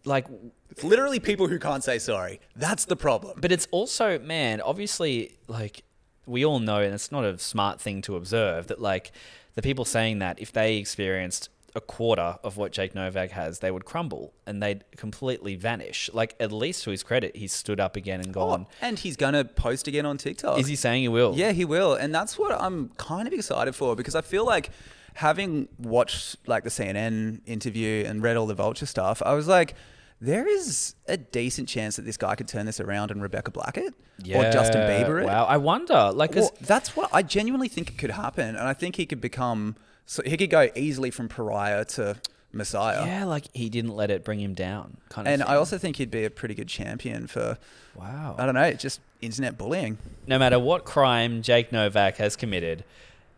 like 0.05 0.25
It's 0.71 0.83
literally 0.83 1.19
people 1.19 1.47
who 1.47 1.59
can't 1.59 1.83
say 1.83 1.99
sorry. 1.99 2.39
That's 2.55 2.85
the 2.85 2.95
problem. 2.95 3.39
But 3.41 3.51
it's 3.51 3.67
also, 3.71 4.17
man, 4.19 4.61
obviously, 4.61 5.33
like 5.47 5.83
we 6.25 6.45
all 6.45 6.59
know, 6.59 6.77
and 6.81 6.93
it's 6.93 7.11
not 7.11 7.23
a 7.23 7.37
smart 7.37 7.79
thing 7.81 8.01
to 8.03 8.15
observe 8.15 8.67
that, 8.67 8.81
like 8.81 9.11
the 9.57 9.63
people 9.63 9.85
saying 9.85 10.19
that 10.19 10.39
if 10.39 10.53
they 10.53 10.77
experienced 10.77 11.49
a 11.73 11.81
quarter 11.81 12.37
of 12.43 12.57
what 12.57 12.71
Jake 12.71 12.93
Novak 12.93 13.31
has, 13.31 13.57
they 13.57 13.71
would 13.71 13.85
crumble 13.85 14.31
and 14.45 14.61
they'd 14.61 14.83
completely 14.95 15.55
vanish. 15.55 16.11
Like 16.13 16.35
at 16.39 16.51
least 16.51 16.83
to 16.83 16.91
his 16.91 17.01
credit, 17.01 17.35
he's 17.35 17.53
stood 17.53 17.79
up 17.79 17.95
again 17.95 18.19
and 18.19 18.29
oh, 18.29 18.33
gone. 18.33 18.67
Oh, 18.69 18.73
and 18.81 18.99
he's 18.99 19.17
gonna 19.17 19.43
post 19.43 19.87
again 19.87 20.05
on 20.05 20.19
TikTok. 20.19 20.59
Is 20.59 20.67
he 20.67 20.75
saying 20.75 21.01
he 21.01 21.07
will? 21.07 21.33
Yeah, 21.35 21.53
he 21.53 21.65
will, 21.65 21.95
and 21.95 22.13
that's 22.13 22.37
what 22.37 22.51
I'm 22.61 22.89
kind 22.97 23.27
of 23.27 23.33
excited 23.33 23.73
for 23.73 23.95
because 23.95 24.13
I 24.13 24.21
feel 24.21 24.45
like 24.45 24.69
having 25.15 25.69
watched 25.79 26.37
like 26.47 26.63
the 26.63 26.69
CNN 26.69 27.41
interview 27.47 28.05
and 28.05 28.21
read 28.21 28.37
all 28.37 28.45
the 28.45 28.53
Vulture 28.53 28.85
stuff, 28.85 29.23
I 29.25 29.33
was 29.33 29.47
like, 29.47 29.73
there 30.19 30.47
is 30.47 30.95
a 31.07 31.17
decent 31.17 31.69
chance 31.69 31.95
that 31.97 32.05
this 32.05 32.17
guy 32.17 32.35
could 32.35 32.47
turn 32.47 32.65
this 32.65 32.79
around 32.79 33.11
and 33.11 33.21
Rebecca 33.21 33.51
Black 33.51 33.77
it 33.77 33.93
or 34.33 34.49
Justin 34.51 34.81
Bieber. 34.81 35.21
it. 35.21 35.27
Wow, 35.27 35.45
I 35.45 35.57
wonder. 35.57 36.11
Like, 36.11 36.35
Well, 36.35 36.55
that's 36.61 36.95
what 36.95 37.09
I 37.13 37.21
genuinely 37.21 37.67
think 37.67 37.89
it 37.89 37.97
could 37.97 38.11
happen, 38.11 38.55
and 38.55 38.67
I 38.67 38.73
think 38.73 38.95
he 38.95 39.05
could 39.05 39.21
become. 39.21 39.75
So 40.05 40.23
he 40.25 40.37
could 40.37 40.49
go 40.49 40.69
easily 40.75 41.11
from 41.11 41.27
pariah 41.27 41.83
to 41.85 42.17
messiah. 42.53 43.05
yeah, 43.05 43.25
like 43.25 43.45
he 43.53 43.69
didn't 43.69 43.95
let 43.95 44.09
it 44.09 44.23
bring 44.23 44.39
him 44.39 44.53
down. 44.53 44.97
Kind 45.09 45.27
of. 45.27 45.33
And 45.33 45.41
thing. 45.41 45.51
I 45.51 45.55
also 45.57 45.77
think 45.77 45.97
he'd 45.97 46.09
be 46.09 46.23
a 46.23 46.29
pretty 46.29 46.55
good 46.55 46.69
champion 46.69 47.27
for, 47.27 47.57
wow. 47.95 48.35
I 48.37 48.45
don't 48.45 48.55
know, 48.55 48.71
just 48.73 49.01
internet 49.21 49.57
bullying. 49.57 49.97
no 50.25 50.39
matter 50.39 50.57
what 50.59 50.85
crime 50.85 51.41
Jake 51.41 51.71
Novak 51.71 52.17
has 52.17 52.35
committed, 52.35 52.83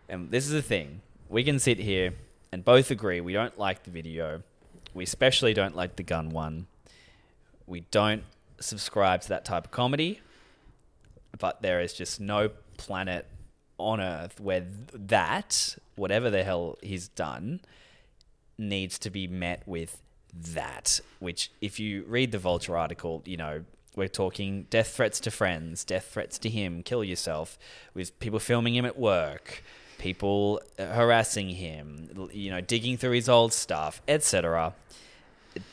and 0.07 0.32
this 0.32 0.45
is 0.45 0.51
the 0.51 0.61
thing, 0.61 1.01
we 1.27 1.43
can 1.43 1.59
sit 1.59 1.80
here 1.80 2.13
and 2.51 2.63
both 2.63 2.91
agree 2.91 3.19
we 3.19 3.34
don't 3.34 3.57
like 3.57 3.84
the 3.84 3.91
video. 3.91 4.43
We 4.93 5.03
especially 5.03 5.53
don't 5.53 5.75
like 5.75 5.95
the 5.95 6.03
gun 6.03 6.29
one. 6.29 6.67
We 7.67 7.81
don't 7.91 8.23
subscribe 8.59 9.21
to 9.21 9.29
that 9.29 9.45
type 9.45 9.65
of 9.65 9.71
comedy. 9.71 10.21
But 11.37 11.61
there 11.61 11.79
is 11.79 11.93
just 11.93 12.19
no 12.19 12.49
planet 12.77 13.27
on 13.77 14.01
earth 14.01 14.39
where 14.39 14.65
that, 14.93 15.77
whatever 15.95 16.29
the 16.29 16.43
hell 16.43 16.77
he's 16.81 17.07
done, 17.07 17.61
needs 18.57 18.99
to 18.99 19.09
be 19.09 19.27
met 19.27 19.63
with 19.65 20.01
that. 20.33 20.99
Which, 21.19 21.51
if 21.61 21.79
you 21.79 22.03
read 22.07 22.31
the 22.31 22.39
Vulture 22.39 22.77
article, 22.77 23.21
you 23.25 23.37
know, 23.37 23.63
we're 23.95 24.07
talking 24.07 24.67
death 24.69 24.89
threats 24.89 25.19
to 25.21 25.31
friends, 25.31 25.83
death 25.83 26.09
threats 26.13 26.37
to 26.39 26.49
him, 26.49 26.83
kill 26.83 27.03
yourself, 27.03 27.57
with 27.93 28.17
people 28.19 28.39
filming 28.39 28.75
him 28.75 28.85
at 28.85 28.97
work, 28.97 29.63
people 30.00 30.62
uh, 30.80 30.86
harassing 30.88 31.50
him, 31.50 32.30
you 32.34 32.50
know, 32.50 32.62
digging 32.62 32.97
through 32.97 33.12
his 33.12 33.30
old 33.30 33.54
stuff, 33.54 34.02
etc. 34.08 34.74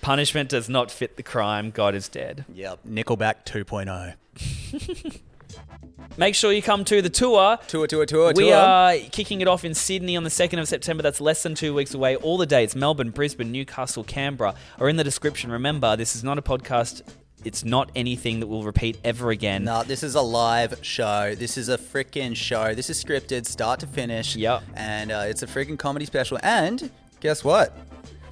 Punishment 0.01 0.51
does 0.51 0.69
not 0.69 0.91
fit 0.91 1.17
the 1.17 1.23
crime. 1.23 1.71
God 1.71 1.95
is 1.95 2.09
dead. 2.09 2.45
Yep. 2.53 2.81
Nickelback 2.87 3.37
oh. 3.55 3.65
2.0. 3.65 5.21
Make 6.19 6.35
sure 6.35 6.51
you 6.53 6.63
come 6.63 6.85
to 6.87 7.03
the 7.03 7.11
tour. 7.11 7.59
Tour, 7.69 7.87
tour, 7.87 8.07
tour, 8.07 8.33
tour 8.33 8.33
We 8.35 8.51
tour. 8.51 8.57
are 8.57 8.97
kicking 9.13 9.41
it 9.43 9.49
off 9.49 9.65
in 9.65 9.75
Sydney 9.75 10.17
on 10.17 10.25
the 10.25 10.31
2nd 10.31 10.59
of 10.59 10.69
September. 10.69 11.03
That's 11.03 11.21
less 11.21 11.43
than 11.43 11.55
two 11.55 11.75
weeks 11.75 11.93
away. 11.95 12.17
All 12.17 12.39
the 12.39 12.47
dates 12.47 12.75
Melbourne, 12.75 13.11
Brisbane, 13.11 13.53
Newcastle, 13.53 14.03
Canberra 14.03 14.55
are 14.79 14.89
in 14.89 14.97
the 14.97 15.05
description. 15.05 15.53
Remember, 15.53 15.95
this 15.97 16.17
is 16.17 16.25
not 16.25 16.39
a 16.39 16.43
podcast. 16.43 17.03
It's 17.47 17.65
not 17.65 17.93
anything 17.95 18.41
that 18.41 18.49
will 18.49 18.65
repeat 18.65 18.99
ever 19.05 19.31
again. 19.31 19.63
No, 19.63 19.85
this 19.85 20.03
is 20.03 20.17
a 20.17 20.21
live 20.21 20.81
show. 20.83 21.37
This 21.37 21.57
is 21.57 21.69
a 21.69 21.79
freaking 21.79 22.35
show. 22.35 22.75
This 22.75 22.91
is 22.91 23.03
scripted, 23.03 23.47
start 23.47 23.79
to 23.81 23.87
finish. 23.87 24.35
Yep. 24.35 24.65
And 24.75 25.13
uh, 25.13 25.27
it's 25.29 25.45
a 25.45 25.47
freaking 25.47 25.79
comedy 25.79 26.07
special. 26.07 26.41
And 26.43 26.91
guess 27.21 27.45
what? 27.45 27.73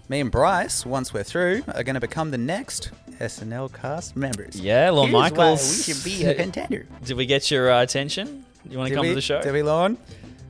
Me 0.09 0.19
and 0.19 0.33
Bryce, 0.33 0.85
once 0.85 1.15
we're 1.15 1.23
through, 1.23 1.63
are 1.73 1.85
going 1.85 1.95
to 1.95 2.01
become 2.01 2.33
the 2.33 2.39
next 2.39 2.91
SNL 3.21 3.73
cast 3.73 4.17
members. 4.17 4.61
Yeah, 4.61 4.91
Lorne 4.91 5.11
Here's 5.11 5.15
why 5.15 5.31
Michaels. 5.31 5.87
we 5.87 5.95
should 5.95 6.05
be 6.05 6.25
a 6.25 6.35
contender. 6.35 6.89
Did 7.05 7.17
we 7.17 7.27
get 7.27 7.53
your 7.53 7.71
uh, 7.71 7.85
attention? 7.85 8.45
You 8.69 8.79
want 8.79 8.89
to 8.89 8.97
come 8.97 9.03
we, 9.03 9.11
to 9.11 9.15
the 9.15 9.21
show? 9.21 9.41
Did 9.41 9.53
we, 9.53 9.63
Lorne? 9.63 9.97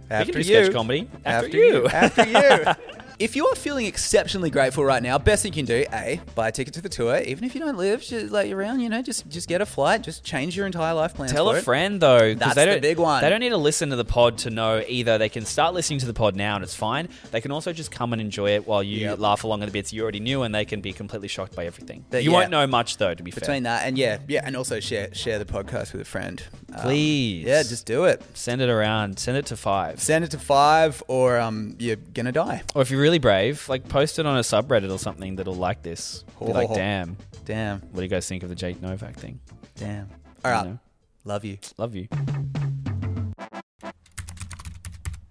After 0.09 0.33
do 0.33 0.39
you. 0.39 0.45
sketch 0.45 0.73
comedy. 0.73 1.07
After 1.27 1.59
you. 1.59 1.87
After 1.89 2.27
you. 2.27 2.95
If 3.25 3.35
you're 3.37 3.55
feeling 3.55 3.87
exceptionally 3.87 4.51
grateful 4.51 4.85
right 4.85 5.03
now, 5.03 5.17
best 5.17 5.43
thing 5.45 5.53
you 5.55 5.57
can 5.57 5.65
do, 5.65 5.87
A, 5.95 6.21
buy 6.35 6.49
a 6.49 6.53
ticket 6.53 6.75
to 6.75 6.83
the 6.83 6.91
tour. 6.91 7.17
Even 7.25 7.45
if 7.45 7.55
you 7.55 7.61
don't 7.63 7.79
live 7.79 8.03
just 8.03 8.31
like 8.31 8.53
around, 8.53 8.81
you 8.81 8.91
know, 8.91 9.01
just 9.01 9.27
just 9.31 9.49
get 9.49 9.63
a 9.63 9.67
flight. 9.67 10.03
Just 10.03 10.25
change 10.25 10.55
your 10.55 10.67
entire 10.67 10.93
life 10.93 11.15
plans. 11.15 11.33
Tell 11.33 11.49
a 11.51 11.55
it. 11.57 11.63
friend 11.65 12.03
though, 12.03 12.35
'cause 12.35 12.39
That's 12.39 12.55
they 12.55 12.67
the 12.67 12.73
don't, 12.73 12.83
big 12.83 12.99
one. 12.99 13.23
They 13.23 13.31
don't 13.31 13.41
need 13.41 13.49
to 13.49 13.57
listen 13.57 13.89
to 13.89 13.97
the 13.97 14.05
pod 14.05 14.37
to 14.39 14.51
know 14.51 14.85
either. 14.87 15.17
They 15.17 15.31
can 15.31 15.47
start 15.47 15.73
listening 15.73 16.01
to 16.01 16.07
the 16.07 16.13
pod 16.13 16.37
now, 16.37 16.57
and 16.57 16.63
it's 16.63 16.75
fine. 16.75 17.09
They 17.31 17.41
can 17.41 17.51
also 17.51 17.73
just 17.73 17.91
come 17.91 18.13
and 18.13 18.21
enjoy 18.21 18.51
it 18.57 18.67
while 18.67 18.83
you 18.83 18.99
Yep. 18.99 19.19
laugh 19.21 19.45
along 19.45 19.63
at 19.63 19.67
the 19.69 19.73
bits 19.73 19.91
you 19.91 20.03
already 20.03 20.21
knew, 20.21 20.43
and 20.43 20.55
they 20.55 20.67
can 20.67 20.83
be 20.83 20.93
completely 20.93 21.29
shocked 21.29 21.57
by 21.57 21.65
everything. 21.65 22.05
But 22.11 22.25
you 22.25 22.31
yeah. 22.31 22.37
won't 22.41 22.51
know 22.51 22.67
much 22.67 22.99
though, 22.99 23.15
to 23.15 23.23
be 23.23 23.31
fair. 23.31 23.41
Between 23.41 23.63
that 23.63 23.87
and 23.87 23.97
yeah, 23.97 24.19
yeah, 24.29 24.43
and 24.45 24.55
also 24.55 24.81
share 24.81 25.09
share 25.15 25.39
the 25.39 25.47
podcast 25.47 25.93
with 25.95 26.03
a 26.03 26.05
friend. 26.05 26.43
Um, 26.75 26.83
Please. 26.83 27.47
yeah, 27.47 27.63
just 27.63 27.87
do 27.87 28.05
it. 28.05 28.21
Send 28.35 28.61
it 28.61 28.69
around. 28.69 29.19
Send 29.19 29.39
it 29.39 29.47
to 29.47 29.57
five. 29.57 29.99
Send 30.03 30.27
it 30.27 30.31
to 30.33 30.39
five, 30.39 31.03
or 31.09 31.39
um, 31.39 31.75
you're 31.79 31.97
gonna 31.97 32.33
die. 32.33 32.61
Or 32.75 32.83
if 32.83 32.91
you're 32.91 33.01
really 33.15 33.21
brave, 33.21 33.69
like 33.69 33.89
post 33.89 34.19
it 34.19 34.27
on 34.27 34.37
a 34.37 34.41
subreddit 34.41 34.91
or 34.91 34.99
something 34.99 35.37
that'll 35.37 35.55
like 35.55 35.83
this. 35.83 36.25
Be 36.41 36.47
like, 36.47 36.71
Oh. 36.71 36.75
damn, 36.75 37.17
Damn, 37.45 37.81
what 37.81 37.97
do 37.97 38.03
you 38.03 38.09
guys 38.09 38.27
think 38.27 38.43
of 38.43 38.49
the 38.49 38.55
Jake 38.57 38.81
Novak 38.83 39.17
thing? 39.17 39.39
damn. 39.77 40.09
All 40.45 40.51
right, 40.51 40.67
know. 40.67 40.79
love 41.25 41.45
you. 41.45 41.59
Love 41.79 41.95
you. 41.95 42.09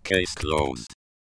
Case 0.04 0.34
closed. 0.36 0.94